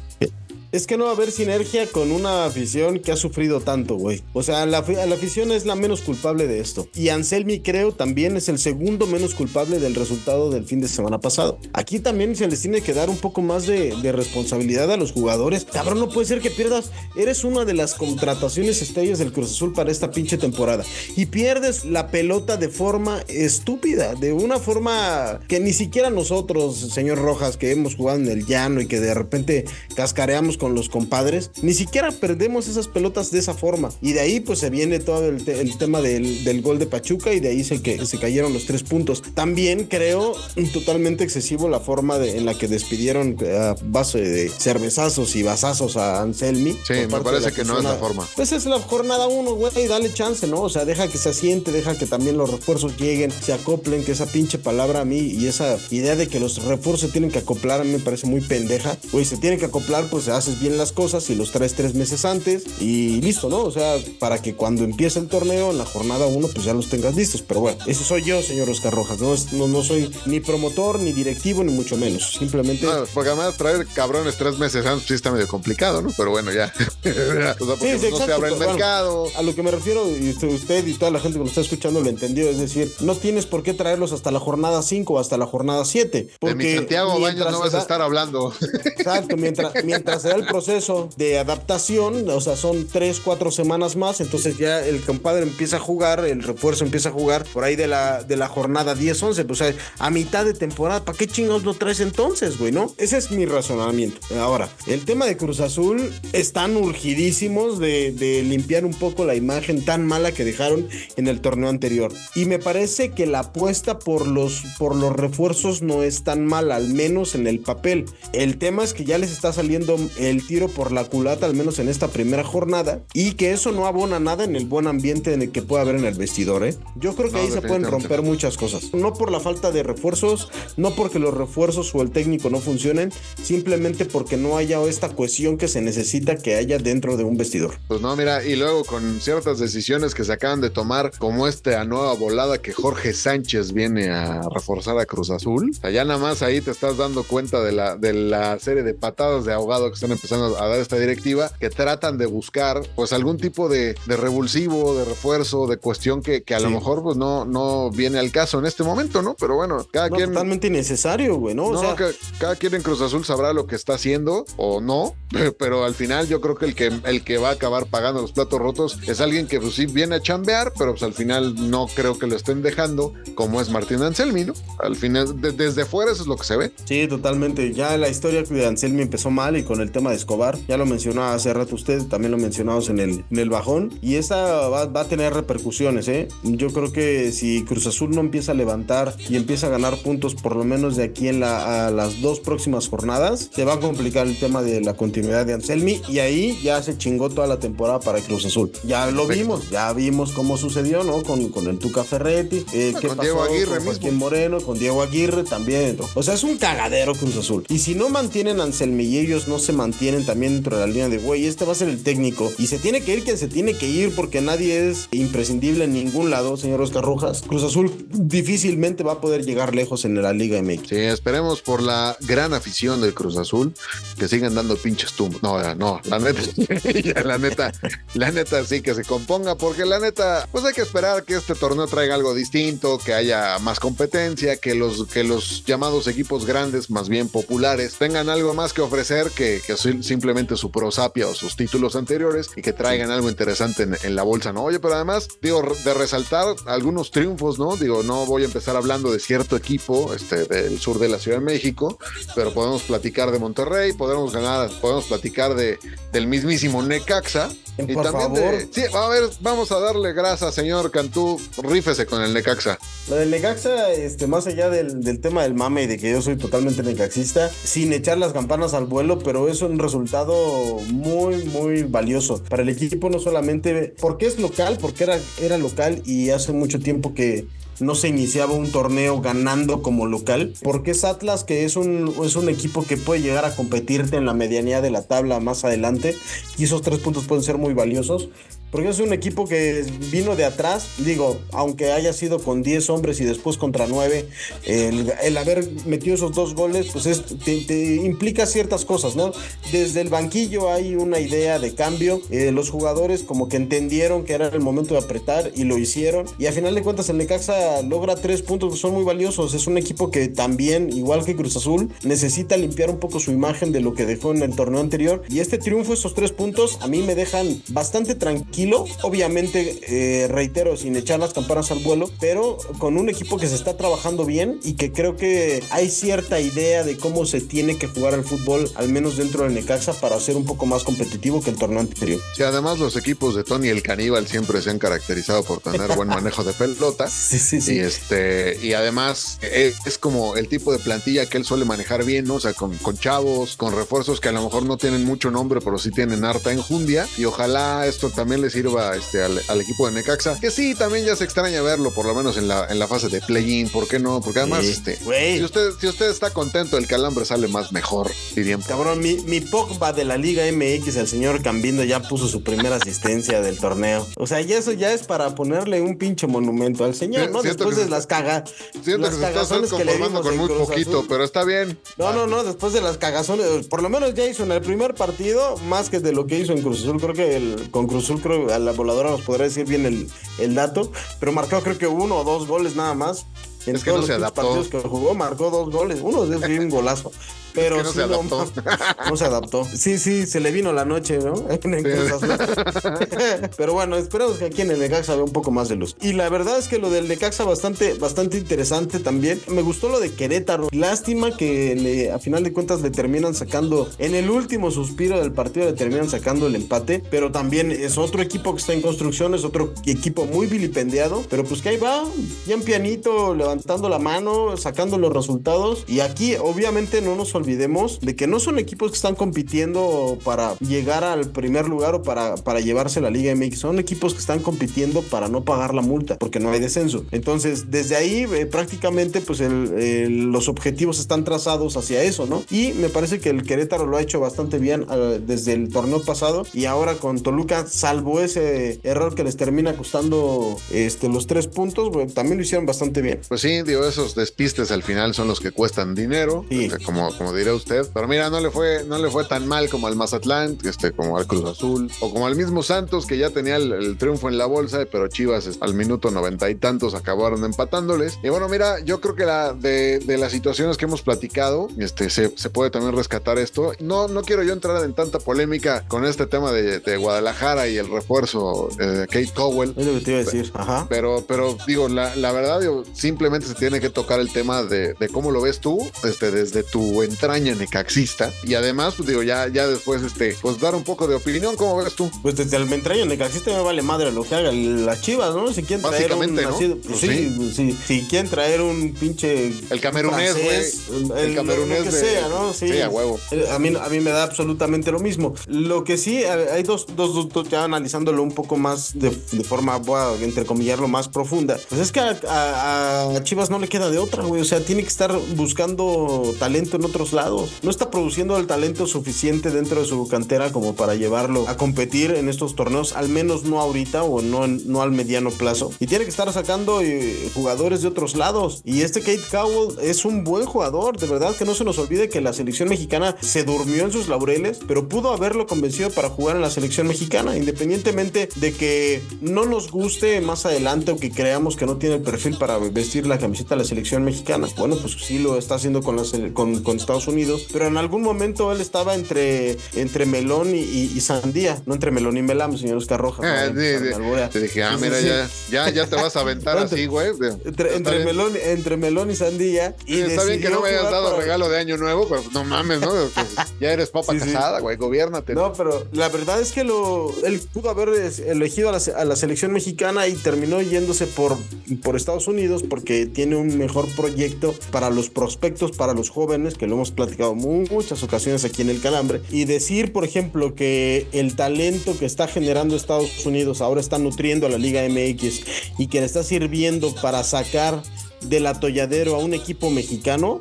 Es 0.77 0.87
que 0.87 0.99
no 0.99 1.05
va 1.05 1.13
a 1.13 1.15
haber 1.15 1.33
sinergia 1.33 1.87
con 1.87 2.13
una 2.13 2.45
afición 2.45 2.99
que 2.99 3.11
ha 3.11 3.17
sufrido 3.17 3.61
tanto, 3.63 3.95
güey. 3.95 4.23
O 4.35 4.43
sea, 4.43 4.67
la, 4.67 4.85
afi- 4.85 5.03
la 5.07 5.15
afición 5.15 5.51
es 5.51 5.65
la 5.65 5.75
menos 5.75 6.03
culpable 6.03 6.47
de 6.47 6.61
esto. 6.61 6.87
Y 6.95 7.09
Anselmi, 7.09 7.61
creo, 7.61 7.93
también 7.93 8.37
es 8.37 8.51
el 8.51 8.59
segundo 8.59 9.07
menos 9.07 9.35
culpable 9.35 9.79
del 9.79 9.95
resultado 9.95 10.51
del 10.51 10.67
fin 10.67 10.83
de 10.83 10.89
semana 10.89 11.19
pasado. 11.19 11.59
Aquí 11.73 11.99
también 11.99 12.37
se 12.37 12.47
les 12.47 12.61
tiene 12.61 12.83
que 12.83 12.93
dar 12.93 13.09
un 13.09 13.17
poco 13.17 13.41
más 13.41 13.67
de, 13.67 13.97
de 14.03 14.13
responsabilidad 14.13 14.93
a 14.93 14.99
los 14.99 15.13
jugadores. 15.13 15.65
Cabrón, 15.65 15.99
no 15.99 16.11
puede 16.11 16.27
ser 16.27 16.41
que 16.43 16.51
pierdas. 16.51 16.91
Eres 17.17 17.43
una 17.45 17.65
de 17.65 17.73
las 17.73 17.95
contrataciones 17.95 18.83
estrellas 18.83 19.19
del 19.19 19.33
Cruz 19.33 19.53
Azul 19.53 19.73
para 19.73 19.91
esta 19.91 20.11
pinche 20.11 20.37
temporada. 20.37 20.85
Y 21.17 21.25
pierdes 21.25 21.87
la 21.87 22.11
pelota 22.11 22.59
de 22.59 22.69
forma 22.69 23.23
estúpida. 23.29 24.15
De 24.15 24.35
una 24.35 24.59
forma 24.59 25.41
que 25.49 25.59
ni 25.59 25.73
siquiera 25.73 26.11
nosotros, 26.11 26.77
señor 26.93 27.17
Rojas, 27.17 27.57
que 27.57 27.71
hemos 27.71 27.95
jugado 27.95 28.19
en 28.19 28.29
el 28.29 28.45
llano 28.45 28.83
y 28.83 28.87
que 28.87 29.01
de 29.01 29.15
repente 29.15 29.65
cascareamos 29.95 30.59
con 30.59 30.66
los 30.75 30.89
compadres, 30.89 31.51
ni 31.63 31.75
siquiera 31.75 32.11
perdemos 32.13 32.69
esas 32.69 32.89
pelotas 32.89 33.31
de 33.31 33.39
esa 33.39 33.55
forma. 33.55 33.91
Y 34.01 34.13
de 34.13 34.21
ahí 34.21 34.41
pues 34.41 34.59
se 34.59 34.71
viene 34.71 34.99
todo 34.99 35.29
el, 35.29 35.45
te- 35.45 35.61
el 35.61 35.77
tema 35.79 36.01
del, 36.01 36.45
del 36.45 36.63
gol 36.63 36.79
de 36.79 36.87
Pachuca 36.87 37.33
y 37.33 37.41
de 37.41 37.49
ahí 37.49 37.65
se, 37.65 37.83
que, 37.83 38.05
se 38.07 38.19
cayeron 38.19 38.53
los 38.53 38.67
tres 38.67 38.83
puntos. 38.83 39.23
También 39.35 39.85
creo 39.85 40.35
totalmente 40.73 41.25
excesivo 41.25 41.69
la 41.69 41.81
forma 41.81 42.19
de- 42.19 42.37
en 42.39 42.45
la 42.47 42.55
que 42.55 42.69
despidieron 42.69 43.37
a 43.59 43.75
base 43.85 44.21
de 44.21 44.49
cervezazos 44.49 45.37
y 45.37 45.43
basazos 45.43 45.97
a 45.97 46.21
Anselmi. 46.23 46.73
Sí, 46.87 46.95
me 47.11 47.21
parece 47.21 47.53
que 47.53 47.65
no 47.65 47.79
es 47.79 47.85
la 47.85 47.97
forma. 47.97 48.27
Pues 48.37 48.53
es 48.53 48.67
la 48.67 48.79
jornada 48.81 49.27
uno, 49.27 49.55
güey, 49.55 49.87
dale 49.89 50.13
chance, 50.13 50.47
¿no? 50.47 50.61
O 50.63 50.69
sea, 50.69 50.85
deja 50.85 51.09
que 51.09 51.19
se 51.19 51.29
asiente, 51.31 51.73
deja 51.73 51.97
que 51.99 52.07
también 52.07 52.37
los 52.37 52.51
refuerzos 52.51 52.97
lleguen, 52.97 53.31
se 53.31 53.53
acoplen, 53.53 54.05
que 54.05 54.13
esa 54.13 54.27
pinche 54.27 54.59
palabra 54.59 55.01
a 55.01 55.05
mí 55.05 55.19
y 55.19 55.47
esa 55.47 55.77
idea 55.91 56.17
de 56.17 56.29
que 56.29 56.41
los 56.41 56.63
refuerzos 56.65 57.13
tienen 57.13 57.31
que 57.31 57.39
acoplar 57.39 57.81
a 57.81 57.85
mí 57.85 57.93
me 57.93 57.99
parece 57.99 58.27
muy 58.27 58.41
pendeja. 58.41 58.97
Güey, 59.13 59.25
se 59.25 59.37
tienen 59.37 59.59
que 59.59 59.67
acoplar, 59.67 60.09
pues 60.11 60.29
haces 60.29 60.56
bien 60.61 60.79
las 60.79 60.93
cosas 60.93 61.29
y 61.31 61.35
los 61.35 61.53
traes 61.53 61.75
tres 61.75 61.95
meses 61.95 62.25
antes 62.25 62.65
y 62.81 63.21
listo, 63.21 63.49
¿no? 63.49 63.63
O 63.63 63.71
sea, 63.71 63.97
para 64.19 64.41
que 64.43 64.55
cuando 64.55 64.85
empiece 64.85 65.19
el 65.19 65.29
torneo, 65.29 65.71
en 65.71 65.79
la 65.79 65.85
jornada 65.85 66.27
uno, 66.27 66.49
pues 66.49 66.65
ya 66.65 66.75
los 66.75 66.89
tengas 66.89 67.15
listos. 67.17 67.43
Pero 67.43 67.61
bueno, 67.61 67.79
ese 67.87 68.05
soy 68.05 68.23
yo, 68.25 68.43
señor 68.43 68.69
Oscar 68.71 68.95
Rojas. 68.95 69.21
No, 69.21 69.35
no, 69.53 69.69
no 69.69 69.83
soy 69.83 70.11
ni 70.27 70.41
promotor, 70.41 71.01
ni 71.01 71.13
directivo, 71.13 71.65
ni 71.65 71.73
mucho 71.73 71.97
menos. 71.97 72.35
Simplemente... 72.39 72.87
No, 72.87 73.05
porque 73.15 73.31
además 73.31 73.57
traer 73.57 73.87
cabrones 73.95 74.37
tres 74.37 74.59
meses 74.59 74.85
antes 74.87 75.07
sí 75.07 75.15
está 75.15 75.31
medio 75.31 75.49
complicado, 75.49 76.03
¿no? 76.03 76.11
Pero 76.17 76.31
bueno, 76.31 76.53
ya. 76.53 76.73
o 77.05 77.05
sea, 77.05 77.57
porque 77.59 77.99
Sí, 77.99 78.07
sí, 78.07 78.11
no 78.11 78.17
se 78.17 78.25
exacto, 78.25 78.35
abre 78.35 78.49
el 78.49 78.55
pero 78.55 78.57
bueno, 78.57 78.73
mercado. 78.73 79.27
a 79.37 79.43
lo 79.43 79.55
que 79.55 79.63
me 79.63 79.71
refiero, 79.71 80.07
y 80.09 80.31
usted, 80.31 80.87
y 80.87 80.95
toda 80.95 81.11
la 81.11 81.21
gente 81.21 81.39
que 81.39 81.45
lo 81.45 81.49
está 81.49 81.61
escuchando 81.61 82.01
lo 82.01 82.09
entendió, 82.09 82.49
es 82.49 82.59
decir, 82.59 82.93
no 83.01 83.15
tienes 83.15 83.47
por 83.47 83.63
qué 83.63 83.75
traerlos 83.75 84.13
hasta 84.13 84.31
la 84.31 84.41
jornada 84.41 84.83
5 84.83 85.13
o 85.15 85.19
hasta 85.19 85.37
la 85.37 85.47
jornada 85.47 85.85
7. 85.85 86.19
De 86.19 86.31
Porque 86.41 86.55
mi 86.55 86.75
Santiago 86.75 87.21
Baños 87.21 87.51
no 87.51 87.61
vas 87.61 87.75
a 87.75 87.79
estar 87.81 88.03
hablando. 88.03 88.53
Exacto, 88.85 89.37
mientras, 89.37 89.73
mientras 89.85 90.23
se 90.23 90.31
el 90.37 90.47
proceso 90.47 91.09
de 91.17 91.39
adaptación, 91.39 92.29
o 92.29 92.41
sea, 92.41 92.57
son 92.57 92.87
3, 92.87 93.21
4 93.21 93.51
semanas 93.51 93.97
más, 93.97 94.21
entonces 94.21 94.59
ya 94.59 94.85
el 94.85 95.01
compadre 95.01 95.43
empieza 95.43 95.77
a 95.77 95.81
jugar, 95.81 96.25
el 96.25 96.43
refuerzo 96.43 96.85
empieza 96.85 97.09
a 97.09 97.13
jugar 97.13 97.45
por 97.53 97.65
ahí 97.65 97.77
de 97.77 97.87
la, 97.87 98.23
de 98.23 98.37
la 98.37 98.49
jornada 98.49 98.95
10, 98.95 99.23
11, 99.23 99.45
pues, 99.45 99.61
o 99.61 99.65
sea, 99.65 99.75
a 99.99 100.11
mitad 100.11 100.45
de 100.45 100.55
temporada, 100.55 101.05
¿para 101.05 101.19
qué 101.19 101.27
chingados 101.27 101.65
lo 101.65 101.75
traes 101.75 102.01
entonces, 102.01 102.59
güey, 102.59 102.73
no? 102.73 102.93
Ese 102.99 103.17
es 103.17 103.31
mi 103.31 103.47
razonamiento. 103.47 104.21
Ahora, 104.39 104.69
el 104.87 105.05
tema 105.05 105.27
de 105.27 105.37
Cruz 105.37 105.61
Azul 105.61 106.11
están 106.33 106.77
urgidísimos 106.77 107.79
de, 107.79 108.13
de 108.13 108.43
limpiar 108.43 108.85
un 108.85 108.95
poco 108.95 109.25
la 109.25 109.35
imagen 109.35 109.85
tan 109.85 110.07
mala 110.07 110.33
que 110.33 110.45
dejaron 110.45 110.89
en 111.17 111.29
el 111.29 111.41
torneo 111.41 111.69
anterior. 111.69 112.13
Y 112.35 112.45
me 112.45 112.59
parece 112.59 113.11
que 113.11 113.27
la 113.27 113.41
apuesta 113.41 113.99
por 113.99 114.27
los, 114.27 114.63
por 114.79 114.95
los 114.95 115.13
refuerzos 115.15 115.83
no 115.83 116.03
es 116.03 116.23
tan 116.23 116.45
mala, 116.45 116.77
al 116.77 116.89
menos 116.89 117.35
en 117.35 117.47
el 117.47 117.61
papel. 117.61 118.07
El 118.33 118.59
tema 118.59 118.85
es 118.85 118.95
que 118.95 119.05
ya 119.05 119.19
les 119.19 119.33
está 119.33 119.53
saliendo 119.53 119.97
el 120.19 120.26
tiro 120.47 120.69
por 120.69 120.93
la 120.93 121.05
culata, 121.05 121.47
al 121.47 121.55
menos 121.55 121.79
en 121.79 121.89
esta 121.89 122.09
primera 122.09 122.45
jornada, 122.45 123.01
y 123.13 123.33
que 123.33 123.53
eso 123.53 123.73
no 123.73 123.87
abona 123.87 124.21
nada 124.21 124.45
en 124.45 124.57
el 124.57 124.67
buen 124.67 124.87
ambiente 124.87 125.33
en 125.33 125.43
el 125.43 125.53
que 125.53 125.63
puede 125.63 125.83
haber 125.83 125.97
en 125.97 126.05
el 126.05 126.15
vestidor, 126.15 126.65
¿eh? 126.65 126.75
Yo 126.97 127.15
creo 127.15 127.31
que 127.31 127.37
No, 127.37 127.43
ahí 127.43 127.51
se 127.51 127.63
pueden 127.63 127.85
romper 127.85 128.23
muchas 128.23 128.57
cosas. 128.57 128.93
No 128.95 129.15
por 129.15 129.31
la 129.31 129.41
falta 129.41 129.71
de 129.71 129.83
refuerzos, 129.83 130.51
no 130.77 130.91
porque 130.93 131.19
los 131.19 131.35
refuerzos 131.35 131.95
o 131.95 132.03
el 132.03 132.11
técnico 132.11 132.51
no 132.51 132.59
funcionen, 132.59 133.13
simplemente 133.43 134.05
porque 134.05 134.37
no 134.37 134.57
haya 134.57 134.83
esta 134.83 135.09
cohesión 135.09 135.57
que 135.57 135.69
se 135.69 135.81
necesita 135.81 136.37
que 136.37 136.57
haya 136.57 136.79
dentro 136.79 137.17
de 137.17 137.25
un 137.25 137.37
vestidor. 137.37 137.79
Pues 137.89 138.01
no, 138.01 138.15
mira, 138.17 138.45
y 138.45 138.57
luego 138.57 138.85
con 138.85 139.21
ciertas 139.21 139.59
decisiones 139.59 140.15
que 140.15 140.25
se 140.25 140.33
acaban 140.33 140.61
de 140.61 140.71
tomar, 140.71 141.13
como 141.19 141.47
esta 141.47 141.85
nueva 141.85 142.15
volada 142.15 142.59
que 142.59 142.73
Jorge 142.73 143.13
Sánchez 143.13 143.73
viene 143.73 144.11
a 144.11 144.43
reforzar 144.53 144.99
a 144.99 145.07
Cruz 145.07 145.31
Azul, 145.31 145.71
o 145.71 145.81
sea, 145.81 145.91
ya 145.91 146.05
nada 146.05 146.19
más 146.19 146.43
ahí 146.43 146.61
te 146.61 146.71
estás 146.71 146.97
dando 146.97 147.23
cuenta 147.25 147.63
de 147.63 147.73
la, 147.73 147.97
de 147.97 148.13
la 148.13 148.59
serie 148.59 148.83
de 148.83 148.95
patadas 148.95 149.45
de 149.45 149.53
ahogado 149.53 149.89
que 149.89 149.95
están 149.95 150.13
empezando 150.17 150.57
a 150.61 150.69
dar 150.69 150.79
esta 150.81 150.97
directiva, 150.99 151.51
que 151.61 151.71
tratan 151.71 152.19
de 152.19 152.27
buscar 152.27 152.83
pues 152.97 153.13
algún 153.13 153.37
tipo 153.39 153.69
de, 153.69 153.95
de 154.07 154.17
revulsivo, 154.17 154.95
de 154.97 155.05
refuerzo, 155.05 155.67
de 155.67 155.77
cuestión 155.77 156.23
que, 156.23 156.43
que 156.43 156.55
a 156.55 156.61
lo 156.61 156.71
mejor 156.71 157.03
pues 157.03 157.17
no, 157.17 157.45
no 157.45 157.91
viene 157.91 158.19
al 158.19 158.31
caso 158.33 158.59
en 158.59 158.67
este 158.67 158.83
momento, 158.83 159.23
¿no? 159.23 159.35
Pero 159.39 159.55
bueno, 159.57 159.87
cada 159.93 160.09
No, 160.09 160.17
quien... 160.17 160.31
totalmente 160.31 160.67
innecesario, 160.67 161.37
güey, 161.37 161.55
¿no? 161.55 161.71
No, 161.71 161.79
o 161.79 161.81
sea, 161.97 161.97
cada 162.39 162.57
quien 162.57 162.75
en 162.75 162.83
Cruz 162.83 163.01
Azul 163.01 163.25
sabrá 163.25 163.53
lo 163.53 163.67
que 163.67 163.77
está 163.77 163.95
haciendo 163.95 164.45
o 164.57 164.81
no, 164.81 165.15
pero 165.59 165.85
al 165.85 165.95
final 165.95 166.27
yo 166.29 166.41
creo 166.41 166.57
que 166.57 166.67
el 166.67 166.75
que 166.75 166.93
el 167.05 167.23
que 167.23 167.39
va 167.39 167.51
a 167.51 167.53
acabar 167.53 167.87
pagando 167.87 168.23
los 168.23 168.33
platos 168.33 168.59
rotos 168.61 168.99
es 169.07 169.21
alguien 169.21 169.47
que 169.47 169.61
pues 169.61 169.75
sí 169.75 169.87
viene 169.87 170.17
a 170.17 170.21
chambear, 170.23 170.73
pero 170.79 170.93
pues 170.93 171.03
al 171.03 171.13
final 171.15 171.71
no 171.71 171.87
creo 171.95 172.19
que 172.19 172.27
lo 172.27 172.37
estén 172.37 172.63
dejando, 172.63 173.13
como 173.35 173.61
es 173.61 173.71
Martín 173.71 174.03
Anselmi, 174.03 174.45
¿no? 174.45 174.55
Al 174.79 174.97
final, 174.97 175.41
de- 175.41 175.53
desde 175.53 175.85
fuera 175.85 176.13
eso 176.13 176.23
es 176.23 176.29
lo 176.29 176.37
que 176.37 176.45
se 176.45 176.57
ve. 176.57 176.73
Sí, 176.85 177.07
totalmente. 177.09 177.73
Ya 177.73 177.97
la 177.97 178.09
historia 178.09 178.43
de 178.43 178.67
Anselmi 178.67 179.03
empezó 179.03 179.31
mal 179.31 179.57
y 179.57 179.63
con 179.65 179.81
el 179.81 179.91
tema 179.93 180.06
de 180.11 180.17
Escobar, 180.17 180.59
ya 180.69 180.77
lo 180.77 180.87
mencionaba 180.87 181.35
hace 181.35 181.53
rato 181.53 181.75
usted, 181.75 182.03
también 182.07 182.33
lo 182.33 182.39
mencionamos 182.39 182.89
en 182.89 182.99
el, 182.99 183.25
en 183.31 183.39
el 183.39 183.51
bajón. 183.51 183.93
Y 184.03 184.17
esta 184.17 184.69
va, 184.69 184.87
va 184.87 185.03
a 185.03 185.09
tener 185.09 185.33
repercusiones, 185.35 186.09
¿eh? 186.09 186.29
Yo 186.43 186.73
creo 186.73 186.93
que 186.93 187.33
si 187.33 187.65
Cruz 187.65 187.87
Azul 187.87 188.11
no 188.11 188.21
empieza 188.21 188.53
a 188.53 188.55
levantar 188.55 189.15
y 189.29 189.37
empieza 189.37 189.67
a 189.67 189.71
ganar 189.71 189.97
puntos, 189.99 190.35
por 190.35 190.57
lo 190.57 190.65
menos 190.65 190.97
de 190.97 191.05
aquí 191.05 191.29
en 191.29 191.41
la, 191.41 191.87
a 191.87 191.91
las 191.91 192.21
dos 192.21 192.41
próximas 192.41 192.89
jornadas, 192.89 193.51
se 193.55 193.65
va 193.65 193.75
a 193.75 193.81
complicar 193.81 194.27
el 194.27 194.39
tema 194.39 194.63
de 194.63 194.81
la 194.81 194.95
continuidad 194.95 195.47
de 195.47 195.55
Anselmi 195.55 196.01
y 196.09 196.19
ahí 196.19 196.59
ya 196.63 196.83
se 196.83 196.97
chingó 196.97 197.29
toda 197.31 197.47
la 197.47 197.59
temporada 197.59 198.01
para 198.01 198.21
Cruz 198.21 198.45
Azul. 198.47 198.71
Ya 198.85 199.11
lo 199.11 199.27
vimos, 199.27 199.71
ya 199.71 199.93
vimos 199.93 200.33
cómo 200.33 200.57
sucedió, 200.57 201.05
¿no? 201.05 201.23
Con, 201.23 201.49
con 201.51 201.67
el 201.67 201.79
Tuca 201.79 202.05
Ferretti, 202.05 202.65
eh, 202.73 202.93
Ah, 202.95 202.99
qué 203.01 203.09
con 203.09 203.17
pasó 203.17 203.23
Diego 203.29 203.43
Aguirre 203.43 203.79
con 203.79 203.85
mismo. 203.89 204.13
Moreno, 204.13 204.61
con 204.61 204.79
Diego 204.79 205.03
Aguirre 205.03 205.45
también. 205.45 205.97
O 206.15 206.23
sea, 206.23 206.35
es 206.35 206.45
un 206.45 206.57
cagadero 206.57 207.15
Cruz 207.15 207.37
Azul. 207.37 207.65
Y 207.69 207.79
si 207.79 207.95
no 207.95 208.09
mantienen 208.09 208.61
a 208.61 208.65
Anselmi 208.65 209.05
y 209.05 209.19
ellos 209.19 209.49
no 209.49 209.59
se 209.59 209.73
mantienen 209.73 209.96
mantienen 209.97 210.27
también 210.27 210.53
dentro 210.53 210.77
de 210.77 210.87
la 210.87 210.93
línea 210.93 211.09
de, 211.09 211.17
güey, 211.17 211.47
este 211.47 211.65
va 211.65 211.73
a 211.73 211.75
ser 211.75 211.89
el 211.89 212.03
técnico. 212.03 212.53
Y 212.59 212.67
se 212.67 212.79
tiene 212.79 213.01
que 213.01 213.15
ir 213.15 213.25
quien 213.25 213.39
se 213.39 213.49
tiene 213.49 213.79
que 213.79 213.89
ir 213.89 214.15
porque 214.15 214.43
nadie 214.43 214.91
es 214.91 215.09
imprescindible 215.11 215.85
en 215.85 215.95
ningún 215.95 216.29
lado, 216.29 216.59
señor 216.59 216.83
Oscar 216.83 217.03
Rojas. 217.03 217.41
Cruz 217.41 217.63
Azul 217.63 217.91
difícilmente 218.11 219.03
va 219.03 219.13
a 219.13 219.21
poder 219.23 219.47
llegar 219.47 219.75
lejos 219.75 220.05
en 220.05 220.21
la 220.21 220.35
Liga 220.35 220.61
MX. 220.61 220.89
Sí, 220.91 220.97
esperemos 220.97 221.63
por 221.63 221.83
la 221.83 222.15
gran 222.21 222.53
afición 222.53 223.01
del 223.01 223.15
Cruz 223.15 223.39
Azul 223.39 223.73
que 224.19 224.29
sigan 224.29 224.55
dando 224.55 224.77
pinches 224.77 225.15
tumbos. 225.15 225.43
No, 225.43 225.57
no, 225.77 225.99
la 226.05 226.19
neta, 226.19 226.43
la 227.25 227.39
neta, 227.39 227.73
la 228.13 228.31
neta 228.31 228.63
sí 228.67 228.83
que 228.83 228.95
se 228.95 229.05
componga 229.05 229.55
porque 229.55 229.87
la 229.87 229.99
neta, 229.99 230.47
pues 230.53 230.63
hay 230.67 230.75
que 230.75 230.83
esperar 230.83 231.25
que 231.25 231.37
este 231.37 231.55
torneo 231.55 231.87
traiga 231.87 232.15
algo 232.15 232.35
distinto, 232.35 232.99
que 232.99 233.15
haya 233.15 233.59
más 233.61 233.81
competencia, 233.81 234.59
que 234.59 234.75
los, 234.75 235.07
que 235.07 235.25
los 235.25 235.65
llamados 235.65 236.07
equipos 236.07 236.45
grandes, 236.45 236.91
más 236.91 237.09
bien 237.09 237.31
populares, 237.31 237.95
tengan 237.99 238.29
algo 238.29 238.53
más 238.53 238.75
que 238.75 238.83
ofrecer 238.83 239.31
que, 239.31 239.63
que 239.67 239.75
simplemente 240.03 240.57
su 240.57 240.71
prosapia 240.71 241.27
o 241.27 241.35
sus 241.35 241.57
títulos 241.57 241.97
anteriores 241.97 242.51
y 242.57 242.63
que 242.63 242.73
traigan 242.73 243.11
algo 243.11 243.29
interesante 243.29 243.85
en, 243.85 243.97
en 244.03 244.17
la 244.17 244.23
bolsa, 244.23 244.53
¿no? 244.53 244.65
Oye, 244.65 244.81
pero 244.81 244.95
además, 244.95 245.29
digo, 245.41 245.63
de 245.85 245.95
resaltar 245.95 246.57
algunos 246.67 247.11
triunfos, 247.11 247.59
¿no? 247.59 247.77
Digo, 247.77 248.03
no 248.03 248.27
voy 248.27 248.43
a 248.43 248.47
empezar 248.47 248.77
hablando 248.77 249.13
de 249.13 249.21
cierto 249.21 249.57
equipo 249.57 250.15
este, 250.15 250.45
del 250.45 250.79
sur 250.79 250.99
de 250.99 251.09
la 251.09 251.19
Ciudad 251.19 251.39
de 251.39 251.45
México, 251.45 251.99
pero 252.35 252.53
podemos 252.53 252.83
platicar 252.83 253.31
de 253.31 253.39
Monterrey, 253.39 253.93
podemos 253.93 254.33
ganar, 254.33 254.71
podemos 254.81 255.05
platicar 255.07 255.55
de, 255.55 255.79
del 256.13 256.27
mismísimo 256.27 256.83
Necaxa. 256.83 257.49
Y 257.79 257.93
Por 257.93 258.11
favor. 258.11 258.55
sí, 258.71 258.85
a 258.91 259.09
ver, 259.09 259.25
vamos 259.41 259.71
a 259.71 259.79
darle 259.79 260.15
grasa, 260.15 260.51
señor 260.51 260.91
Cantú, 260.91 261.39
rífese 261.63 262.07
con 262.07 262.23
el 262.23 262.33
Necaxa. 262.33 262.79
Lo 263.11 263.17
del 263.17 263.31
Necaxa, 263.31 263.93
este, 263.93 264.27
más 264.27 264.47
allá 264.47 264.71
del, 264.71 265.03
del, 265.03 265.21
tema 265.21 265.43
del 265.43 265.53
mame 265.53 265.83
y 265.83 265.87
de 265.87 265.99
que 265.99 266.11
yo 266.11 266.23
soy 266.23 266.37
totalmente 266.37 266.83
necaxista, 266.83 267.51
sin 267.51 267.93
echar 267.93 268.17
las 268.17 268.33
campanas 268.33 268.73
al 268.73 268.87
vuelo, 268.87 269.19
pero 269.19 269.49
es 269.49 269.61
resultado 269.79 270.81
muy, 270.91 271.45
muy 271.45 271.83
valioso 271.83 272.43
para 272.49 272.63
el 272.63 272.69
equipo, 272.69 273.11
no 273.11 273.19
solamente 273.19 273.95
porque 274.01 274.27
es 274.27 274.39
local, 274.39 274.79
porque 274.81 275.05
era, 275.05 275.19
era 275.41 275.59
local 275.59 276.03
y 276.05 276.31
hace 276.31 276.53
mucho 276.53 276.79
tiempo 276.81 277.15
que 277.15 277.47
no 277.81 277.95
se 277.95 278.09
iniciaba 278.09 278.55
un 278.55 278.71
torneo 278.71 279.21
ganando 279.21 279.83
como 279.83 280.07
local, 280.07 280.55
porque 280.63 280.93
es 280.93 281.05
Atlas 281.05 281.45
que 281.45 281.65
es 281.65 281.77
un, 281.77 282.15
es 282.25 282.37
un 282.37 282.49
equipo 282.49 282.85
que 282.85 282.97
puede 282.97 283.21
llegar 283.21 283.45
a 283.45 283.55
competirte 283.55 284.17
en 284.17 284.25
la 284.25 284.35
medianía 284.35 284.81
de 284.81 284.91
la 284.91 285.03
tabla 285.03 285.41
más 285.41 285.65
adelante 285.65 286.17
y 286.57 286.65
esos 286.65 286.83
tres 286.83 286.99
puntos 287.01 287.25
pueden 287.25 287.45
ser 287.45 287.59
muy 287.59 287.75
valiosos. 287.75 288.31
Porque 288.77 288.91
es 288.91 289.01
un 289.01 289.15
equipo 289.15 289.47
que 289.47 289.87
vino 290.13 290.37
de 290.37 290.45
atrás, 290.45 290.87
digo, 290.99 291.39
aunque 291.53 291.93
haya 291.93 292.13
sido 292.13 292.39
con 292.41 292.63
10 292.63 292.91
hombres 292.91 293.23
y 293.23 293.25
después 293.25 293.57
contra 293.57 293.87
9, 293.87 294.29
el, 294.67 295.39
haber 295.39 295.67
metido 295.87 296.15
esos 296.15 296.35
dos 296.35 296.55
goles, 296.55 296.89
pues 296.93 297.07
es, 297.07 297.25
te, 297.25 297.63
te, 297.63 297.95
implica 297.95 298.45
ciertas 298.45 298.85
cosas, 298.85 299.17
¿no? 299.17 299.33
Desde 299.73 300.03
el 300.03 300.11
banquillo 300.11 300.71
hay 300.71 300.95
una 300.95 301.21
idea 301.21 301.59
de 301.59 301.75
cambio, 301.75 302.21
eh, 302.29 302.53
los 302.53 302.69
jugadores 302.69 303.23
como 303.23 303.49
que 303.49 303.57
entendieron 303.57 304.27
que 304.27 304.35
era 304.35 304.49
el 304.49 304.61
momento 304.61 304.93
de 304.93 305.01
apretar 305.01 305.53
y 305.55 305.65
lo 305.65 305.79
hicieron, 305.79 306.27
y 306.39 306.45
a 306.45 306.53
final 306.53 306.75
de 306.75 306.83
cuentas 306.83 307.09
el 307.09 307.17
Necaxa 307.17 307.81
logra 307.81 308.17
tres 308.17 308.43
puntos 308.43 308.75
que 308.75 308.79
son 308.79 308.93
muy 308.93 309.05
valiosos, 309.05 309.55
es 309.55 309.67
un 309.67 309.79
equipo 309.79 310.11
que 310.11 310.29
también, 310.29 310.93
igual 310.93 311.25
que 311.25 311.35
Cruz 311.35 311.57
Azul, 311.57 311.89
necesita 312.03 312.59
limpiar 312.59 312.91
un 312.91 312.99
poco 312.99 313.21
su 313.21 313.33
imagen 313.33 313.73
de 313.73 313.81
lo 313.81 313.95
que 313.95 314.05
dejó 314.05 314.33
en 314.33 314.43
el 314.43 314.55
torneo 314.55 314.83
anterior, 314.83 315.23
y 315.31 315.41
este 315.41 315.57
triunfo, 315.57 315.95
esos 315.95 316.13
tres 316.13 316.31
puntos, 316.31 316.77
a 316.83 316.89
mí 316.89 316.99
me 316.99 317.15
dejan 317.15 317.63
bastante 317.69 318.15
tranquilo 318.15 318.66
Obviamente, 319.03 319.81
eh, 319.89 320.29
reitero, 320.29 320.77
sin 320.77 320.97
echar 320.97 321.21
las 321.21 321.33
campanas 321.33 321.71
al 321.71 321.79
vuelo, 321.79 322.11
pero 322.21 322.59
con 322.79 322.97
un 322.97 323.09
equipo 323.09 323.39
que 323.39 323.47
se 323.47 323.55
está 323.55 323.77
trabajando 323.77 324.25
bien 324.25 324.59
y 324.63 324.75
que 324.75 324.93
creo 324.93 325.17
que 325.17 325.63
hay 325.71 325.91
cierta 325.91 326.41
idea 326.41 326.85
de 326.85 326.97
cómo 326.97 327.27
se 327.27 327.41
tiene 327.41 327.79
que 327.79 327.87
jugar 327.87 328.15
el 328.15 328.25
fútbol, 328.25 328.71
al 328.75 328.89
menos 328.89 329.17
dentro 329.17 329.45
del 329.45 329.55
Necaxa, 329.55 329.93
para 329.95 330.19
ser 330.21 330.37
un 330.37 330.45
poco 330.45 330.67
más 330.67 330.85
competitivo 330.85 331.43
que 331.43 331.51
el 331.51 331.57
torneo 331.57 331.81
anterior. 331.81 332.21
Sí, 332.35 332.43
además 332.43 332.79
los 332.79 332.97
equipos 332.97 333.35
de 333.35 333.45
Tony 333.45 333.69
el 333.69 333.83
Caníbal 333.83 334.27
siempre 334.27 334.61
se 334.63 334.71
han 334.71 334.79
caracterizado 334.79 335.43
por 335.45 335.61
tener 335.61 335.95
buen 335.95 336.09
manejo 336.09 336.45
de 336.45 336.53
pelota. 336.53 337.09
Sí, 337.27 337.39
sí, 337.39 337.61
sí. 337.61 337.77
Y, 337.77 337.79
este, 337.81 338.59
y 338.63 338.75
además 338.75 339.39
es, 339.43 339.75
es, 339.85 339.99
como 339.99 340.37
el 340.37 340.49
tipo 340.49 340.73
de 340.73 340.79
plantilla 340.79 341.27
que 341.27 341.39
él 341.39 341.45
suele 341.45 341.65
manejar 341.65 342.05
bien, 342.05 342.25
¿no? 342.25 342.35
O 342.35 342.41
sea, 342.41 342.53
con, 342.53 342.77
con 342.79 342.97
chavos, 342.97 343.57
con 343.57 343.75
refuerzos 343.75 344.21
que 344.21 344.29
a 344.29 344.33
lo 344.33 344.43
mejor 344.43 344.65
no 344.65 344.77
tienen 344.77 345.05
mucho 345.05 345.31
nombre, 345.31 345.61
pero 345.61 345.79
sí 345.79 345.91
tienen 345.91 346.25
harta 346.25 346.53
enjundia. 346.53 347.09
Y 347.19 347.25
ojalá 347.25 347.87
esto 347.87 348.11
también 348.11 348.43
les 348.43 348.55
sirva 348.57 348.97
este, 348.97 349.23
al, 349.23 349.43
al, 349.49 349.61
equipo 349.61 349.87
de 349.87 349.93
Necaxa, 349.93 350.41
que 350.41 350.51
sí, 350.51 350.75
también 350.75 351.05
ya 351.05 351.15
se 351.15 351.25
extraña 351.25 351.61
verlo, 351.61 351.91
por 351.91 352.07
lo 352.07 352.15
menos 352.15 352.39
en 352.39 352.49
la, 352.49 352.67
en 352.71 352.79
la 352.79 352.89
fase 352.89 353.09
de 353.09 353.21
play-in, 353.21 353.69
¿por 353.69 353.87
qué 353.87 353.99
no? 353.99 354.23
Porque 354.23 354.41
además, 354.41 354.65
Sí, 354.65 354.71
este, 354.71 354.97
si 354.97 355.45
usted, 355.45 355.71
si 355.79 355.87
usted 355.89 356.11
está 356.11 356.31
contento, 356.31 356.79
el 356.79 356.87
calambre 356.87 357.27
sale 357.27 357.49
más 357.49 357.73
mejor, 357.73 358.11
dirían. 358.35 358.63
Cabrón, 358.63 359.01
mi, 359.01 359.17
mi 359.27 359.41
Pogba 359.41 359.93
de 359.93 360.07
la 360.07 360.17
Liga 360.17 360.45
MX, 360.51 360.97
el 360.97 361.07
señor 361.07 361.43
Cambindo, 361.43 361.85
ya 361.85 362.01
puso 362.01 362.29
su 362.29 362.43
primera 362.43 362.77
asistencia 362.77 363.43
del 363.43 363.59
torneo. 363.59 364.07
O 364.17 364.27
sea, 364.27 364.41
ya 364.41 364.57
eso 364.57 364.73
ya 364.73 364.93
es 364.93 365.03
para 365.03 365.35
ponerle 365.35 365.83
un 365.83 365.99
pinche 365.99 366.27
monumento 366.27 366.85
al 366.87 366.95
señor, 366.95 367.31
¿no? 367.31 367.43
siento 367.43 367.65
Después 367.65 367.77
de 367.77 367.91
las 367.91 368.07
cagas. 368.07 368.55
Siento 368.83 369.11
las 369.11 369.17
que 369.17 369.21
se 369.21 369.43
está 369.43 369.61
que 369.61 369.69
conformando 369.69 370.23
con 370.23 370.37
muy 370.39 370.49
poquito, 370.49 370.91
Azul. 370.91 371.07
pero 371.09 371.25
está 371.25 371.45
bien. 371.45 371.79
No, 371.99 372.15
no, 372.15 372.27
no, 372.27 372.43
después 372.43 372.73
de 372.73 372.81
las 372.81 372.97
cagazones, 372.97 373.67
por 373.67 373.83
lo 373.83 373.91
menos 373.91 374.15
ya 374.15 374.27
hizo 374.27 374.45
en 374.45 374.53
el 374.53 374.63
primer 374.63 374.95
partido 374.95 375.59
más 375.69 375.91
que 375.91 376.01
de 376.01 376.13
lo 376.13 376.27
que 376.27 376.39
hizo 376.39 376.53
en 376.53 376.63
Cruz 376.63 376.81
Azul. 376.81 377.01
Creo 377.01 377.15
que 377.15 377.37
el, 377.37 377.71
con 377.71 377.87
Cruz 377.87 378.05
Azul, 378.05 378.23
creo 378.23 378.36
a 378.53 378.59
la 378.59 378.73
voladora 378.73 379.11
nos 379.11 379.23
podrá 379.23 379.45
decir 379.45 379.67
bien 379.67 379.87
el, 379.87 380.09
el 380.39 380.55
dato, 380.55 380.91
pero 381.21 381.33
marcó 381.33 381.61
creo 381.63 381.79
que 381.79 381.87
uno 381.87 382.17
o 382.17 382.25
dos 382.25 382.47
goles 382.47 382.77
nada 382.77 382.95
más. 382.95 383.27
En 383.67 383.75
Es 383.77 383.83
que 383.83 383.91
todos 383.91 384.03
no 384.03 384.07
se 384.07 384.13
los 384.13 384.23
adaptó. 384.23 384.43
partidos 384.43 384.69
que 384.69 384.89
jugó, 384.89 385.15
marcó 385.15 385.51
dos 385.51 385.71
goles. 385.71 385.99
Uno 386.03 386.25
de 386.27 386.39
fue 386.39 386.59
un 386.61 386.71
golazo. 386.71 387.11
Pero 387.57 387.77
que 387.79 387.83
no 387.83 387.89
sí, 387.89 387.97
se 387.97 388.03
adaptó. 388.03 388.45
No, 388.45 389.11
no 389.11 389.17
se 389.17 389.25
adaptó. 389.25 389.65
Sí, 389.65 389.99
sí, 389.99 390.27
se 390.27 390.41
le 390.41 390.53
vino 390.53 390.73
la 390.73 390.85
noche, 390.85 391.19
¿no? 391.19 391.35
En 391.67 391.75
Azul. 392.13 392.29
Pero 393.57 393.73
bueno, 393.73 393.97
esperamos 393.97 394.39
que 394.39 394.45
aquí 394.45 394.63
en 394.63 394.71
el 394.71 394.79
Necaxa 394.79 395.15
vea 395.15 395.25
un 395.25 395.33
poco 395.33 395.51
más 395.51 395.69
de 395.69 395.77
luz. 395.77 395.97
Y 396.01 396.13
la 396.13 396.29
verdad 396.29 396.59
es 396.59 396.69
que 396.69 396.79
lo 396.79 396.91
del 396.91 397.09
Necaxa 397.09 397.45
bastante, 397.45 397.95
bastante 397.95 398.39
interesante 398.39 399.01
también. 399.01 399.41
Me 399.49 399.63
gustó 399.63 399.89
lo 399.89 399.99
de 399.99 400.13
Querétaro. 400.13 400.69
Lástima 400.71 401.37
que 401.37 401.75
le, 401.75 402.13
a 402.13 402.19
final 402.19 402.45
de 402.45 402.53
cuentas 402.53 402.83
le 402.83 402.91
terminan 402.91 403.35
sacando, 403.35 403.89
en 403.99 404.15
el 404.15 404.31
último 404.31 404.71
suspiro 404.71 405.19
del 405.19 405.33
partido 405.33 405.67
le 405.67 405.73
terminan 405.73 406.09
sacando 406.09 406.47
el 406.47 406.55
empate. 406.55 407.03
Pero 407.11 407.33
también 407.33 407.71
es 407.71 407.99
otro 407.99 408.23
equipo 408.23 408.53
que 408.55 408.61
está 408.61 408.73
en 408.75 408.83
construcción, 408.83 409.35
es 409.35 409.45
otro 409.45 409.73
equipo 409.87 410.27
muy 410.27 410.47
vilipendiado. 410.47 411.25
Pero 411.29 411.45
pues 411.45 411.63
que 411.63 411.71
ahí 411.71 411.79
va, 411.79 412.05
bien 412.47 412.63
pianito, 412.63 413.35
levantando 413.35 413.89
la 413.89 413.99
mano, 413.99 414.57
sacando 414.57 414.99
los 414.99 415.13
resultados. 415.13 415.85
Y 415.89 416.01
aquí 416.01 416.35
obviamente 416.37 417.01
no 417.01 417.17
nos 417.17 417.31
olvidemos 417.51 418.01
de 418.01 418.17
que 418.17 418.27
no 418.27 418.41
son 418.41 418.59
equipos 418.59 418.91
que 418.91 418.97
están 418.97 419.15
compitiendo 419.15 420.19
para 420.25 420.57
llegar 420.59 421.05
al 421.05 421.31
primer 421.31 421.69
lugar 421.69 421.95
o 421.95 422.03
para, 422.03 422.35
para 422.35 422.59
llevarse 422.61 423.01
la 423.01 423.09
Liga 423.11 423.33
MX. 423.37 423.59
Son 423.61 423.79
equipos 423.79 424.15
que 424.15 424.19
están 424.21 424.41
compitiendo 424.41 425.03
para 425.03 425.29
no 425.29 425.45
pagar 425.45 425.73
la 425.75 425.83
multa, 425.83 426.17
porque 426.19 426.41
no 426.41 426.51
hay 426.51 426.59
descenso. 426.59 427.05
Entonces, 427.13 427.71
desde 427.71 427.95
ahí 427.95 428.27
eh, 428.35 428.47
prácticamente 428.47 429.21
pues 429.21 429.41
el- 429.41 430.31
los 430.33 430.49
objetivos 430.49 430.99
están 430.99 431.25
trazados 431.25 431.77
hacia 431.77 432.03
eso, 432.03 432.27
¿no? 432.27 432.43
Y 432.51 432.73
me 432.73 432.89
parece 432.89 433.21
que 433.21 433.31
el 433.31 433.45
Querétaro 433.45 433.87
lo 433.87 433.97
ha 433.97 434.03
hecho 434.03 434.19
bastante 434.19 434.59
bien 434.59 434.85
eh, 434.91 435.21
desde 435.25 435.53
el 435.53 435.69
torneo 435.69 436.03
pasado 436.03 436.45
y 436.53 436.65
ahora 436.65 436.95
con 436.95 437.21
Toluca, 437.23 437.67
salvo 437.69 438.21
ese 438.21 438.81
error 438.83 439.15
que 439.15 439.23
les 439.23 439.37
termina 439.37 439.77
costando 439.77 440.57
este, 440.73 441.09
los 441.09 441.27
tres 441.29 441.47
puntos, 441.47 441.91
también 442.13 442.39
lo 442.39 442.43
hicieron 442.43 442.67
bastante 442.67 443.03
bien. 443.03 443.21
Pues 443.29 443.41
sí, 443.41 443.63
digo, 443.63 443.87
esos 443.87 444.15
despistes 444.17 444.73
al 444.73 444.83
final 444.83 445.15
son 445.15 445.29
los 445.29 445.39
que 445.39 445.53
cuestan 445.53 445.95
dinero, 445.95 446.45
Sí. 446.49 446.65
este, 446.67 446.83
como, 446.85 447.17
como 447.17 447.33
dirá 447.37 447.55
usted. 447.55 447.87
Pero 447.93 448.09
mira, 448.09 448.31
no 448.31 448.41
le 448.41 448.51
fue, 448.51 448.85
no 448.85 448.99
le 448.99 449.11
fue 449.11 449.25
tan 449.25 449.47
mal 449.47 449.69
como 449.69 449.87
al 449.87 449.97
Mazatlán, 449.97 450.59
este, 450.65 450.93
como 450.93 451.19
al 451.19 451.27
Cruz 451.27 451.45
Azul, 451.45 451.91
o 452.01 452.13
como 452.13 452.27
al 452.27 452.37
mismo 452.37 452.63
Santos, 452.63 453.07
que 453.07 453.19
ya 453.19 453.31
tenía 453.31 453.57
el, 453.57 453.73
el 453.73 453.99
triunfo 453.99 454.29
en 454.29 454.39
la 454.39 454.47
bolsa, 454.47 454.85
pero 454.91 455.09
Chivas 455.09 455.49
al 455.61 455.75
minuto 455.75 456.11
noventa 456.11 456.51
y 456.51 456.55
tantos 456.55 456.95
acabaron 456.95 457.45
empatándoles. 457.45 458.19
Y 458.23 458.29
bueno, 458.29 458.49
mira, 458.49 458.81
yo 458.81 459.01
creo 459.01 459.15
que 459.15 459.25
la, 459.25 459.53
de, 459.53 459.99
de 460.01 460.19
las 460.19 460.33
situaciones 460.33 460.77
que 460.77 460.87
hemos 460.87 461.03
platicado, 461.03 461.69
este, 461.79 462.11
se, 462.11 462.33
se 462.37 462.51
puede 462.51 462.71
también 462.71 462.97
rescatar 462.97 463.39
esto. 463.39 463.73
No, 463.81 464.09
no 464.09 464.23
quiero 464.23 464.43
yo 464.43 464.53
entrar 464.53 464.83
en 464.85 464.95
tanta 464.95 465.19
polémica 465.19 465.85
con 465.89 466.05
este 466.05 466.27
tema 466.27 466.53
de, 466.53 466.81
de 466.81 466.97
Guadalajara 466.97 467.69
y 467.69 467.77
el 467.77 467.91
refuerzo 467.91 468.69
de 468.79 469.07
Kate 469.07 469.31
Cowell. 469.35 469.75
Es 469.77 469.87
lo 469.87 469.95
que 469.95 470.01
te 470.01 470.11
iba 470.11 470.21
a 470.21 470.25
decir. 470.25 470.51
Ajá. 470.55 470.87
Pero, 470.89 471.25
pero 471.27 471.57
digo, 471.67 471.89
la, 471.89 472.15
la 472.17 472.33
verdad, 472.33 472.61
digo, 472.61 472.85
simplemente 472.93 473.47
se 473.47 473.55
tiene 473.55 473.81
que 473.81 473.91
tocar 473.91 474.21
el 474.21 474.33
tema 474.33 474.63
de, 474.63 474.95
de 474.95 475.09
cómo 475.09 475.31
lo 475.31 475.41
ves 475.41 475.61
tú, 475.61 475.79
este, 476.05 476.31
desde 476.31 476.63
tu 476.63 477.03
entraña 477.27 477.55
necaxista. 477.55 478.33
Y 478.45 478.55
además, 478.55 478.95
pues 478.97 479.09
digo, 479.09 479.23
ya, 479.23 479.49
ya 479.49 479.67
después, 479.67 480.03
este, 480.03 480.37
pues 480.41 480.61
dar 480.61 480.75
un 480.75 480.85
poco 480.85 481.07
de 481.07 481.15
opinión, 481.17 481.57
¿cómo 481.57 481.77
ves 481.77 481.95
tú? 481.95 482.11
Pues 482.23 482.37
desde 482.37 482.57
el 482.57 482.73
entraño 482.73 483.05
Necaxista 483.07 483.51
me 483.53 483.61
vale 483.63 483.83
madre 483.83 484.13
lo 484.13 484.23
que 484.25 484.35
haga 484.35 484.53
las 484.53 485.01
chivas, 485.01 485.35
¿no? 485.35 485.53
Si 485.53 485.63
quieren 485.63 485.85
traer 485.85 486.13
un 486.15 486.35
¿no? 486.35 486.49
así- 486.49 486.81
Pues 486.87 487.01
sí, 487.01 487.53
sí. 487.55 487.79
Si 487.87 488.03
quieren 488.03 488.31
traer 488.31 488.61
un 488.61 488.93
pinche 488.95 489.53
El 489.71 489.81
camerunés, 489.81 490.35
güey. 490.35 491.13
el, 491.19 491.31
El 491.31 491.35
camerunés 491.35 491.79
lo 491.85 491.91
que 491.91 491.97
de- 491.97 492.05
sea, 492.13 492.29
¿no? 492.29 492.53
Sí. 492.53 492.69
Sí, 492.69 492.81
a 492.81 492.89
huevo. 492.89 493.19
Eh, 493.31 493.47
A 493.51 493.59
mí, 493.59 493.73
a 493.81 493.89
mí 493.89 494.01
me 494.01 494.11
da 494.11 494.23
absolutamente 494.25 494.91
lo 494.93 494.99
mismo. 495.01 495.35
Lo 495.47 495.85
que 495.85 495.97
sí, 495.99 496.25
hay 496.25 496.63
dos, 496.63 496.87
dos, 496.97 497.15
dos- 497.15 497.29
dos- 497.31 497.49
ya 497.49 497.65
analizándolo 497.65 498.23
un 498.23 498.33
poco 498.33 498.57
más 498.57 498.99
de, 498.99 499.11
de 499.33 499.45
forma, 499.45 499.77
voy 499.79 500.01
a 500.01 500.15
entrecomillarlo, 500.25 500.89
más 500.89 501.09
profunda. 501.09 501.59
Pues 501.69 501.81
es 501.81 501.93
que 501.93 502.01
a, 502.01 502.19
a- 502.29 503.17
a 503.17 503.25
Chivas 503.25 503.51
no 503.51 503.59
le 503.59 503.69
queda 503.69 503.91
de 503.91 503.99
otra, 503.99 504.23
güey. 504.25 504.41
O 504.43 504.45
sea, 504.45 504.61
tiene 504.65 504.83
que 504.83 504.89
estar 504.89 505.17
buscando 505.37 506.35
talento 506.39 506.77
en 506.77 506.85
otros 506.85 507.06
lados. 507.13 507.51
No 507.63 507.71
está 507.71 507.91
produciendo 507.91 508.37
el 508.37 508.47
talento 508.47 508.87
suficiente 508.87 509.51
dentro 509.51 509.81
de 509.81 509.87
su 509.87 510.09
cantera 510.09 510.53
como 510.53 510.75
para 510.75 510.95
llevarlo 510.95 511.49
a 511.49 511.57
competir 511.57 512.13
en 512.13 512.29
estos 512.29 512.55
torneos, 512.55 512.95
al 512.95 513.09
menos 513.09 513.45
no 513.45 513.61
ahorita 513.61 514.03
o 514.05 514.23
no, 514.23 514.47
no 514.47 514.83
al 514.83 514.93
mediano 514.93 515.31
plazo. 515.31 515.73
Y 515.81 515.87
tiene 515.87 516.05
que 516.05 516.11
estar 516.11 516.33
sacando 516.33 516.81
eh, 516.81 517.31
jugadores 517.35 517.83
de 517.83 517.89
otros 517.89 518.17
lados. 518.17 518.63
Y 518.65 518.83
este 518.83 519.01
Kate 519.01 519.23
Cowell 519.31 519.79
es 519.81 520.05
un 520.05 520.25
buen 520.25 520.47
jugador, 520.47 520.99
de 520.99 521.07
verdad 521.07 521.35
que 521.37 521.45
no 521.45 521.55
se 521.55 521.65
nos 521.65 521.79
olvide 521.79 522.09
que 522.09 522.21
la 522.21 522.33
selección 522.33 522.69
mexicana 522.69 523.17
se 523.21 523.45
durmió 523.45 523.85
en 523.85 523.93
sus 523.93 524.09
laureles, 524.09 524.61
pero 524.67 524.89
pudo 524.89 525.13
haberlo 525.13 525.47
convencido 525.47 525.91
para 525.91 526.09
jugar 526.09 526.37
en 526.37 526.43
la 526.43 526.51
selección 526.51 526.87
mexicana, 526.87 527.37
independientemente 527.37 528.29
de 528.37 528.53
que 528.53 529.03
no 529.21 529.45
nos 529.45 529.71
guste 529.71 530.21
más 530.21 530.47
adelante 530.47 530.93
o 530.93 530.97
que 530.97 531.11
creamos 531.11 531.57
que 531.57 531.67
no 531.67 531.77
tiene 531.77 531.97
el 531.97 532.03
perfil 532.03 532.37
para 532.39 532.59
vestir 532.59 533.07
la 533.07 533.19
camiseta 533.19 533.51
de 533.51 533.63
la 533.63 533.69
selección 533.69 534.05
mexicana. 534.05 534.49
Bueno, 534.57 534.77
pues 534.77 534.95
sí 534.95 535.19
lo 535.19 535.37
está 535.37 535.57
haciendo 535.57 535.83
con, 535.83 535.97
con, 536.33 536.63
con, 536.63 536.77
Estados 536.77 536.96
Unidos, 537.07 537.47
pero 537.53 537.67
en 537.67 537.77
algún 537.77 538.03
momento 538.03 538.51
él 538.53 538.61
estaba 538.61 538.95
entre, 538.95 539.57
entre 539.75 540.07
melón 540.07 540.55
y, 540.55 540.61
y, 540.61 541.01
sandía, 541.01 541.61
no 541.67 541.75
entre 541.75 541.91
melón 541.91 542.17
y 542.17 542.23
melam, 542.23 542.57
señor 542.57 542.79
Oscar 542.79 543.01
Rojas. 543.01 543.27
Ah, 543.27 543.53
te 543.53 544.41
dije, 544.41 544.65
ah, 544.65 544.77
mira, 544.81 545.01
ya, 545.01 545.29
ya, 545.51 545.71
ya, 545.71 545.87
te 545.87 545.97
vas 545.97 546.17
a 546.17 546.21
aventar 546.21 546.57
así, 546.59 546.87
güey. 546.87 547.11
Entre, 547.45 547.77
entre 547.77 548.05
melón, 548.05 548.33
entre 548.43 548.77
melón 548.77 549.11
y 549.11 549.17
sandía. 549.17 549.77
Y 549.87 550.01
está 550.01 550.25
bien 550.25 550.41
que 550.41 550.49
no 550.49 550.63
me 550.63 550.71
hayas 550.71 550.91
dado 550.91 551.17
regalo 551.19 551.49
de 551.51 551.59
año 551.59 551.77
nuevo, 551.77 552.09
pero 552.09 552.23
no 552.33 552.45
mames, 552.45 552.81
¿no? 552.81 552.91
Pues, 552.91 553.27
ya 553.61 553.73
eres 553.73 553.91
papa 553.91 554.17
casada, 554.19 554.61
güey, 554.61 554.77
gobiernate. 554.77 555.35
No, 555.35 555.53
pero 555.53 555.87
la 555.93 556.09
verdad 556.09 556.41
es 556.41 556.53
que 556.53 556.65
lo, 556.65 557.13
él 557.25 557.41
pudo 557.53 557.71
haber 557.71 557.91
elegido 558.27 558.71
a 558.71 558.73
la, 558.73 558.81
a 558.97 559.05
la 559.05 559.17
selección 559.17 559.53
mexicana 559.53 560.07
y 560.09 560.15
terminó 560.15 560.63
yéndose 560.63 561.07
por, 561.07 561.37
por 561.83 561.97
Estados 561.97 562.29
Unidos 562.29 562.63
porque 562.69 563.07
tiene 563.07 563.37
un 563.37 563.57
mejor 563.59 563.87
proyecto 563.95 564.55
para 564.71 564.91
los 564.91 565.11
prospectos, 565.11 565.73
para 565.73 565.95
los 565.95 566.11
jóvenes, 566.11 566.55
que 566.55 566.67
lo 566.67 566.75
hemos 566.75 566.86
platicado 566.91 567.35
muchas 567.35 568.03
ocasiones 568.03 568.45
aquí 568.45 568.63
en 568.63 568.71
el 568.71 568.81
Calambre. 568.81 569.23
Y 569.31 569.45
decir, 569.45 569.93
por 569.93 570.05
ejemplo, 570.05 570.55
que 570.55 571.07
el 571.13 571.37
talento 571.37 571.99
que 571.99 572.07
está 572.07 572.27
generando 572.27 572.77
Estados 572.77 573.25
Unidos 573.27 573.61
ahora 573.61 573.81
está 573.81 573.99
nutriendo 573.99 574.47
a 574.47 574.51
la 574.51 574.59
Liga 574.59 574.83
MX 574.89 575.41
y 575.79 575.87
que 575.89 576.01
le 576.01 576.07
está 576.07 576.23
sirviendo 576.23 576.95
para 576.97 577.23
sacar 577.25 577.83
del 578.23 578.47
atolladero 578.47 579.15
a 579.15 579.19
un 579.19 579.35
equipo 579.35 579.71
mexicano, 579.71 580.41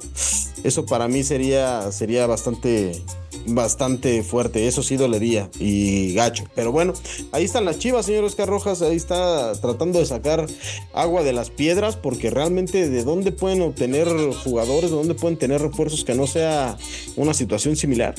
eso 0.63 0.85
para 0.85 1.07
mí 1.07 1.23
sería, 1.23 1.91
sería 1.91 2.25
bastante 2.25 3.01
bastante 3.47 4.23
fuerte. 4.23 4.67
Eso 4.67 4.83
sí 4.83 4.97
dolería 4.97 5.49
y 5.59 6.13
gacho. 6.13 6.45
Pero 6.55 6.71
bueno, 6.71 6.93
ahí 7.31 7.43
están 7.43 7.65
las 7.65 7.79
chivas, 7.79 8.05
señor 8.05 8.23
Oscar 8.23 8.47
Rojas. 8.47 8.81
Ahí 8.81 8.95
está 8.95 9.53
tratando 9.61 9.99
de 9.99 10.05
sacar 10.05 10.45
agua 10.93 11.23
de 11.23 11.33
las 11.33 11.49
piedras 11.49 11.95
porque 11.95 12.29
realmente 12.29 12.89
de 12.89 13.03
dónde 13.03 13.31
pueden 13.31 13.61
obtener 13.61 14.07
jugadores, 14.43 14.89
de 14.89 14.95
dónde 14.95 15.15
pueden 15.15 15.37
tener 15.37 15.61
refuerzos 15.61 16.03
que 16.03 16.15
no 16.15 16.27
sea 16.27 16.77
una 17.15 17.33
situación 17.33 17.75
similar. 17.75 18.15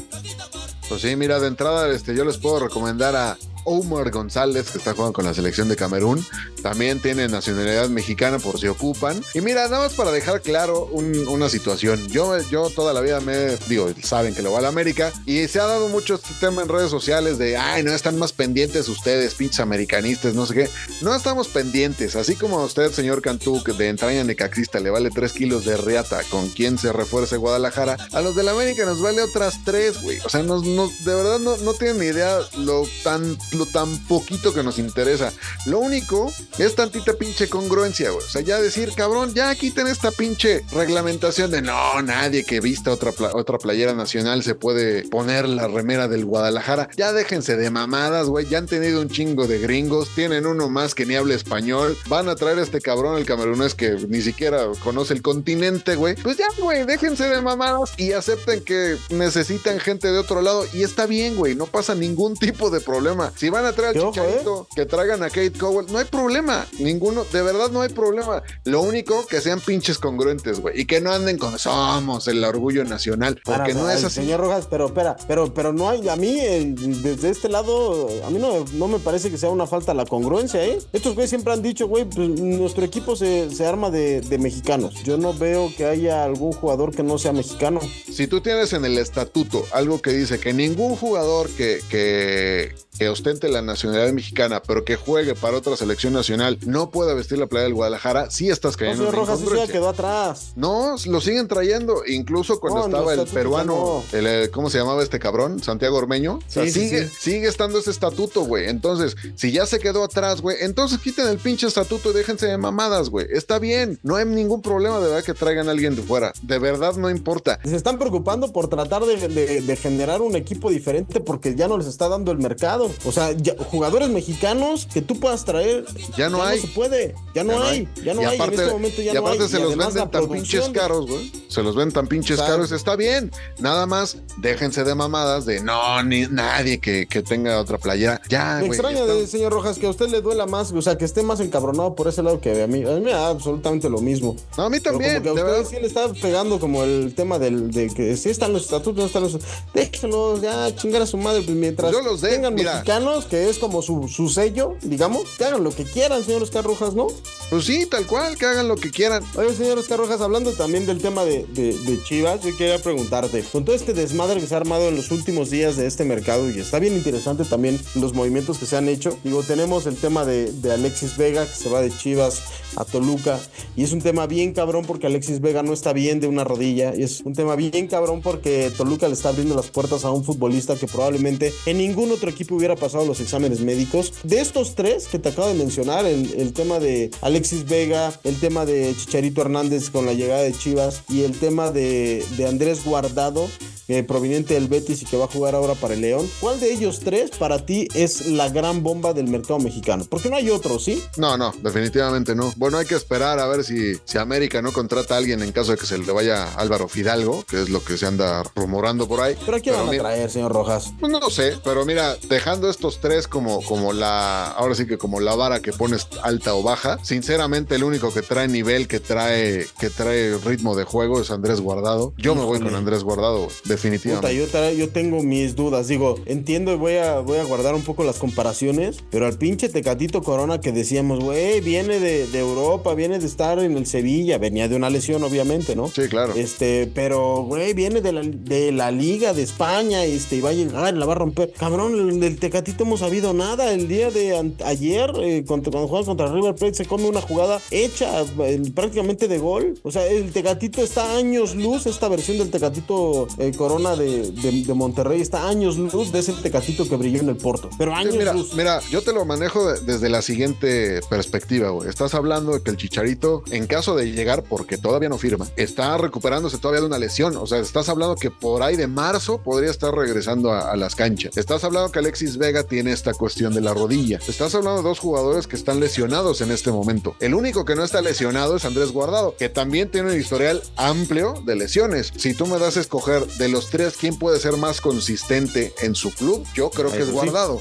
Pues 0.89 1.03
sí, 1.03 1.17
mira, 1.17 1.41
de 1.41 1.49
entrada 1.49 1.91
este, 1.91 2.15
yo 2.15 2.25
les 2.25 2.39
puedo 2.39 2.61
recomendar 2.61 3.17
a 3.17 3.37
Omar 3.67 4.11
González, 4.11 4.71
que 4.71 4.79
está 4.79 4.95
jugando 4.95 5.13
con 5.13 5.25
la 5.25 5.35
selección 5.35 5.69
de 5.69 5.77
Camerún. 5.77 6.25
También 6.63 7.03
tiene 7.03 7.29
nacionalidad 7.29 7.89
mexicana 7.89 8.39
por 8.39 8.59
si 8.59 8.69
ocupan. 8.69 9.23
Y 9.35 9.41
mira, 9.41 9.65
nada 9.69 9.85
más 9.85 9.95
para 9.95 10.11
dejar 10.13 10.41
claro 10.41 10.87
una 10.87 11.49
situación. 11.49 12.09
Yo, 12.09 12.39
yo 12.49 12.71
toda 12.71 12.93
la 12.93 13.01
vida 13.01 13.21
me 13.21 13.57
digo, 13.69 13.91
saben 14.03 14.35
que 14.35 14.43
lo 14.43 14.53
va 14.53 14.59
a 14.59 14.63
la 14.63 14.69
América. 14.69 15.13
Y 15.27 15.47
se 15.49 15.61
ha 15.61 15.67
dado 15.67 15.89
mucho 15.89 16.15
este 16.15 16.33
tema 16.41 16.63
en 16.63 16.69
redes 16.69 16.91
sociales 16.91 17.39
de, 17.39 17.57
ay, 17.57 17.83
no 17.83 17.93
están 17.93 18.19
más 18.19 18.33
pendientes 18.33 18.89
ustedes, 18.89 19.35
pinches 19.35 19.61
americanistas, 19.61 20.35
no 20.35 20.47
sé 20.47 20.55
qué. 20.55 20.71
No 21.03 21.15
estamos 21.15 21.49
pendientes. 21.49 22.17
Así 22.17 22.37
como 22.37 22.61
a 22.61 22.65
usted, 22.65 22.93
señor 22.93 23.21
Cantú, 23.21 23.63
que 23.63 23.73
de 23.73 23.89
entraña 23.89 24.25
necaxista 24.25 24.81
le 24.81 24.91
vale 24.91 25.11
3 25.11 25.33
kilos 25.33 25.65
de 25.65 25.77
riata 25.77 26.23
con 26.31 26.49
quien 26.51 26.79
se 26.79 26.93
refuerce 26.93 27.37
Guadalajara, 27.37 27.97
a 28.13 28.21
los 28.21 28.37
de 28.37 28.43
la 28.43 28.53
América 28.53 28.85
nos 28.85 29.01
vale 29.01 29.23
otras 29.23 29.65
3, 29.65 30.03
güey. 30.03 30.19
O 30.25 30.29
sea, 30.29 30.43
nos, 30.43 30.63
de 30.63 31.15
verdad 31.15 31.39
no, 31.39 31.57
no 31.59 31.75
tienen 31.75 31.99
ni 31.99 32.07
idea 32.07 32.39
lo 32.57 32.87
tan 33.03 33.37
lo 33.59 33.67
tan 33.67 33.97
poquito 34.07 34.53
que 34.53 34.63
nos 34.63 34.79
interesa. 34.79 35.33
Lo 35.67 35.79
único 35.79 36.33
es 36.59 36.75
tantita 36.75 37.15
pinche 37.15 37.49
congruencia, 37.49 38.11
güey. 38.11 38.25
O 38.25 38.29
sea, 38.29 38.43
ya 38.43 38.61
decir, 38.61 38.93
cabrón, 38.95 39.35
ya 39.35 39.55
quiten 39.55 39.87
esta 39.87 40.11
pinche 40.11 40.65
reglamentación 40.73 41.51
de 41.51 41.63
no, 41.63 42.03
nadie 42.03 42.45
que 42.45 42.61
vista 42.61 42.91
otra, 42.93 43.13
otra 43.33 43.59
playera 43.59 43.95
nacional 43.95 44.43
se 44.43 44.55
puede 44.55 45.09
poner 45.09 45.49
la 45.49 45.69
remera 45.69 46.09
del 46.09 46.25
Guadalajara. 46.25 46.89
Ya 46.97 47.13
déjense 47.13 47.57
de 47.57 47.71
mamadas, 47.71 48.29
güey. 48.29 48.47
Ya 48.49 48.59
han 48.59 48.67
tenido 48.67 49.01
un 49.01 49.09
chingo 49.09 49.47
de 49.47 49.59
gringos. 49.59 50.09
Tienen 50.15 50.47
uno 50.47 50.69
más 50.69 50.95
que 50.95 51.07
ni 51.07 51.15
habla 51.15 51.35
español. 51.35 51.97
Van 52.09 52.29
a 52.29 52.37
traer 52.37 52.59
a 52.59 52.63
este 52.63 52.81
cabrón, 52.81 53.19
el 53.19 53.27
camerunés, 53.27 53.75
que 53.75 53.93
ni 54.09 54.21
siquiera 54.21 54.67
conoce 54.83 55.15
el 55.15 55.23
continente, 55.23 55.97
güey. 55.97 56.15
Pues 56.17 56.37
ya, 56.37 56.49
güey, 56.59 56.85
déjense 56.85 57.29
de 57.29 57.43
mamadas 57.43 57.93
y 57.97 58.13
acepten 58.13 58.63
que 58.63 58.97
necesitan 59.11 59.81
gente 59.81 60.09
de 60.09 60.19
otro 60.19 60.43
lado. 60.43 60.67
Y 60.73 60.83
está 60.83 61.07
bien, 61.07 61.37
güey. 61.37 61.55
No 61.55 61.67
pasa 61.67 61.95
ningún 61.95 62.37
tipo 62.37 62.71
de 62.71 62.81
problema. 62.81 63.33
Van 63.51 63.65
a 63.65 63.73
traer 63.73 63.97
al 63.97 64.13
Chicharito, 64.13 64.67
que 64.75 64.87
traigan 64.87 65.23
a 65.23 65.29
Kate 65.29 65.53
Cowell, 65.53 65.87
no 65.91 65.99
hay 65.99 66.05
problema. 66.05 66.67
Ninguno, 66.79 67.25
de 67.25 67.43
verdad 67.43 67.71
no 67.71 67.83
hay 67.83 67.89
problema. 67.89 68.43
Lo 68.65 68.83
único 68.83 69.27
que 69.27 69.41
sean 69.41 69.61
pinches 69.61 69.99
congruentes, 69.99 70.61
güey. 70.61 70.81
Y 70.81 70.85
que 70.87 71.01
no 71.01 71.13
anden 71.13 71.39
con 71.39 71.59
somos 71.59 72.29
el 72.29 72.45
orgullo 72.45 72.85
nacional. 72.85 73.41
Porque 73.45 73.75
no 73.75 73.91
es 73.91 74.05
así. 74.05 74.17
Señor 74.17 74.41
Rojas, 74.41 74.67
pero 74.69 74.87
espera, 74.87 75.17
pero, 75.29 75.53
pero 75.53 75.73
no 75.73 75.89
hay, 75.89 76.09
a 76.09 76.17
mí, 76.17 76.37
desde 76.77 77.31
este 77.31 77.49
lado, 77.49 78.09
a 78.25 78.31
mí 78.31 78.39
no, 78.39 78.65
no 78.75 78.89
me 78.89 78.99
parece 78.99 79.31
que 79.31 79.39
sea 79.39 79.51
una 79.51 79.67
falta 79.67 79.95
la 79.95 80.07
congruencia, 80.07 80.65
¿eh? 80.65 80.79
Estos 80.93 81.15
güeyes 81.15 81.31
siempre 81.31 81.53
han 81.53 81.63
dicho, 81.63 81.87
güey, 81.89 82.05
pues 82.05 82.29
nuestro 82.29 82.85
equipo 82.85 83.17
se, 83.17 83.51
se 83.51 83.67
arma 83.67 83.91
de, 83.91 84.21
de 84.21 84.39
mexicanos. 84.39 84.95
Yo 85.05 85.17
no 85.19 85.35
veo 85.35 85.73
que 85.77 85.85
haya 85.87 86.25
algún 86.25 86.53
jugador 86.53 86.95
que 86.95 87.03
no 87.03 87.19
sea 87.19 87.33
mexicano. 87.33 87.81
Si 88.11 88.27
tú 88.27 88.41
tienes 88.41 88.73
en 88.73 88.85
el 88.85 88.99
estatuto 88.99 89.65
algo 89.73 90.01
que 90.01 90.13
dice 90.13 90.39
que 90.39 90.53
ningún 90.53 90.97
jugador 90.97 91.49
que, 91.51 91.81
que, 91.89 92.75
que 92.99 93.09
ostente 93.09 93.49
la 93.49 93.63
nacionalidad 93.63 94.13
mexicana, 94.13 94.63
pero 94.63 94.85
que 94.85 94.97
juegue 94.97 95.35
para 95.35 95.57
otra 95.57 95.77
selección 95.77 96.13
nacional, 96.13 96.59
no 96.67 96.91
pueda 96.91 97.15
vestir 97.15 97.39
la 97.39 97.47
playa 97.47 97.65
del 97.65 97.75
Guadalajara, 97.75 98.31
sí 98.31 98.49
estás 98.49 98.77
cayendo 98.77 99.05
no, 99.05 99.11
Rojas 99.11 99.41
sí 99.41 99.47
ya 99.57 99.67
quedó 99.67 99.89
atrás. 99.89 100.53
No, 100.57 100.97
lo 101.07 101.21
siguen 101.21 101.49
trayendo. 101.49 102.03
Incluso 102.07 102.61
cuando 102.61 102.87
estaba 102.87 103.15
el 103.15 103.27
peruano, 103.27 104.03
el, 104.13 104.27
eh, 104.27 104.51
¿cómo 104.51 104.71
se 104.71 104.79
llamaba 104.79 105.03
este 105.03 105.19
cabrón? 105.19 105.63
Santiago 105.63 105.97
Ormeño. 105.97 106.39
sigue, 106.49 107.09
sigue 107.09 107.49
estando 107.49 107.79
ese 107.79 107.91
estatuto, 107.91 108.43
güey. 108.43 108.69
Entonces, 108.69 109.17
si 109.35 109.53
ya 109.53 109.67
se 109.67 109.79
quedó 109.79 110.05
atrás, 110.05 110.41
güey, 110.41 110.57
entonces 110.61 110.99
quiten 110.99 111.29
el 111.29 111.39
pinche 111.39 111.67
estatuto 111.67 112.11
y 112.11 112.15
déjense 112.15 112.47
de 112.47 112.59
mamadas, 112.59 113.11
güey. 113.11 113.27
Está 113.31 113.59
bien. 113.59 113.99
No 114.03 114.17
hay 114.17 114.27
ningún 114.27 114.63
problema 114.63 115.01
de 115.01 115.09
verdad 115.09 115.25
que 115.25 115.35
traigan 115.35 115.69
a 115.69 115.73
alguien 115.73 115.97
de 115.97 116.03
fuera. 116.03 116.33
De 116.43 116.59
verdad 116.59 116.95
no 116.97 117.11
importa. 117.11 117.59
Se 117.65 117.77
están 117.77 117.99
preocupando 117.99 118.53
por 118.53 118.69
tratar 118.69 119.05
de 119.05 119.77
generar 119.77 120.23
un 120.23 120.37
equipo 120.37 120.71
diferente 120.71 121.21
porque 121.21 121.55
ya 121.55 121.69
no 121.69 121.79
les 121.79 121.87
está 121.87 122.09
dando 122.09 122.33
el 122.33 122.39
mercado. 122.39 122.86
O 123.05 123.13
sea, 123.13 123.35
jugadores 123.71 124.09
mexicanos 124.09 124.87
que 124.93 125.03
tú 125.03 125.19
puedas 125.19 125.45
traer. 125.45 125.85
Ya 126.17 126.29
no 126.29 126.43
hay. 126.43 126.61
No 126.61 126.67
se 126.67 126.73
puede. 126.75 127.15
Ya 127.35 127.45
no, 127.45 127.63
hay. 127.63 127.89
Ya 128.03 128.15
no 128.15 128.27
hay. 128.27 128.39
en 128.39 128.53
este 128.53 128.67
momento 128.67 129.03
ya 129.03 129.13
y 129.13 129.17
aparte 129.17 129.49
se 129.49 129.59
los 129.59 129.77
venden 129.77 130.11
tan 130.11 130.29
pinches 130.29 130.69
caros, 130.71 131.07
güey. 131.07 131.33
Se 131.49 131.63
los 131.63 131.77
ven 131.77 131.93
tan 131.93 132.07
pinches 132.07 132.41
caros. 132.41 132.73
Está 132.73 132.97
bien. 132.97 133.31
Nada 133.59 133.87
más 133.87 134.19
déjense 134.39 134.85
de 134.85 134.95
mamadas 134.95 135.47
de 135.47 135.63
no, 135.63 136.03
ni 136.03 136.27
nadie 136.27 136.79
que, 136.79 137.07
que 137.07 137.23
tenga 137.23 137.61
otra 137.61 137.79
playera. 137.79 138.21
Ya, 138.29 138.59
Me 138.61 138.69
extraña, 138.69 139.01
señor 139.27 139.53
Rojas, 139.53 139.79
que 139.79 139.87
a 139.87 139.91
usted 139.91 140.09
le 140.09 140.21
duela 140.21 140.47
más, 140.47 140.73
o 140.73 140.83
sea, 140.83 140.99
que 140.99 141.05
esté 141.05 141.23
más 141.23 141.41
encabronado 141.41 141.95
por 141.95 142.09
ese 142.09 142.23
lado 142.23 142.41
que 142.41 142.63
a 142.63 142.67
mí. 142.67 142.83
A 142.85 142.93
mí 142.93 143.01
me 143.01 143.13
da 143.13 143.29
absolutamente 143.29 143.89
lo 143.89 143.99
mismo. 143.99 144.37
No, 144.57 144.65
a 144.65 144.71
mí 144.71 144.81
también. 144.81 145.23
Pero 145.23 145.35
como 145.35 145.47
que 145.47 145.57
a 145.57 145.61
usted 145.61 145.77
sí 145.77 145.81
le 145.81 145.89
está 145.89 146.13
pegando 146.13 146.59
como 146.61 146.85
el 146.85 147.15
tema 147.15 147.39
del, 147.39 147.71
de 147.71 147.89
que 147.89 148.17
si 148.17 148.31
están 148.31 148.53
los 148.53 148.63
estatutos, 148.63 148.97
no 148.97 149.07
están 149.07 149.23
los. 149.23 149.39
Déjenlos 149.75 150.41
ya 150.41 150.75
chingar 150.75 151.03
a 151.03 151.07
su 151.07 151.17
madre, 151.17 151.43
pues 151.43 151.57
mientras 151.57 151.93
Yo 151.93 152.03
los 152.03 152.21
tengan 152.21 152.55
mexicanos, 152.77 153.27
que 153.27 153.49
es 153.49 153.59
como 153.59 153.83
su, 153.83 154.09
su 154.09 154.29
sello, 154.29 154.77
digamos, 154.83 155.29
que 155.37 155.45
hagan 155.45 155.65
lo 155.65 155.71
que 155.71 155.85
quieran, 155.85 156.23
señor 156.25 156.43
Oscar 156.43 156.65
Rojas, 156.65 156.95
¿no? 156.95 157.07
Pues 157.51 157.65
sí, 157.65 157.87
tal 157.87 158.07
cual, 158.07 158.37
que 158.37 158.45
hagan 158.45 158.69
lo 158.69 158.77
que 158.77 158.91
quieran. 158.91 159.23
Oye, 159.37 159.55
señor 159.55 159.79
Oscar 159.79 159.99
Rojas, 159.99 160.21
hablando 160.21 160.53
también 160.53 160.85
del 160.85 161.01
tema 161.01 161.25
de, 161.25 161.45
de, 161.45 162.03
Chivas, 162.03 162.43
yo 162.43 162.57
quería 162.57 162.81
preguntarte, 162.81 163.43
con 163.53 163.65
todo 163.65 163.77
este 163.77 163.95
desmadre 163.95 164.41
que 164.41 164.47
se 164.47 164.55
ha 164.55 164.59
armado 164.59 164.89
en 164.89 164.97
los 164.97 165.11
últimos 165.11 165.51
días 165.51 165.77
de 165.77 165.87
este 165.87 166.05
mercado, 166.05 166.51
y 166.51 166.59
está 166.59 166.79
bien 166.79 166.95
interesante 166.95 167.45
también 167.45 167.81
los 167.95 168.15
movimientos 168.15 168.59
que 168.59 168.67
se 168.67 168.77
han 168.77 168.89
hecho, 168.89 169.17
digo, 169.23 169.43
tenemos 169.43 169.87
el 169.87 169.97
tema 169.97 170.25
de, 170.25 170.53
de 170.53 170.73
Alexis 170.73 171.17
Vega, 171.17 171.47
que 171.47 171.55
se 171.55 171.69
va 171.69 171.81
de 171.81 171.97
Chivas 171.97 172.43
a 172.77 172.85
Toluca, 172.85 173.39
y 173.77 173.85
es 173.85 173.93
un 173.93 174.03
tema 174.03 174.27
bien 174.27 174.53
cabrón 174.53 174.85
porque 174.85 175.07
Alexis 175.07 175.41
Vega 175.41 175.63
no 175.63 175.73
está 175.73 175.93
bien 175.93 176.21
de 176.21 176.27
una 176.27 176.45
rodilla, 176.45 176.95
y 176.97 177.05
es 177.05 177.21
un 177.21 177.35
tema 177.35 177.55
bien 177.55 177.87
cabrón 177.87 178.23
porque 178.23 178.73
Toluca 178.77 179.07
le 179.07 179.15
está 179.15 179.29
abriendo 179.29 179.55
las 179.55 179.69
puertas 179.69 180.05
a 180.05 180.11
un 180.11 180.25
futbolista 180.25 180.75
que 180.75 180.87
probablemente 180.87 181.53
en 181.67 181.79
ningún 181.79 182.11
otro 182.11 182.29
equipo 182.29 182.57
hubiera 182.57 182.66
pasado 182.75 183.07
los 183.07 183.21
exámenes 183.21 183.61
médicos. 183.61 184.13
De 184.25 184.41
estos 184.41 184.75
tres 184.75 185.07
que 185.07 185.21
te 185.21 185.29
acabo 185.29 185.49
de 185.49 185.55
mencionar, 185.55 186.05
el, 186.07 186.35
el 186.35 186.53
tema 186.53 186.81
de 186.81 187.11
Alexis 187.21 187.67
Vega, 187.67 188.13
el 188.25 188.41
tema 188.41 188.67
de 188.67 188.95
Chicharito 188.97 189.43
Hernández 189.43 189.91
con 189.91 190.07
la 190.07 190.15
llegada 190.15 190.43
de 190.43 190.53
Chivas 190.53 191.03
y 191.09 191.23
el 191.23 191.39
tema 191.39 191.71
de, 191.71 192.25
de 192.37 192.47
Andrés 192.47 192.85
Guardado, 192.85 193.47
eh, 193.89 194.03
proveniente 194.03 194.55
del 194.55 194.69
Betis 194.69 195.03
y 195.03 195.07
que 195.07 195.17
va 195.17 195.27
a 195.27 195.29
jugar 195.29 195.55
ahora 195.55 195.75
para 195.75 195.95
el 195.95 196.01
León. 196.01 196.29
¿Cuál 196.41 196.61
de 196.61 196.73
ellos 196.73 197.01
tres 197.01 197.31
para 197.31 197.65
ti 197.65 197.89
es 197.95 198.27
la 198.27 198.49
gran 198.49 198.83
bomba 198.83 199.13
del 199.13 199.29
mercado 199.29 199.59
mexicano? 199.59 200.05
Porque 200.09 200.29
no 200.29 200.37
hay 200.37 200.51
otro, 200.51 200.79
¿sí? 200.79 201.03
No, 201.17 201.37
no, 201.37 201.53
definitivamente 201.63 202.35
no. 202.35 202.53
Bueno, 202.57 202.79
hay 202.79 202.87
que 202.87 202.95
esperar 202.95 203.39
a 203.39 203.47
ver 203.47 203.65
si, 203.65 203.95
si 204.05 204.19
América 204.19 204.63
no 204.63 204.73
contrata 204.73 205.15
a 205.15 205.19
alguien 205.19 205.43
en 205.43 205.53
caso 205.53 205.73
de 205.73 205.79
que 205.79 205.87
se 205.87 205.99
le 205.99 206.13
vaya 206.13 206.53
Álvaro 206.55 206.89
Fidalgo, 206.89 207.45
que 207.49 207.63
es 207.63 207.69
lo 207.69 207.83
que 207.83 207.97
se 207.97 208.07
anda 208.07 208.43
rumorando 208.55 209.07
por 209.07 209.21
ahí. 209.21 209.37
¿Pero 209.45 209.57
a 209.57 209.61
quién 209.61 209.75
van 209.77 209.89
a 209.89 209.99
traer, 209.99 210.31
señor 210.31 210.53
Rojas? 210.53 210.93
Pues 211.01 211.13
no 211.13 211.31
sé, 211.31 211.57
pero 211.65 211.85
mira, 211.85 212.17
dejando 212.29 212.69
estos 212.69 213.01
tres 213.01 213.29
como, 213.29 213.63
como 213.63 213.93
la, 213.93 214.47
ahora 214.47 214.75
sí 214.75 214.87
que 214.87 214.99
como 214.99 215.21
la 215.21 215.35
vara 215.35 215.61
que 215.61 215.73
pones 215.73 216.09
alta 216.23 216.55
o 216.55 216.63
baja, 216.63 216.99
sinceramente 217.03 217.75
el 217.75 217.85
único 217.85 218.13
que 218.13 218.23
trae 218.23 218.49
nivel, 218.49 218.89
que 218.89 219.01
trae, 219.01 219.67
que 219.79 219.91
trae 219.91 220.37
ritmo 220.39 220.75
de 220.77 220.85
juego 220.85 221.21
es 221.21 221.31
Andrés 221.31 221.61
Guardado. 221.61 222.13
Yo 222.17 222.35
me 222.35 222.43
voy 222.43 222.61
con 222.61 222.75
Andrés 222.75 223.03
Guardado, 223.03 223.49
definitivamente. 223.77 224.47
Puta, 224.47 224.71
yo, 224.71 224.77
yo, 224.77 224.89
tengo 224.91 225.23
mis 225.23 225.55
dudas. 225.55 225.89
Digo, 225.89 226.17
entiendo 226.27 226.73
y 226.73 226.77
voy 226.77 226.95
a, 226.95 227.21
voy 227.21 227.39
a 227.39 227.45
guardar 227.45 227.75
un 227.75 227.83
poco 227.83 228.05
las 228.05 228.19
comparaciones, 228.19 229.05
pero 229.11 229.27
al 229.27 229.39
pinche 229.39 229.69
Tecatito 229.69 230.23
Corona 230.23 230.61
que 230.61 230.73
decíamos, 230.73 231.21
güey, 231.21 231.61
viene 231.61 232.01
de, 232.01 232.27
de, 232.27 232.39
Europa, 232.39 232.95
viene 232.95 233.19
de 233.19 233.27
estar 233.27 233.59
en 233.59 233.77
el 233.77 233.87
Sevilla, 233.87 234.39
venía 234.39 234.69
de 234.69 234.77
una 234.77 234.91
lesión, 234.91 235.23
obviamente, 235.23 235.77
¿no? 235.77 235.89
Sí, 235.89 236.09
claro. 236.09 236.35
Este, 236.35 236.91
pero, 236.95 237.43
güey, 237.43 237.75
viene 237.75 238.01
de 238.01 238.13
la, 238.13 238.23
de 238.23 238.73
la 238.73 238.91
Liga 238.91 239.33
de 239.33 239.43
España, 239.43 240.05
este, 240.05 240.37
y 240.37 240.41
va 240.41 240.51
a 240.51 240.55
llegar, 240.55 240.95
la 240.95 241.07
va 241.07 241.13
a 241.13 241.17
romper. 241.17 241.53
Cabrón, 241.53 242.21
del 242.21 242.39
Tecatito 242.39 242.85
hemos 242.85 243.01
sabido 243.01 243.33
nada. 243.33 243.73
El 243.73 243.89
día 243.89 244.11
de 244.11 244.55
ayer, 244.65 245.13
eh, 245.21 245.45
contra, 245.47 245.71
cuando 245.71 245.89
juega 245.89 246.07
contra 246.07 246.33
River 246.33 246.55
Plate, 246.55 246.75
se 246.75 246.87
come 246.87 247.09
una 247.09 247.21
jugada 247.21 247.61
hecha 247.71 248.23
eh, 248.23 248.63
prácticamente 248.75 249.29
de 249.29 249.39
gol. 249.39 249.75
O 249.83 249.91
sea, 249.91 250.07
el 250.07 250.33
Tecatito 250.33 250.83
está 250.83 251.17
años 251.17 251.55
luz, 251.55 251.87
esta 251.87 252.09
versión 252.09 252.39
del 252.39 252.51
Tecatito 252.51 253.29
eh, 253.39 253.53
Corona 253.57 253.66
de, 253.67 254.31
de, 254.31 254.75
Monterrey 254.75 255.21
está 255.21 255.49
años 255.49 255.77
luz 255.77 256.13
de 256.13 256.21
ese 256.21 256.33
Tecatito 256.33 256.89
que 256.89 256.97
brilló 256.97 257.21
en 257.21 257.29
el 257.29 257.37
Porto. 257.37 257.69
Pero 257.77 257.95
años 257.95 258.17
mira, 258.17 258.33
luz. 258.33 258.55
Mira, 258.55 258.81
yo 258.91 259.03
te 259.03 259.13
lo 259.13 259.25
manejo 259.25 259.73
desde 259.73 260.09
la 260.09 260.23
siguiente 260.23 261.01
perspectiva, 261.11 261.71
güey. 261.71 261.89
Estás 261.89 262.15
hablando 262.15 262.53
de 262.53 262.63
que 262.63 262.71
el 262.71 262.77
Chicharito, 262.77 263.43
en 263.51 263.67
caso 263.67 263.97
de 263.97 264.13
llegar, 264.13 264.45
porque 264.45 264.79
todavía 264.79 265.09
no 265.09 265.19
firma, 265.19 265.47
está 265.57 265.97
recuperándose 265.99 266.59
todavía 266.59 266.81
de 266.81 266.87
una 266.87 266.99
lesión. 266.99 267.37
O 267.37 267.47
sea, 267.47 267.59
estás 267.59 267.89
hablando 267.89 268.15
que 268.17 268.31
por 268.31 268.63
ahí 268.63 268.77
de 268.77 268.87
marzo 268.87 269.39
podría 269.39 269.71
estar 269.71 269.95
regresando 269.95 270.53
a, 270.53 270.71
a 270.71 270.77
las 270.77 270.95
canchas. 270.95 271.37
Estás 271.37 271.65
hablando 271.65 271.91
que 271.91 271.99
Alexis 271.99 272.37
Vega 272.37 272.63
tiene 272.63 272.93
esta 272.93 273.15
cuestión 273.15 273.53
de 273.53 273.61
la 273.61 273.75
rodilla. 273.75 274.21
Estás 274.29 274.55
hablando 274.55 274.83
de 274.83 274.89
dos 274.89 274.99
jugadores 275.01 275.47
que 275.47 275.57
están 275.57 275.81
lesionados 275.81 276.41
en 276.41 276.51
este 276.51 276.71
momento. 276.71 277.17
El 277.21 277.35
único 277.35 277.65
que 277.65 277.75
no 277.75 277.85
está 277.85 278.01
lesionado 278.01 278.57
es 278.57 278.65
Andrés 278.65 278.93
Guardado, 278.93 279.35
que 279.37 279.49
también 279.49 279.91
tiene 279.91 280.13
un 280.13 280.21
historial 280.21 280.63
amplio 280.77 281.43
de 281.45 281.57
lesiones. 281.57 282.13
Si 282.17 282.35
tú 282.35 282.47
me 282.47 282.59
das 282.59 282.77
a 282.77 282.81
escoger 282.81 283.27
de 283.27 283.49
los 283.49 283.56
tres 283.65 283.97
quién 283.99 284.19
puede 284.19 284.39
ser 284.39 284.57
más 284.57 284.81
consistente 284.81 285.75
en 285.81 285.95
su 285.95 286.13
club, 286.13 286.47
yo 286.55 286.71
creo 286.71 286.93
que 286.93 286.99
es 286.99 287.11
Guardado. 287.11 287.61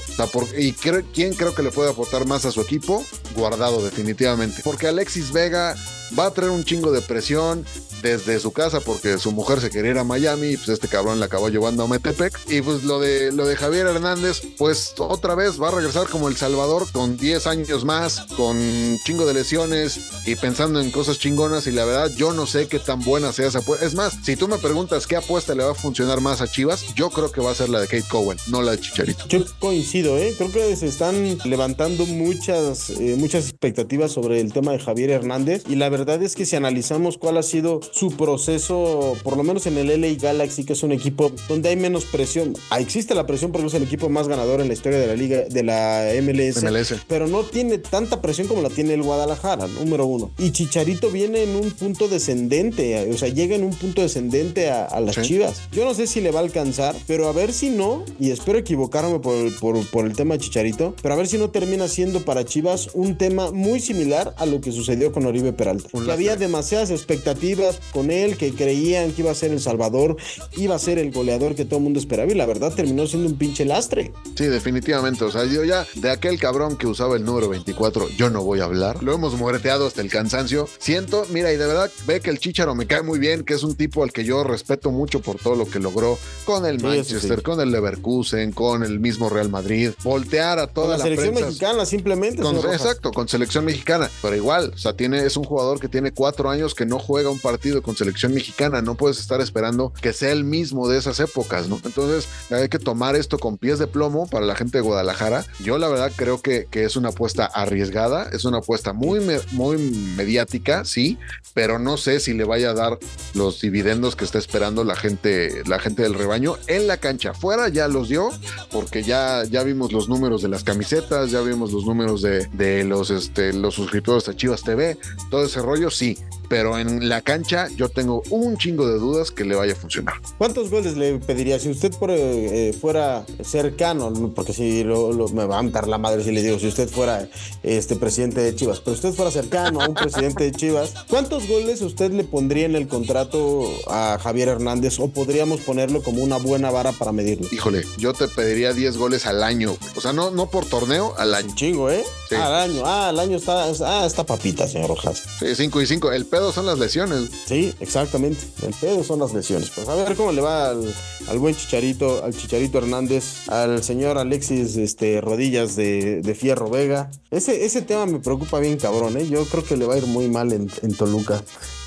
¿Y 0.56 0.72
quién 0.72 1.34
creo 1.34 1.54
que 1.54 1.62
le 1.62 1.70
puede 1.70 1.90
aportar 1.90 2.26
más 2.26 2.44
a 2.44 2.52
su 2.52 2.60
equipo? 2.60 3.04
Guardado, 3.34 3.82
definitivamente. 3.82 4.60
Porque 4.62 4.86
Alexis 4.86 5.32
Vega 5.32 5.74
va 6.18 6.26
a 6.26 6.30
traer 6.30 6.50
un 6.50 6.64
chingo 6.64 6.92
de 6.92 7.00
presión 7.02 7.64
desde 8.02 8.38
su 8.38 8.52
casa 8.52 8.80
porque 8.80 9.18
su 9.18 9.32
mujer 9.32 9.60
se 9.60 9.70
quería 9.70 9.92
ir 9.92 9.98
a 9.98 10.04
Miami 10.04 10.48
y 10.48 10.56
pues 10.56 10.68
este 10.68 10.88
cabrón 10.88 11.18
la 11.18 11.26
acabó 11.26 11.48
llevando 11.48 11.84
a 11.84 11.88
Metepec. 11.88 12.38
Y 12.48 12.62
pues 12.62 12.84
lo 12.84 13.00
de, 13.00 13.32
lo 13.32 13.46
de 13.46 13.56
Javier 13.56 13.86
Hernández, 13.86 14.42
pues 14.58 14.94
otra 14.98 15.34
vez 15.34 15.60
va 15.60 15.68
a 15.68 15.72
regresar 15.72 16.08
como 16.08 16.28
El 16.28 16.36
Salvador 16.36 16.86
con 16.92 17.16
10 17.16 17.46
años 17.46 17.84
más, 17.84 18.20
con 18.36 18.56
un 18.56 18.98
chingo 19.04 19.26
de 19.26 19.34
lesiones 19.34 19.98
y 20.26 20.36
pensando 20.36 20.80
en 20.80 20.90
cosas 20.90 21.18
chingonas. 21.18 21.66
Y 21.66 21.72
la 21.72 21.84
verdad, 21.84 22.10
yo 22.16 22.32
no 22.32 22.46
sé 22.46 22.68
qué 22.68 22.78
tan 22.78 23.02
buena 23.02 23.32
sea 23.32 23.48
esa 23.48 23.58
apuesta. 23.58 23.84
Es 23.84 23.94
más, 23.94 24.16
si 24.22 24.36
tú 24.36 24.48
me 24.48 24.58
preguntas 24.58 25.06
qué 25.06 25.16
apuesta 25.16 25.54
le 25.54 25.64
va 25.64 25.72
a 25.72 25.74
funcionar 25.74 26.20
más 26.20 26.40
a 26.40 26.48
Chivas, 26.48 26.94
yo 26.94 27.10
creo 27.10 27.32
que 27.32 27.40
va 27.40 27.50
a 27.50 27.54
ser 27.54 27.68
la 27.68 27.80
de 27.80 27.86
Kate 27.86 28.04
Cowen, 28.08 28.38
no 28.48 28.62
la 28.62 28.72
de 28.72 28.80
Chicharito. 28.80 29.26
Yo 29.28 29.40
coincido, 29.58 30.16
¿eh? 30.18 30.34
Creo 30.36 30.52
que 30.52 30.76
se 30.76 30.86
están 30.86 31.38
levantando 31.44 32.06
muchas, 32.06 32.90
eh, 32.90 33.16
muchas 33.18 33.48
expectativas 33.48 34.12
sobre 34.12 34.40
el 34.40 34.52
tema 34.52 34.72
de 34.72 34.78
Javier 34.78 35.10
Hernández. 35.10 35.64
Y 35.68 35.76
la 35.76 35.88
verdad 35.88 35.95
es 35.96 36.34
que 36.34 36.44
si 36.44 36.56
analizamos 36.56 37.16
cuál 37.18 37.38
ha 37.38 37.42
sido 37.42 37.80
su 37.90 38.16
proceso, 38.16 39.16
por 39.22 39.36
lo 39.36 39.42
menos 39.42 39.66
en 39.66 39.78
el 39.78 40.00
LA 40.00 40.14
Galaxy, 40.20 40.64
que 40.64 40.74
es 40.74 40.82
un 40.82 40.92
equipo 40.92 41.32
donde 41.48 41.70
hay 41.70 41.76
menos 41.76 42.04
presión. 42.04 42.54
Ah, 42.70 42.80
existe 42.80 43.14
la 43.14 43.26
presión 43.26 43.50
porque 43.50 43.68
es 43.68 43.74
el 43.74 43.82
equipo 43.82 44.08
más 44.08 44.28
ganador 44.28 44.60
en 44.60 44.68
la 44.68 44.74
historia 44.74 44.98
de 44.98 45.06
la 45.06 45.14
liga, 45.14 45.42
de 45.48 45.62
la 45.62 46.04
MLS, 46.22 46.62
MLS. 46.62 46.94
pero 47.08 47.26
no 47.26 47.42
tiene 47.44 47.78
tanta 47.78 48.20
presión 48.20 48.46
como 48.46 48.62
la 48.62 48.70
tiene 48.70 48.94
el 48.94 49.02
Guadalajara, 49.02 49.66
número 49.66 50.06
uno. 50.06 50.30
Y 50.38 50.50
Chicharito 50.52 51.10
viene 51.10 51.44
en 51.44 51.56
un 51.56 51.70
punto 51.70 52.08
descendente, 52.08 53.10
o 53.10 53.16
sea, 53.16 53.28
llega 53.28 53.56
en 53.56 53.64
un 53.64 53.74
punto 53.74 54.02
descendente 54.02 54.70
a, 54.70 55.00
las 55.00 55.20
Chivas. 55.22 55.62
Yo 55.72 55.84
no 55.84 55.94
sé 55.94 56.06
si 56.06 56.20
le 56.20 56.30
va 56.30 56.40
a 56.40 56.42
alcanzar, 56.42 56.94
pero 57.06 57.28
a 57.28 57.32
ver 57.32 57.52
si 57.52 57.70
no, 57.70 58.04
y 58.18 58.30
espero 58.30 58.58
equivocarme 58.58 59.18
por, 59.18 59.58
por, 59.58 59.86
por 59.88 60.06
el 60.06 60.14
tema 60.14 60.34
de 60.34 60.40
Chicharito, 60.40 60.94
pero 61.02 61.14
a 61.14 61.16
ver 61.16 61.26
si 61.26 61.38
no 61.38 61.50
termina 61.50 61.88
siendo 61.88 62.24
para 62.24 62.44
Chivas 62.44 62.90
un 62.94 63.16
tema 63.16 63.50
muy 63.50 63.80
similar 63.80 64.34
a 64.36 64.46
lo 64.46 64.60
que 64.60 64.72
sucedió 64.72 65.12
con 65.12 65.26
Oribe 65.26 65.52
Peralta. 65.52 65.85
Que 65.92 66.12
había 66.12 66.36
demasiadas 66.36 66.90
expectativas 66.90 67.80
con 67.92 68.10
él, 68.10 68.36
que 68.36 68.52
creían 68.52 69.12
que 69.12 69.22
iba 69.22 69.30
a 69.30 69.34
ser 69.34 69.52
el 69.52 69.60
Salvador, 69.60 70.16
iba 70.56 70.74
a 70.74 70.78
ser 70.78 70.98
el 70.98 71.12
goleador 71.12 71.54
que 71.54 71.64
todo 71.64 71.78
el 71.78 71.84
mundo 71.84 71.98
esperaba 71.98 72.30
y 72.30 72.34
la 72.34 72.46
verdad 72.46 72.72
terminó 72.74 73.06
siendo 73.06 73.28
un 73.28 73.36
pinche 73.36 73.64
lastre. 73.64 74.12
Sí, 74.36 74.46
definitivamente. 74.46 75.24
O 75.24 75.30
sea, 75.30 75.44
yo 75.44 75.64
ya 75.64 75.86
de 75.94 76.10
aquel 76.10 76.38
cabrón 76.38 76.76
que 76.76 76.86
usaba 76.86 77.16
el 77.16 77.24
número 77.24 77.48
24, 77.48 78.08
yo 78.16 78.30
no 78.30 78.42
voy 78.42 78.60
a 78.60 78.64
hablar. 78.64 79.02
Lo 79.02 79.14
hemos 79.14 79.34
muerteado 79.34 79.86
hasta 79.86 80.00
el 80.00 80.10
cansancio. 80.10 80.68
Siento, 80.78 81.26
mira, 81.30 81.52
y 81.52 81.56
de 81.56 81.66
verdad 81.66 81.90
ve 82.06 82.20
que 82.20 82.30
el 82.30 82.38
Chicharo 82.38 82.74
me 82.74 82.86
cae 82.86 83.02
muy 83.02 83.18
bien, 83.18 83.44
que 83.44 83.54
es 83.54 83.62
un 83.62 83.74
tipo 83.74 84.02
al 84.02 84.12
que 84.12 84.24
yo 84.24 84.44
respeto 84.44 84.90
mucho 84.90 85.20
por 85.20 85.38
todo 85.38 85.54
lo 85.54 85.66
que 85.66 85.78
logró 85.78 86.18
con 86.44 86.66
el 86.66 86.80
Manchester, 86.80 87.42
con 87.42 87.60
el 87.60 87.70
Leverkusen, 87.70 88.52
con 88.52 88.82
el 88.82 89.00
mismo 89.00 89.28
Real 89.28 89.48
Madrid. 89.48 89.90
Voltear 90.02 90.58
a 90.58 90.66
toda 90.66 90.98
la, 90.98 91.04
selección 91.04 91.34
mexicana 91.34 91.86
simplemente. 91.86 92.42
exacto, 92.72 93.12
con 93.12 93.28
selección 93.28 93.64
mexicana. 93.64 94.10
Pero 94.22 94.36
igual, 94.36 94.72
o 94.74 94.78
sea, 94.78 94.94
tiene, 94.94 95.24
es 95.24 95.36
un 95.36 95.44
jugador 95.44 95.75
que 95.78 95.88
tiene 95.88 96.12
cuatro 96.12 96.50
años 96.50 96.74
que 96.74 96.86
no 96.86 96.98
juega 96.98 97.30
un 97.30 97.40
partido 97.40 97.82
con 97.82 97.96
selección 97.96 98.34
mexicana. 98.34 98.82
No 98.82 98.94
puedes 98.94 99.18
estar 99.18 99.40
esperando 99.40 99.92
que 100.00 100.12
sea 100.12 100.32
el 100.32 100.44
mismo 100.44 100.88
de 100.88 100.98
esas 100.98 101.20
épocas, 101.20 101.68
¿no? 101.68 101.80
Entonces 101.84 102.28
hay 102.50 102.68
que 102.68 102.78
tomar 102.78 103.16
esto 103.16 103.38
con 103.38 103.58
pies 103.58 103.78
de 103.78 103.86
plomo 103.86 104.26
para 104.26 104.46
la 104.46 104.54
gente 104.54 104.78
de 104.78 104.82
Guadalajara. 104.82 105.44
Yo 105.60 105.78
la 105.78 105.88
verdad 105.88 106.12
creo 106.14 106.40
que, 106.40 106.66
es 106.76 106.96
una 106.96 107.08
apuesta 107.08 107.46
arriesgada, 107.46 108.28
es 108.32 108.44
una 108.44 108.58
apuesta 108.58 108.92
muy, 108.92 109.20
muy 109.52 109.78
mediática, 110.16 110.84
sí, 110.84 111.18
pero 111.54 111.78
no 111.78 111.96
sé 111.96 112.20
si 112.20 112.34
le 112.34 112.44
vaya 112.44 112.70
a 112.70 112.74
dar 112.74 112.98
los 113.34 113.60
dividendos 113.60 114.14
que 114.14 114.24
está 114.24 114.38
esperando 114.38 114.84
la 114.84 114.94
gente, 114.94 115.62
la 115.66 115.78
gente 115.78 116.02
del 116.02 116.14
rebaño 116.14 116.56
en 116.66 116.86
la 116.86 116.98
cancha. 116.98 117.34
Fuera 117.34 117.68
ya 117.68 117.88
los 117.88 118.08
dio, 118.08 118.30
porque 118.70 119.02
ya, 119.02 119.42
ya 119.44 119.62
vimos 119.62 119.92
los 119.92 120.08
números 120.08 120.42
de 120.42 120.48
las 120.48 120.64
camisetas, 120.64 121.30
ya 121.30 121.40
vimos 121.40 121.72
los 121.72 121.84
números 121.86 122.22
de, 122.22 122.46
de 122.48 122.84
los, 122.84 123.10
este, 123.10 123.52
los 123.52 123.74
suscriptores 123.74 124.28
a 124.28 124.36
Chivas 124.36 124.62
TV, 124.62 124.98
todo 125.30 125.44
ese 125.44 125.60
rollo, 125.66 125.90
sí 125.90 126.16
pero 126.48 126.78
en 126.78 127.08
la 127.08 127.20
cancha 127.20 127.68
yo 127.76 127.88
tengo 127.88 128.22
un 128.30 128.56
chingo 128.56 128.88
de 128.88 128.98
dudas 128.98 129.30
que 129.30 129.44
le 129.44 129.54
vaya 129.54 129.72
a 129.72 129.76
funcionar. 129.76 130.14
¿Cuántos 130.38 130.70
goles 130.70 130.96
le 130.96 131.18
pediría 131.18 131.58
si 131.58 131.70
usted 131.70 131.92
eh, 132.08 132.76
fuera 132.80 133.24
cercano? 133.42 134.12
Porque 134.34 134.52
si 134.52 134.84
me 134.84 135.44
va 135.46 135.58
a 135.58 135.62
dar 135.64 135.88
la 135.88 135.98
madre 135.98 136.22
si 136.22 136.32
le 136.32 136.42
digo, 136.42 136.58
si 136.58 136.68
usted 136.68 136.88
fuera 136.88 137.28
este 137.62 137.96
presidente 137.96 138.40
de 138.40 138.54
Chivas, 138.54 138.80
pero 138.80 138.94
usted 138.94 139.12
fuera 139.12 139.30
cercano 139.30 139.80
a 139.80 139.88
un 139.88 139.94
presidente 139.94 140.44
de 140.44 140.52
Chivas, 140.52 140.94
¿cuántos 141.08 141.46
goles 141.48 141.82
usted 141.82 142.12
le 142.12 142.24
pondría 142.24 142.66
en 142.66 142.76
el 142.76 142.88
contrato 142.88 143.68
a 143.88 144.18
Javier 144.22 144.48
Hernández 144.48 144.98
o 144.98 145.08
podríamos 145.08 145.60
ponerlo 145.60 146.02
como 146.02 146.22
una 146.22 146.36
buena 146.36 146.70
vara 146.70 146.92
para 146.92 147.12
medirlo? 147.12 147.48
Híjole, 147.50 147.84
yo 147.98 148.12
te 148.12 148.28
pediría 148.28 148.72
10 148.72 148.96
goles 148.96 149.26
al 149.26 149.42
año, 149.42 149.76
o 149.94 150.00
sea, 150.00 150.12
no, 150.12 150.30
no 150.30 150.50
por 150.50 150.66
torneo, 150.66 151.14
al 151.18 151.34
año. 151.34 151.54
chingo, 151.54 151.90
¿eh? 151.90 152.04
al 152.30 152.54
año, 152.54 152.82
ah, 152.84 153.08
al 153.08 153.20
año 153.20 153.36
está, 153.36 153.64
ah, 153.64 154.06
está 154.06 154.24
papita, 154.24 154.66
señor 154.66 154.88
Rojas. 154.88 155.22
Sí, 155.38 155.54
5 155.54 155.82
y 155.82 155.86
5, 155.86 156.12
el 156.12 156.26
pedo 156.36 156.52
son 156.52 156.66
las 156.66 156.78
lesiones. 156.78 157.30
Sí, 157.46 157.72
exactamente. 157.80 158.44
El 158.62 158.74
pedo 158.74 159.02
son 159.02 159.20
las 159.20 159.32
lesiones. 159.32 159.70
Pues 159.70 159.88
a 159.88 159.94
ver 159.94 160.14
cómo 160.16 160.32
le 160.32 160.42
va 160.42 160.68
al, 160.68 161.38
buen 161.38 161.56
Chicharito, 161.56 162.22
al 162.22 162.36
Chicharito 162.36 162.76
Hernández, 162.76 163.48
al 163.48 163.82
señor 163.82 164.18
Alexis 164.18 164.76
este, 164.76 165.22
Rodillas 165.22 165.76
de, 165.76 166.36
Fierro 166.38 166.68
Vega. 166.68 167.10
Ese, 167.30 167.64
ese 167.64 167.80
tema 167.80 168.04
me 168.04 168.18
preocupa 168.18 168.60
bien 168.60 168.76
cabrón, 168.76 169.16
¿eh? 169.16 169.26
Yo 169.26 169.46
creo 169.46 169.64
que 169.64 169.78
le 169.78 169.86
va 169.86 169.94
a 169.94 169.98
ir 169.98 170.06
muy 170.06 170.28
mal 170.28 170.52
en, 170.52 170.68
Toluca. 170.94 171.42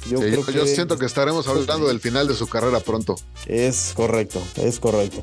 Yo, 0.07 0.21
yo, 0.23 0.65
siento 0.65 0.97
que 0.97 1.05
estaremos 1.05 1.47
hablando 1.47 1.87
del 1.87 1.99
final 1.99 2.27
de 2.27 2.33
su 2.33 2.47
carrera 2.47 2.79
pronto. 2.79 3.15
Es 3.45 3.93
correcto, 3.95 4.41
es 4.55 4.79
correcto. 4.79 5.21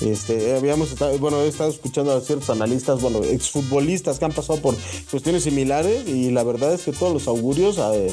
Este, 0.00 0.56
habíamos 0.56 0.92
estado, 0.92 1.18
bueno, 1.18 1.40
he 1.42 1.48
estado 1.48 1.70
escuchando 1.70 2.12
a 2.12 2.20
ciertos 2.20 2.50
analistas, 2.50 3.00
bueno, 3.00 3.22
exfutbolistas 3.22 4.18
que 4.18 4.24
han 4.24 4.32
pasado 4.32 4.60
por 4.60 4.76
cuestiones 5.10 5.44
similares 5.44 6.06
y 6.08 6.30
la 6.30 6.42
verdad 6.42 6.74
es 6.74 6.82
que 6.82 6.92
todos 6.92 7.12
los 7.12 7.28
augurios 7.28 7.78
eh, 7.78 8.12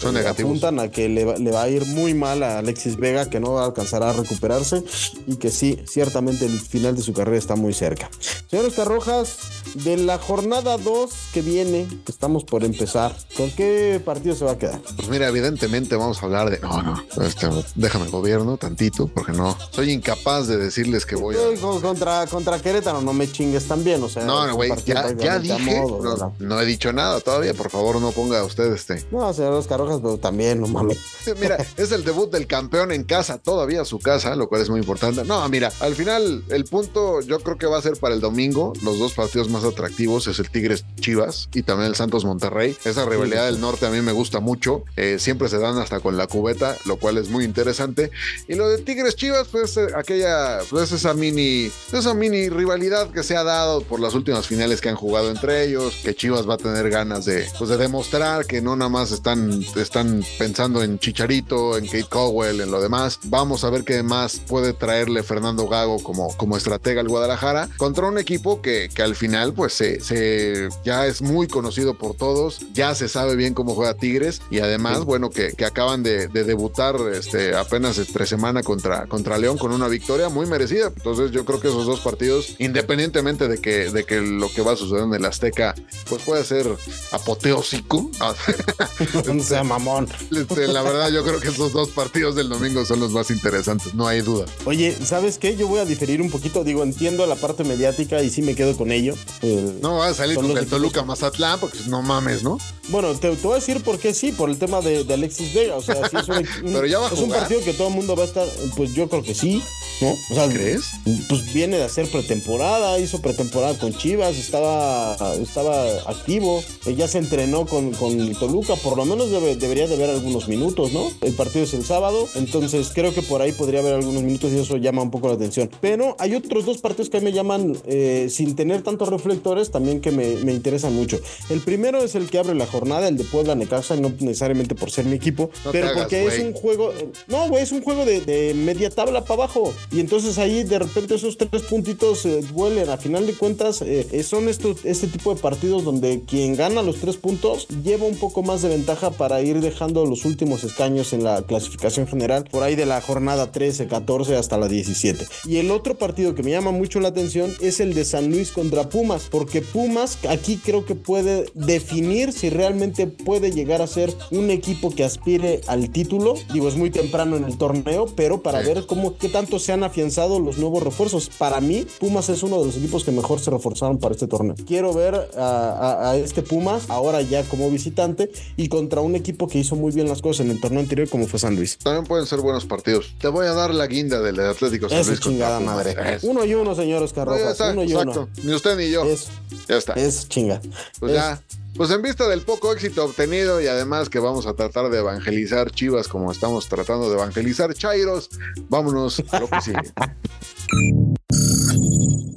Son 0.00 0.14
negativos. 0.14 0.50
apuntan 0.50 0.78
a 0.80 0.90
que 0.90 1.08
le 1.08 1.24
va, 1.24 1.36
le 1.36 1.50
va 1.50 1.62
a 1.62 1.68
ir 1.68 1.84
muy 1.86 2.14
mal 2.14 2.42
a 2.42 2.58
Alexis 2.58 2.96
Vega, 2.96 3.28
que 3.28 3.40
no 3.40 3.52
va 3.54 3.62
a 3.62 3.66
alcanzar 3.66 4.02
a 4.02 4.12
recuperarse 4.12 4.82
y 5.26 5.36
que 5.36 5.50
sí, 5.50 5.80
ciertamente 5.86 6.46
el 6.46 6.58
final 6.60 6.96
de 6.96 7.02
su 7.02 7.12
carrera 7.12 7.38
está 7.38 7.56
muy 7.56 7.72
cerca. 7.74 8.10
Señores 8.50 8.74
Carrojas, 8.74 9.36
de 9.74 9.96
la 9.96 10.18
jornada 10.18 10.76
2 10.78 11.10
que 11.32 11.42
viene, 11.42 11.86
que 12.04 12.12
estamos 12.12 12.44
por 12.44 12.64
empezar, 12.64 13.16
¿con 13.36 13.50
qué 13.50 14.00
partido 14.04 14.34
se 14.34 14.44
va 14.44 14.52
a 14.52 14.58
quedar? 14.58 14.80
Pues 14.96 15.08
mira, 15.08 15.28
evidentemente 15.28 15.96
vamos 15.96 16.22
a 16.22 16.26
hablar 16.26 16.50
de. 16.50 16.58
No, 16.60 16.82
no, 16.82 17.02
este, 17.24 17.48
déjame 17.74 18.08
gobierno 18.10 18.56
tantito, 18.56 19.08
porque 19.08 19.32
no. 19.32 19.56
Soy 19.70 19.90
incapaz 19.92 20.46
de 20.46 20.56
decirles 20.56 21.04
que 21.06 21.16
voy 21.16 21.36
a. 21.36 21.38
Eh, 21.38 21.58
con- 21.60 21.80
Contra, 21.80 22.26
contra 22.28 22.60
Querétaro, 22.60 23.00
no 23.00 23.12
me 23.12 23.30
chingues 23.30 23.66
también, 23.66 24.00
o 24.02 24.08
sea. 24.08 24.24
No, 24.24 24.46
no, 24.46 24.54
güey, 24.54 24.70
ya, 24.84 25.12
ya 25.16 25.38
dije. 25.40 25.80
modo, 25.80 26.32
No, 26.38 26.60
he 26.60 26.64
dicho 26.66 26.92
nada 26.92 27.18
todavía. 27.20 27.52
Por 27.54 27.68
favor, 27.70 28.00
no 28.00 28.12
ponga 28.12 28.44
usted 28.44 28.72
este. 28.72 29.04
No, 29.10 29.32
señor 29.32 29.54
Oscar 29.54 29.80
Rojas, 29.80 29.89
pero 29.98 30.18
también, 30.18 30.60
no 30.60 30.68
mames. 30.68 30.98
Sí, 31.24 31.32
Mira, 31.40 31.56
es 31.76 31.92
el 31.92 32.04
debut 32.04 32.30
del 32.30 32.46
campeón 32.46 32.92
en 32.92 33.04
casa, 33.04 33.38
todavía 33.38 33.84
su 33.84 33.98
casa, 33.98 34.36
lo 34.36 34.48
cual 34.48 34.62
es 34.62 34.70
muy 34.70 34.80
importante. 34.80 35.24
No, 35.24 35.46
mira, 35.48 35.72
al 35.80 35.94
final 35.94 36.44
el 36.48 36.64
punto 36.64 37.20
yo 37.22 37.40
creo 37.40 37.58
que 37.58 37.66
va 37.66 37.78
a 37.78 37.82
ser 37.82 37.96
para 37.96 38.14
el 38.14 38.20
domingo. 38.20 38.72
Los 38.82 38.98
dos 38.98 39.14
partidos 39.14 39.48
más 39.48 39.64
atractivos 39.64 40.26
es 40.26 40.38
el 40.38 40.50
Tigres 40.50 40.84
Chivas 41.00 41.48
y 41.52 41.62
también 41.62 41.88
el 41.88 41.96
Santos 41.96 42.24
Monterrey. 42.24 42.76
Esa 42.84 43.04
rivalidad 43.06 43.46
del 43.46 43.60
norte 43.60 43.86
a 43.86 43.90
mí 43.90 44.00
me 44.00 44.12
gusta 44.12 44.40
mucho. 44.40 44.84
Eh, 44.96 45.18
siempre 45.18 45.48
se 45.48 45.58
dan 45.58 45.78
hasta 45.78 46.00
con 46.00 46.16
la 46.16 46.26
cubeta, 46.26 46.76
lo 46.84 46.96
cual 46.96 47.18
es 47.18 47.28
muy 47.28 47.44
interesante. 47.44 48.10
Y 48.48 48.54
lo 48.54 48.68
de 48.68 48.78
Tigres 48.78 49.16
Chivas, 49.16 49.48
pues 49.48 49.76
eh, 49.76 49.88
aquella, 49.96 50.58
pues 50.68 50.92
esa 50.92 51.14
mini, 51.14 51.70
esa 51.92 52.14
mini 52.14 52.48
rivalidad 52.48 53.10
que 53.10 53.22
se 53.22 53.36
ha 53.36 53.44
dado 53.44 53.82
por 53.82 54.00
las 54.00 54.14
últimas 54.14 54.46
finales 54.46 54.80
que 54.80 54.88
han 54.88 54.96
jugado 54.96 55.30
entre 55.30 55.64
ellos, 55.64 55.96
que 56.02 56.14
Chivas 56.14 56.48
va 56.48 56.54
a 56.54 56.58
tener 56.58 56.90
ganas 56.90 57.24
de, 57.24 57.46
pues 57.58 57.70
de 57.70 57.76
demostrar 57.76 58.46
que 58.46 58.60
no 58.60 58.76
nada 58.76 58.88
más 58.88 59.12
están, 59.12 59.62
están 59.82 60.22
pensando 60.38 60.82
en 60.82 60.98
Chicharito, 60.98 61.76
en 61.76 61.86
Kate 61.86 62.04
Cowell, 62.08 62.60
en 62.60 62.70
lo 62.70 62.80
demás. 62.80 63.18
Vamos 63.24 63.64
a 63.64 63.70
ver 63.70 63.84
qué 63.84 64.02
más 64.02 64.40
puede 64.46 64.72
traerle 64.72 65.22
Fernando 65.22 65.68
Gago 65.68 66.02
como, 66.02 66.36
como 66.36 66.56
estratega 66.56 67.00
al 67.00 67.08
Guadalajara 67.08 67.68
contra 67.76 68.06
un 68.06 68.18
equipo 68.18 68.60
que, 68.62 68.88
que 68.94 69.02
al 69.02 69.14
final 69.16 69.52
pues 69.54 69.72
se, 69.74 70.00
se- 70.00 70.68
ya 70.84 71.06
es 71.06 71.22
muy 71.22 71.46
conocido 71.48 71.94
por 71.98 72.14
todos, 72.14 72.60
ya 72.72 72.94
se 72.94 73.08
sabe 73.08 73.36
bien 73.36 73.54
cómo 73.54 73.74
juega 73.74 73.94
Tigres 73.94 74.40
y 74.50 74.60
además, 74.60 75.04
bueno, 75.04 75.30
que, 75.30 75.52
que 75.52 75.64
acaban 75.64 76.02
de, 76.02 76.28
de 76.28 76.44
debutar 76.44 76.96
este, 77.14 77.54
apenas 77.56 77.98
entre 77.98 78.26
semana 78.26 78.62
contra, 78.62 79.06
contra 79.06 79.38
León 79.38 79.58
con 79.58 79.72
una 79.72 79.88
victoria 79.88 80.28
muy 80.28 80.46
merecida. 80.46 80.92
Entonces 80.94 81.30
yo 81.30 81.44
creo 81.44 81.60
que 81.60 81.68
esos 81.68 81.86
dos 81.86 82.00
partidos, 82.00 82.54
independientemente 82.58 83.48
de 83.48 83.58
que, 83.58 83.90
de 83.90 84.04
que 84.04 84.20
lo 84.20 84.48
que 84.50 84.62
va 84.62 84.72
a 84.72 84.76
suceder 84.76 85.04
en 85.04 85.14
el 85.14 85.24
Azteca, 85.24 85.74
pues 86.08 86.22
puede 86.22 86.44
ser 86.44 86.66
apoteósico. 87.12 88.10
No 89.34 89.42
sea 89.42 89.59
mamón. 89.64 90.08
Este, 90.30 90.66
la 90.68 90.82
verdad, 90.82 91.10
yo 91.10 91.24
creo 91.24 91.40
que 91.40 91.48
esos 91.48 91.72
dos 91.72 91.88
partidos 91.90 92.34
del 92.34 92.48
domingo 92.48 92.84
son 92.84 93.00
los 93.00 93.12
más 93.12 93.30
interesantes, 93.30 93.94
no 93.94 94.06
hay 94.06 94.20
duda. 94.22 94.46
Oye, 94.64 94.96
¿sabes 95.04 95.38
qué? 95.38 95.56
Yo 95.56 95.68
voy 95.68 95.80
a 95.80 95.84
diferir 95.84 96.20
un 96.22 96.30
poquito. 96.30 96.64
Digo, 96.64 96.82
entiendo 96.82 97.26
la 97.26 97.36
parte 97.36 97.64
mediática 97.64 98.22
y 98.22 98.30
sí 98.30 98.42
me 98.42 98.54
quedo 98.54 98.76
con 98.76 98.92
ello. 98.92 99.14
El- 99.42 99.80
No 99.80 99.96
va 99.96 100.08
a 100.08 100.14
salir 100.14 100.36
con 100.36 100.46
el 100.46 100.52
equipos- 100.58 100.68
Toluca 100.70 101.02
Mazatlán, 101.02 101.58
porque 101.60 101.78
no 101.88 102.02
mames, 102.02 102.42
¿no? 102.42 102.58
Bueno, 102.88 103.12
te, 103.14 103.30
te 103.36 103.42
voy 103.46 103.52
a 103.52 103.60
decir 103.60 103.82
por 103.82 103.98
qué 103.98 104.12
sí, 104.14 104.32
por 104.32 104.50
el 104.50 104.58
tema 104.58 104.80
de, 104.80 105.04
de 105.04 105.14
Alexis 105.14 105.54
Vega. 105.54 105.76
O 105.76 105.82
sea, 105.82 105.96
sí 106.08 106.16
es 106.16 106.28
un, 106.28 106.46
Pero 106.72 106.86
ya 106.86 106.98
va 106.98 107.08
a 107.08 107.12
es 107.12 107.18
un 107.20 107.30
partido 107.30 107.60
que 107.62 107.72
todo 107.72 107.88
el 107.88 107.94
mundo 107.94 108.16
va 108.16 108.22
a 108.24 108.26
estar. 108.26 108.46
Pues 108.76 108.92
yo 108.94 109.08
creo 109.08 109.22
que 109.22 109.34
sí, 109.34 109.62
¿no? 110.00 110.10
O 110.30 110.34
sea, 110.34 110.48
¿Crees? 110.48 110.82
Pues 111.28 111.52
viene 111.52 111.76
de 111.76 111.84
hacer 111.84 112.08
pretemporada, 112.10 112.98
hizo 112.98 113.20
pretemporada 113.20 113.78
con 113.78 113.94
Chivas, 113.96 114.36
estaba, 114.36 115.16
estaba 115.40 115.84
activo, 116.06 116.62
eh, 116.86 116.94
ya 116.96 117.06
se 117.08 117.18
entrenó 117.18 117.66
con, 117.66 117.92
con 117.92 118.34
Toluca, 118.34 118.74
por 118.76 118.96
lo 118.96 119.04
menos 119.04 119.30
debe- 119.30 119.49
debería 119.56 119.86
de 119.86 119.96
ver 119.96 120.10
algunos 120.10 120.48
minutos, 120.48 120.92
¿no? 120.92 121.10
El 121.20 121.34
partido 121.34 121.64
es 121.64 121.74
el 121.74 121.84
sábado, 121.84 122.28
entonces 122.34 122.90
creo 122.94 123.14
que 123.14 123.22
por 123.22 123.42
ahí 123.42 123.52
podría 123.52 123.80
haber 123.80 123.94
algunos 123.94 124.22
minutos 124.22 124.52
y 124.52 124.58
eso 124.58 124.76
llama 124.76 125.02
un 125.02 125.10
poco 125.10 125.28
la 125.28 125.34
atención. 125.34 125.70
Pero 125.80 126.16
hay 126.18 126.34
otros 126.34 126.66
dos 126.66 126.78
partidos 126.78 127.10
que 127.10 127.18
a 127.18 127.20
mí 127.20 127.24
me 127.26 127.32
llaman, 127.32 127.76
eh, 127.86 128.28
sin 128.30 128.56
tener 128.56 128.82
tantos 128.82 129.08
reflectores, 129.08 129.70
también 129.70 130.00
que 130.00 130.10
me, 130.10 130.36
me 130.36 130.52
interesan 130.52 130.94
mucho. 130.94 131.18
El 131.48 131.60
primero 131.60 132.02
es 132.02 132.14
el 132.14 132.28
que 132.30 132.38
abre 132.38 132.54
la 132.54 132.66
jornada, 132.66 133.08
el 133.08 133.16
de 133.16 133.24
Puebla 133.24 133.54
Necaxa, 133.54 133.96
no 133.96 134.12
necesariamente 134.20 134.74
por 134.74 134.90
ser 134.90 135.04
mi 135.04 135.16
equipo, 135.16 135.50
No 135.64 135.72
pero 135.72 135.88
hagas, 135.88 136.02
porque 136.02 136.26
es 136.26 136.38
un 136.38 136.52
juego, 136.52 136.92
no, 137.28 137.48
güey, 137.48 137.62
es 137.62 137.72
un 137.72 137.82
juego 137.82 138.04
de, 138.04 138.20
de 138.20 138.54
media 138.54 138.90
tabla 138.90 139.22
para 139.24 139.44
abajo. 139.44 139.72
Y 139.92 140.00
entonces 140.00 140.38
ahí 140.38 140.64
de 140.64 140.78
repente 140.78 141.14
esos 141.14 141.36
tres 141.36 141.62
puntitos 141.62 142.24
eh, 142.26 142.40
duelen. 142.54 142.88
A 142.90 142.96
final 142.96 143.26
de 143.26 143.34
cuentas, 143.34 143.82
eh, 143.82 144.22
son 144.22 144.48
estos, 144.48 144.84
este 144.84 145.06
tipo 145.06 145.34
de 145.34 145.40
partidos 145.40 145.84
donde 145.84 146.22
quien 146.26 146.56
gana 146.56 146.82
los 146.82 146.96
tres 146.96 147.16
puntos 147.16 147.66
lleva 147.84 148.06
un 148.06 148.16
poco 148.16 148.42
más 148.42 148.62
de 148.62 148.68
ventaja 148.68 149.10
para 149.10 149.39
ir 149.42 149.60
dejando 149.60 150.06
los 150.06 150.24
últimos 150.24 150.64
escaños 150.64 151.12
en 151.12 151.24
la 151.24 151.42
clasificación 151.42 152.06
general, 152.06 152.44
por 152.50 152.62
ahí 152.62 152.74
de 152.76 152.86
la 152.86 153.00
jornada 153.00 153.52
13, 153.52 153.86
14 153.86 154.36
hasta 154.36 154.58
la 154.58 154.68
17. 154.68 155.26
Y 155.46 155.56
el 155.56 155.70
otro 155.70 155.96
partido 155.98 156.34
que 156.34 156.42
me 156.42 156.50
llama 156.50 156.70
mucho 156.70 157.00
la 157.00 157.08
atención 157.08 157.52
es 157.60 157.80
el 157.80 157.94
de 157.94 158.04
San 158.04 158.30
Luis 158.30 158.50
contra 158.52 158.88
Pumas, 158.88 159.28
porque 159.30 159.62
Pumas 159.62 160.18
aquí 160.28 160.56
creo 160.62 160.84
que 160.84 160.94
puede 160.94 161.46
definir 161.54 162.32
si 162.32 162.50
realmente 162.50 163.06
puede 163.06 163.52
llegar 163.52 163.82
a 163.82 163.86
ser 163.86 164.12
un 164.30 164.50
equipo 164.50 164.90
que 164.94 165.04
aspire 165.04 165.60
al 165.66 165.90
título. 165.90 166.34
Digo, 166.52 166.68
es 166.68 166.76
muy 166.76 166.90
temprano 166.90 167.36
en 167.36 167.44
el 167.44 167.56
torneo, 167.58 168.06
pero 168.16 168.42
para 168.42 168.60
Sí. 168.62 168.66
ver 168.68 168.86
cómo, 168.86 169.16
qué 169.16 169.28
tanto 169.28 169.58
se 169.58 169.72
han 169.72 169.82
afianzado 169.84 170.40
los 170.40 170.58
nuevos 170.58 170.82
refuerzos. 170.82 171.30
Para 171.38 171.60
mí, 171.60 171.86
Pumas 171.98 172.28
es 172.28 172.42
uno 172.42 172.58
de 172.60 172.66
los 172.66 172.76
equipos 172.76 173.04
que 173.04 173.12
mejor 173.12 173.40
se 173.40 173.50
reforzaron 173.50 173.98
para 173.98 174.14
este 174.14 174.26
torneo. 174.26 174.54
Quiero 174.66 174.92
ver 174.92 175.14
a, 175.36 175.40
a- 175.40 176.10
a 176.10 176.16
este 176.16 176.42
Pumas 176.42 176.84
ahora 176.88 177.22
ya 177.22 177.44
como 177.44 177.70
visitante 177.70 178.30
y 178.56 178.68
contra 178.68 179.00
un 179.00 179.14
equipo 179.14 179.29
que 179.36 179.58
hizo 179.58 179.76
muy 179.76 179.92
bien 179.92 180.08
las 180.08 180.20
cosas 180.22 180.44
en 180.46 180.52
el 180.52 180.60
torneo 180.60 180.80
anterior 180.80 181.08
como 181.08 181.26
fue 181.26 181.38
San 181.38 181.56
Luis. 181.56 181.78
También 181.78 182.04
pueden 182.04 182.26
ser 182.26 182.40
buenos 182.40 182.64
partidos. 182.66 183.14
Te 183.18 183.28
voy 183.28 183.46
a 183.46 183.52
dar 183.52 183.72
la 183.74 183.86
guinda 183.86 184.20
del 184.20 184.38
Atlético 184.40 184.88
San 184.88 184.98
Eso 184.98 185.10
Luis 185.10 185.20
chingada 185.20 185.60
madre. 185.60 186.18
Uno 186.22 186.44
y 186.44 186.54
uno, 186.54 186.74
señor 186.74 187.02
Oscar 187.02 187.26
No, 187.26 187.34
ya 187.34 187.38
Rojas. 187.40 187.52
está, 187.52 187.70
Uno 187.72 187.84
y 187.84 187.92
exacto. 187.92 188.28
uno. 188.34 188.44
Ni 188.44 188.54
usted 188.54 188.76
ni 188.76 188.90
yo. 188.90 189.04
Es, 189.04 189.28
Ya 189.68 189.76
está. 189.76 189.92
es 189.94 190.28
chinga. 190.28 190.60
Pues 190.98 191.12
Es- 191.12 191.18
ya. 191.18 191.42
Pues 191.76 191.88
en 191.92 192.02
vista 192.02 192.26
del 192.28 192.40
poco 192.42 192.72
éxito 192.72 193.04
obtenido 193.04 193.60
y 193.60 193.68
además 193.68 194.08
que 194.08 194.18
vamos 194.18 194.44
a 194.46 194.54
tratar 194.54 194.90
de 194.90 194.98
evangelizar 194.98 195.70
Chivas 195.70 196.08
como 196.08 196.32
estamos 196.32 196.68
tratando 196.68 197.08
de 197.08 197.14
evangelizar 197.16 197.72
Chairos, 197.74 198.28
vámonos 198.68 199.22
a 199.30 199.38
lo 199.40 199.48
que 199.48 199.60
sigue. 199.60 199.78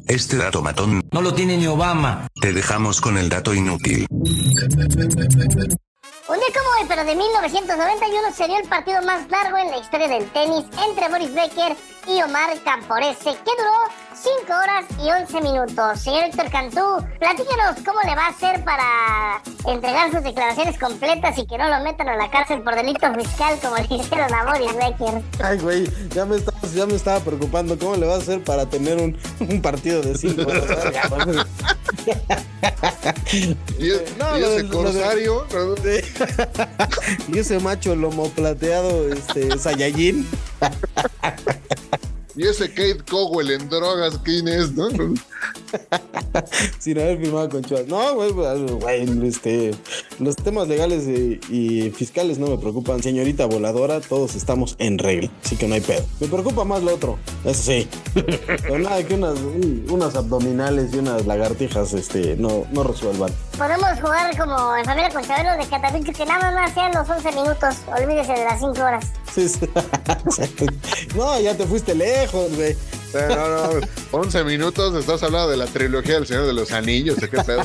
Este 0.08 0.38
dato 0.38 0.62
matón. 0.62 1.02
No 1.12 1.22
lo 1.24 1.34
tiene 1.34 1.58
ni 1.58 1.66
Obama. 1.66 2.28
Te 2.40 2.54
dejamos 2.54 3.02
con 3.02 3.18
el 3.18 3.30
dato 3.30 3.54
inútil. 3.56 4.06
Día 6.48 6.60
como 6.60 6.70
hoy, 6.80 6.86
pero 6.88 7.04
de 7.06 7.16
1991, 7.16 8.32
sería 8.36 8.60
el 8.60 8.68
partido 8.68 9.02
más 9.04 9.30
largo 9.30 9.58
en 9.58 9.72
la 9.72 9.78
historia 9.78 10.08
del 10.08 10.26
tenis 10.32 10.66
entre 10.88 11.08
Boris 11.10 11.34
Becker 11.34 11.76
y 12.08 12.22
Omar 12.22 12.50
Camporese, 12.64 13.32
que 13.32 13.52
duró 13.58 13.72
5 14.14 14.32
horas 14.54 14.86
y 15.02 15.10
11 15.10 15.42
minutos. 15.42 16.00
Señor 16.00 16.26
Héctor 16.26 16.50
Cantú, 16.52 17.06
platícanos 17.20 17.78
cómo 17.86 18.00
le 18.06 18.16
va 18.16 18.26
a 18.26 18.30
hacer 18.30 18.64
para 18.64 19.42
entregar 19.66 20.12
sus 20.12 20.24
declaraciones 20.24 20.78
completas 20.78 21.38
y 21.38 21.46
que 21.46 21.58
no 21.58 21.68
lo 21.70 21.80
metan 21.84 22.10
a 22.10 22.18
la 22.18 22.30
cárcel 22.30 22.62
por 22.62 22.76
delito 22.76 23.14
fiscal 23.14 23.58
como 23.62 23.78
le 23.90 23.96
hicieron 23.96 24.34
a 24.34 24.44
Boris 24.46 24.76
Becker. 24.76 25.22
Ay, 25.44 25.58
güey, 25.60 26.10
ya 26.10 26.26
me, 26.26 26.36
estaba, 26.38 26.58
ya 26.74 26.86
me 26.86 26.96
estaba 26.96 27.20
preocupando. 27.22 27.78
¿Cómo 27.80 27.96
le 27.96 28.06
vas 28.06 28.20
a 28.20 28.22
hacer 28.22 28.44
para 28.44 28.66
tener 28.66 28.98
un, 28.98 29.18
un 29.40 29.62
partido 29.62 30.02
de 30.02 30.18
cinco 30.18 30.42
horas? 30.50 30.64
Ya. 32.06 32.18
Y, 33.80 33.92
es- 33.92 34.18
No, 34.18 34.38
y 34.38 34.42
lo 34.42 34.48
ese 34.48 34.64
lo 34.64 34.78
corsario, 34.78 35.48
¿no? 35.54 35.76
y 37.34 37.40
ese 37.40 37.60
macho 37.60 37.96
lomo 37.96 38.30
plateado, 38.30 39.10
este, 39.10 39.58
Saiyajin. 39.58 40.26
y 42.36 42.48
ese 42.48 42.70
Kate 42.70 43.04
Cowell 43.10 43.52
en 43.52 43.70
drogas, 43.70 44.18
¿quién 44.24 44.48
es? 44.48 44.72
No? 44.74 44.90
sin 46.80 47.00
haber 47.00 47.18
firmado 47.20 47.50
con 47.50 47.64
Chivas. 47.64 47.88
No, 47.88 48.16
güey, 48.16 48.32
pues, 48.34 48.72
güey, 48.80 49.28
este, 49.28 49.72
los 50.20 50.36
temas 50.36 50.68
legales 50.68 51.04
y, 51.08 51.40
y 51.50 51.92
fiscales 51.92 52.38
no 52.40 52.48
me 52.48 52.58
preocupan. 52.58 53.02
Señorita 53.04 53.46
voladora, 53.46 54.02
todos 54.02 54.36
estamos 54.36 54.76
en 54.80 54.98
regla, 54.98 55.30
así 55.44 55.56
que 55.56 55.68
no 55.68 55.76
hay 55.76 55.82
pedo. 55.82 56.04
Me 56.20 56.28
preocupa 56.28 56.64
más 56.64 56.82
lo 56.84 56.94
otro, 56.96 57.18
eso 57.46 57.62
sí. 57.64 57.88
Pero 58.14 58.80
nada 58.80 59.04
que 59.06 59.16
unas, 59.16 59.40
un- 59.40 59.86
unas 59.90 60.16
abdominales 60.16 60.94
y 60.94 60.98
unas 60.98 61.26
lagartijas, 61.26 61.94
este, 61.94 62.36
no, 62.38 62.66
no 62.72 62.84
resuelvan. 62.84 63.32
Podemos 63.58 64.00
jugar 64.02 64.36
como 64.38 64.76
en 64.76 64.86
familia 64.86 65.10
con 65.10 65.24
Chabelo 65.24 65.52
de 65.62 65.70
Catapicho, 65.70 66.12
que 66.14 66.26
nada 66.26 66.52
más 66.52 66.74
sean 66.74 66.92
los 66.94 67.08
11 67.10 67.32
minutos. 67.32 67.76
Olvídese 67.88 68.34
de 68.34 68.46
las 68.46 68.60
5 68.60 68.72
horas. 68.82 69.06
Sí, 69.34 69.50
sí. 69.50 69.60
Exacto. 70.26 70.66
no, 71.16 71.40
ya 71.40 71.56
te 71.56 71.66
fuiste 71.66 71.96
lejos, 71.96 72.56
güey. 72.56 72.76
No, 73.14 73.80
no, 73.80 73.88
11 74.12 74.44
minutos, 74.44 74.96
estás 74.96 75.22
hablando 75.24 75.50
de 75.50 75.58
la 75.58 75.68
trilogía 75.68 76.16
del 76.16 76.26
Señor 76.26 76.48
de 76.48 76.54
los 76.54 76.72
Anillos, 76.72 77.18
¿de 77.18 77.30
qué 77.30 77.44
pedo? 77.44 77.64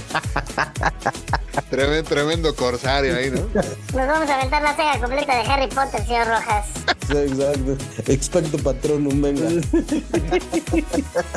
Tremendo, 1.70 2.08
tremendo 2.08 2.54
corsario 2.54 3.16
ahí, 3.16 3.30
¿no? 3.30 3.40
Nos 3.52 4.06
vamos 4.06 4.28
a 4.28 4.34
aventar 4.36 4.62
la 4.62 4.76
saga 4.76 4.98
completa 5.00 5.36
de 5.36 5.42
Harry 5.50 5.68
Potter, 5.68 6.04
señor 6.06 6.28
Rojas. 6.28 6.66
Exacto. 7.10 7.76
Expecto 8.06 8.58
patronum, 8.58 9.20
venga. 9.20 9.48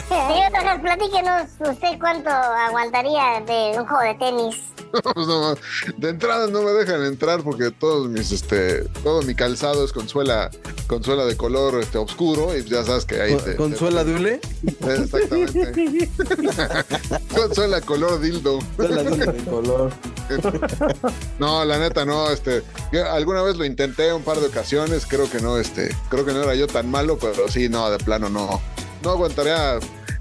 Señor 0.10 0.82
platíquenos 0.82 1.50
usted 1.60 2.00
cuánto 2.00 2.30
aguantaría 2.30 3.42
de 3.46 3.80
un 3.80 3.86
juego 3.88 4.04
de 4.04 4.16
tenis. 4.16 4.56
Pues 5.14 5.28
no, 5.28 5.56
de 5.98 6.10
entrada 6.10 6.48
no 6.48 6.64
me 6.64 6.72
dejan 6.72 7.06
entrar 7.06 7.44
porque 7.44 7.72
todos 7.72 8.10
mis, 8.10 8.32
este, 8.32 8.84
todo 9.04 9.22
mi 9.22 9.36
calzado 9.36 9.86
es 9.86 9.94
con 9.94 10.10
suela, 10.10 10.50
con 10.88 11.02
suela 11.02 11.26
de 11.26 11.38
color 11.38 11.80
este, 11.82 11.98
oscuro 11.98 12.56
y 12.58 12.64
ya 12.66 12.84
sabes 12.84 13.06
que 13.06 13.22
ahí 13.22 13.38
te, 13.38 13.56
¿Con 13.56 13.76
suela 13.76 14.04
de 14.04 14.16
hule? 14.16 14.42
Exactamente. 14.64 16.10
con 17.36 17.56
suela 17.56 17.80
color 17.82 18.20
dildo. 18.20 18.60
Suela 18.76 19.04
de 19.04 19.44
color. 19.46 19.92
No, 21.40 21.66
la 21.66 21.78
neta 21.78 22.06
no, 22.06 22.30
este, 22.30 22.64
yo 22.92 23.10
alguna 23.12 23.42
vez 23.42 23.58
lo 23.58 23.66
intenté 23.66 24.14
un 24.14 24.24
par 24.24 24.40
de 24.40 24.48
ocasiones, 24.48 25.06
creo 25.06 25.30
que 25.30 25.42
no, 25.42 25.58
este, 25.62 25.96
creo 26.10 26.26
que 26.26 26.34
no 26.34 26.44
era 26.44 26.56
yo 26.56 26.68
tan 26.68 26.90
malo, 26.92 27.18
pero 27.20 27.48
sí, 27.50 27.70
no, 27.70 27.90
de 27.90 27.98
plano 28.00 28.30
no, 28.30 28.60
no 29.04 29.10
aguantaría. 29.12 29.80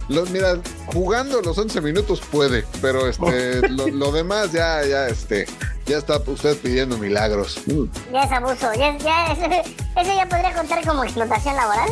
Los, 0.09 0.31
mira, 0.31 0.59
jugando 0.87 1.41
los 1.41 1.57
11 1.57 1.81
minutos 1.81 2.21
puede, 2.33 2.65
pero 2.83 3.07
este, 3.09 3.69
lo, 3.69 3.87
lo 3.89 4.11
demás 4.13 4.51
ya, 4.53 4.85
ya, 4.85 5.07
este, 5.09 5.47
ya 5.87 5.99
está 5.99 6.19
usted 6.27 6.57
pidiendo 6.59 6.99
milagros. 6.99 7.61
Ya 8.13 8.23
es 8.25 8.33
abuso. 8.33 8.73
Ya, 8.77 8.97
ya, 8.99 9.33
ese 9.33 10.17
ya 10.17 10.29
podría 10.29 10.53
contar 10.55 10.85
como 10.87 11.05
explotación 11.05 11.55
laboral. 11.57 11.91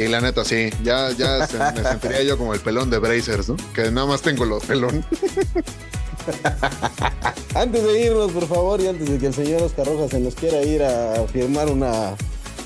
Y 0.00 0.06
la 0.08 0.20
neta, 0.20 0.44
sí, 0.44 0.70
ya, 0.82 1.10
ya 1.12 1.46
se- 1.46 1.58
me 1.58 1.82
sentiría 1.82 2.22
yo 2.22 2.36
como 2.38 2.54
el 2.54 2.60
pelón 2.60 2.90
de 2.90 2.98
Brazers, 2.98 3.48
¿no? 3.48 3.56
Que 3.74 3.90
nada 3.90 4.06
más 4.08 4.22
tengo 4.22 4.44
los 4.44 4.64
pelón. 4.64 5.04
Antes 7.54 7.82
de 7.82 8.00
irnos, 8.06 8.30
por 8.32 8.46
favor, 8.46 8.80
y 8.80 8.86
antes 8.88 9.08
de 9.08 9.18
que 9.18 9.26
el 9.26 9.34
señor 9.34 9.62
Oscar 9.62 9.86
Rojas 9.86 10.10
se 10.10 10.20
nos 10.20 10.34
quiera 10.34 10.60
ir 10.62 10.82
a 10.82 11.24
firmar 11.32 11.68
una 11.68 12.14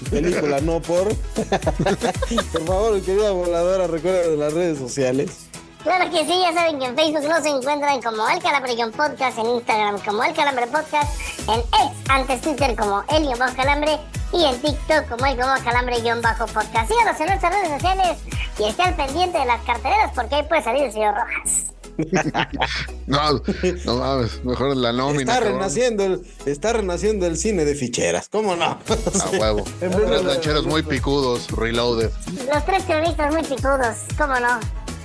película 0.05 0.61
no 0.61 0.81
por. 0.81 1.09
por 2.53 2.67
favor, 2.67 3.01
querida 3.03 3.33
voladora, 3.33 3.87
recuerda 3.87 4.29
de 4.29 4.37
las 4.37 4.53
redes 4.53 4.79
sociales. 4.79 5.49
Claro 5.83 6.09
que 6.13 6.25
sí, 6.25 6.41
ya 6.41 6.53
saben 6.53 6.79
que 6.79 6.87
en 6.87 6.97
Facebook 6.97 7.29
nos 7.29 7.45
encuentran 7.45 8.01
como 8.03 8.29
El 8.29 8.41
Calambre 8.41 8.77
Podcast, 8.93 9.39
en 9.39 9.47
Instagram 9.47 9.99
como 10.05 10.23
El 10.23 10.33
Calambre 10.33 10.67
Podcast, 10.69 11.21
en 11.49 11.59
X, 11.59 12.09
antes 12.09 12.41
Twitter 12.41 12.77
como 12.77 13.03
El 13.09 13.27
Bajo 13.37 13.57
Calambre 13.57 13.99
y 14.33 14.45
en 14.45 14.61
TikTok 14.61 15.09
como 15.09 15.27
El 15.27 15.37
Bajo 15.37 15.65
Calambre 15.65 15.97
Bajo 16.23 16.47
Podcast. 16.47 16.89
Síganos 16.89 17.21
en 17.21 17.27
nuestras 17.27 17.53
redes 17.53 17.81
sociales 17.81 18.19
y 18.61 18.65
esté 18.69 18.83
al 18.83 18.95
pendiente 18.95 19.39
de 19.39 19.45
las 19.45 19.61
carteleras 19.63 20.13
porque 20.15 20.37
ahí 20.37 20.43
puede 20.45 20.63
salir 20.63 20.85
el 20.85 20.93
señor 20.93 21.15
Rojas. 21.17 21.72
No, 23.07 23.43
no 23.85 23.97
mames, 23.97 24.45
mejor 24.45 24.77
la 24.77 24.93
nómina. 24.93 25.35
Está 25.35 25.41
renaciendo, 25.41 26.05
el, 26.05 26.23
está 26.47 26.73
renaciendo 26.73 27.27
el 27.27 27.37
cine 27.37 27.65
de 27.65 27.75
ficheras, 27.75 28.29
¿cómo 28.29 28.57
no? 28.57 28.65
A 28.65 28.79
huevo. 29.39 29.65
Tres 29.81 30.25
lancheros 30.25 30.67
muy 30.67 30.83
picudos, 30.83 31.51
reloaded. 31.51 32.11
Los 32.53 32.65
tres 32.65 32.87
terroristas 32.87 33.33
muy 33.33 33.43
picudos, 33.43 33.97
¿cómo 34.17 34.35
no? 34.41 34.61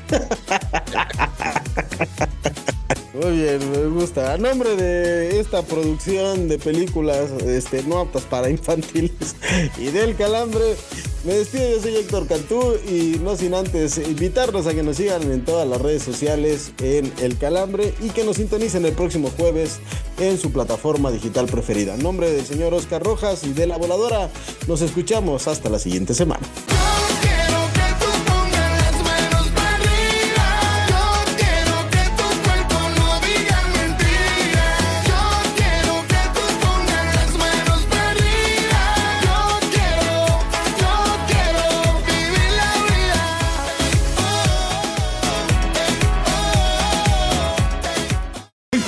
Muy 3.13 3.37
bien, 3.37 3.71
me 3.71 3.85
gusta. 3.87 4.33
A 4.33 4.37
nombre 4.37 4.75
de 4.75 5.39
esta 5.39 5.63
producción 5.63 6.47
de 6.47 6.59
películas 6.59 7.31
este, 7.45 7.83
no 7.83 7.99
aptas 7.99 8.23
para 8.23 8.49
infantiles 8.49 9.35
y 9.77 9.85
del 9.85 10.15
calambre, 10.15 10.75
me 11.23 11.33
despido. 11.33 11.69
Yo 11.69 11.81
soy 11.81 11.95
Héctor 11.95 12.27
Cantú 12.27 12.75
y 12.87 13.19
no 13.23 13.35
sin 13.35 13.53
antes 13.53 13.97
invitarlos 13.97 14.67
a 14.67 14.73
que 14.73 14.83
nos 14.83 14.97
sigan 14.97 15.23
en 15.31 15.43
todas 15.43 15.67
las 15.67 15.81
redes 15.81 16.03
sociales 16.03 16.71
en 16.79 17.11
El 17.21 17.37
Calambre 17.37 17.93
y 18.01 18.09
que 18.09 18.23
nos 18.23 18.37
sintonicen 18.37 18.85
el 18.85 18.93
próximo 18.93 19.31
jueves 19.35 19.79
en 20.19 20.37
su 20.37 20.51
plataforma 20.51 21.11
digital 21.11 21.47
preferida. 21.47 21.95
A 21.95 21.97
nombre 21.97 22.31
del 22.31 22.45
señor 22.45 22.73
Oscar 22.73 23.03
Rojas 23.03 23.43
y 23.43 23.53
de 23.53 23.67
la 23.67 23.77
voladora, 23.77 24.29
nos 24.67 24.81
escuchamos 24.81 25.47
hasta 25.47 25.69
la 25.69 25.79
siguiente 25.79 26.13
semana. 26.13 26.47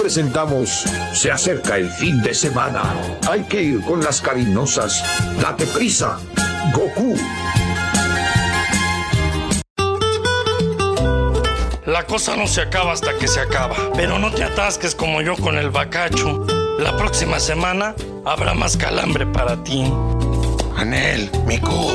Presentamos 0.10 0.86
Se 1.14 1.30
acerca 1.30 1.78
el 1.78 1.88
fin 1.88 2.20
de 2.24 2.34
semana. 2.34 2.82
Hay 3.30 3.44
que 3.44 3.62
ir 3.62 3.82
con 3.82 4.04
las 4.04 4.22
cariñosas. 4.22 5.04
Date 5.40 5.68
prisa. 5.68 6.18
Goku. 6.74 7.16
La 11.86 12.08
cosa 12.08 12.36
no 12.36 12.48
se 12.48 12.62
acaba 12.62 12.94
hasta 12.94 13.16
que 13.20 13.28
se 13.28 13.40
acaba. 13.40 13.76
Pero 13.94 14.18
no 14.18 14.32
te 14.32 14.44
atasques 14.44 14.96
como 14.96 15.22
yo 15.22 15.36
con 15.36 15.60
el 15.60 15.70
bacacho. 15.70 16.44
La 16.80 16.98
próxima 16.98 17.40
semana 17.40 17.94
habrá 18.26 18.56
más 18.56 18.78
calambre 18.78 19.28
para 19.28 19.64
ti. 19.64 19.94
Anel, 20.76 21.30
Miku. 21.46 21.92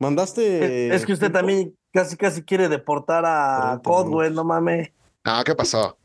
Mandaste. 0.00 0.92
Es 0.92 1.06
que 1.06 1.12
usted 1.12 1.30
también 1.30 1.76
casi 1.92 2.16
casi 2.16 2.42
quiere 2.42 2.68
deportar 2.68 3.22
a 3.24 3.80
Codwell, 3.84 4.34
no 4.34 4.42
mames. 4.42 4.90
Ah, 5.24 5.42
¿qué 5.44 5.54
pasó? 5.54 5.96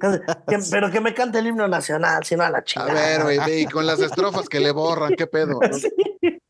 Que- 0.00 0.58
pero 0.70 0.90
que 0.90 1.00
me 1.00 1.14
cante 1.14 1.38
el 1.38 1.46
himno 1.46 1.66
nacional, 1.68 2.22
si 2.24 2.36
no 2.36 2.44
a 2.44 2.50
la 2.50 2.58
A 2.58 2.64
chingada. 2.64 2.92
ver, 2.92 3.22
güey, 3.22 3.62
y 3.62 3.66
con 3.66 3.86
las 3.86 3.98
estrofas 4.00 4.48
que 4.48 4.60
le 4.60 4.70
borran, 4.72 5.14
¿qué 5.16 5.26
pedo? 5.26 5.58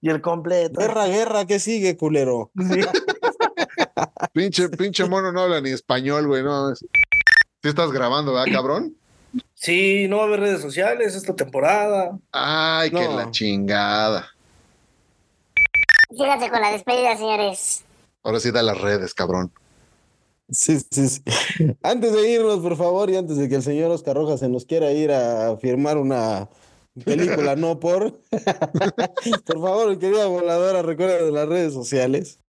Y 0.00 0.10
el 0.10 0.20
completo. 0.20 0.78
Guerra, 0.78 1.06
guerra, 1.06 1.44
¿qué 1.44 1.58
sigue, 1.58 1.96
culero? 1.96 2.52
Pinche, 4.32 4.68
pinche 4.68 5.04
mono 5.08 5.32
no 5.32 5.40
habla 5.40 5.60
ni 5.60 5.70
español, 5.70 6.28
güey, 6.28 6.44
no. 6.44 6.70
es- 6.72 6.78
¿Sí 7.62 7.68
estás 7.68 7.90
grabando, 7.90 8.32
verdad, 8.32 8.52
cabrón? 8.52 8.94
Sí, 9.54 10.06
no 10.08 10.18
va 10.18 10.22
a 10.22 10.26
haber 10.26 10.40
redes 10.40 10.62
sociales 10.62 11.16
esta 11.16 11.34
temporada. 11.34 12.16
Ay, 12.30 12.90
que 12.92 13.04
No. 13.08 13.16
la 13.16 13.30
chingada. 13.32 14.28
Síganse 16.16 16.48
con 16.48 16.60
la 16.60 16.70
despedida, 16.70 17.16
señores. 17.16 17.84
Ahora 18.22 18.38
sí 18.38 18.52
da 18.52 18.62
las 18.62 18.80
redes, 18.80 19.12
cabrón. 19.14 19.52
Sí, 20.50 20.78
sí, 20.90 21.08
sí. 21.08 21.22
Antes 21.82 22.12
de 22.12 22.30
irnos, 22.30 22.60
por 22.60 22.76
favor, 22.76 23.10
y 23.10 23.16
antes 23.16 23.36
de 23.36 23.48
que 23.48 23.56
el 23.56 23.62
señor 23.62 23.90
Oscar 23.90 24.16
Rojas 24.16 24.40
se 24.40 24.48
nos 24.48 24.64
quiera 24.64 24.92
ir 24.92 25.12
a 25.12 25.56
firmar 25.58 25.98
una 25.98 26.48
película 27.04 27.54
no 27.54 27.78
por. 27.78 28.20
por 29.46 29.60
favor, 29.60 29.98
querida 29.98 30.26
voladora, 30.26 30.82
recuerda 30.82 31.22
de 31.22 31.32
las 31.32 31.48
redes 31.48 31.74
sociales. 31.74 32.40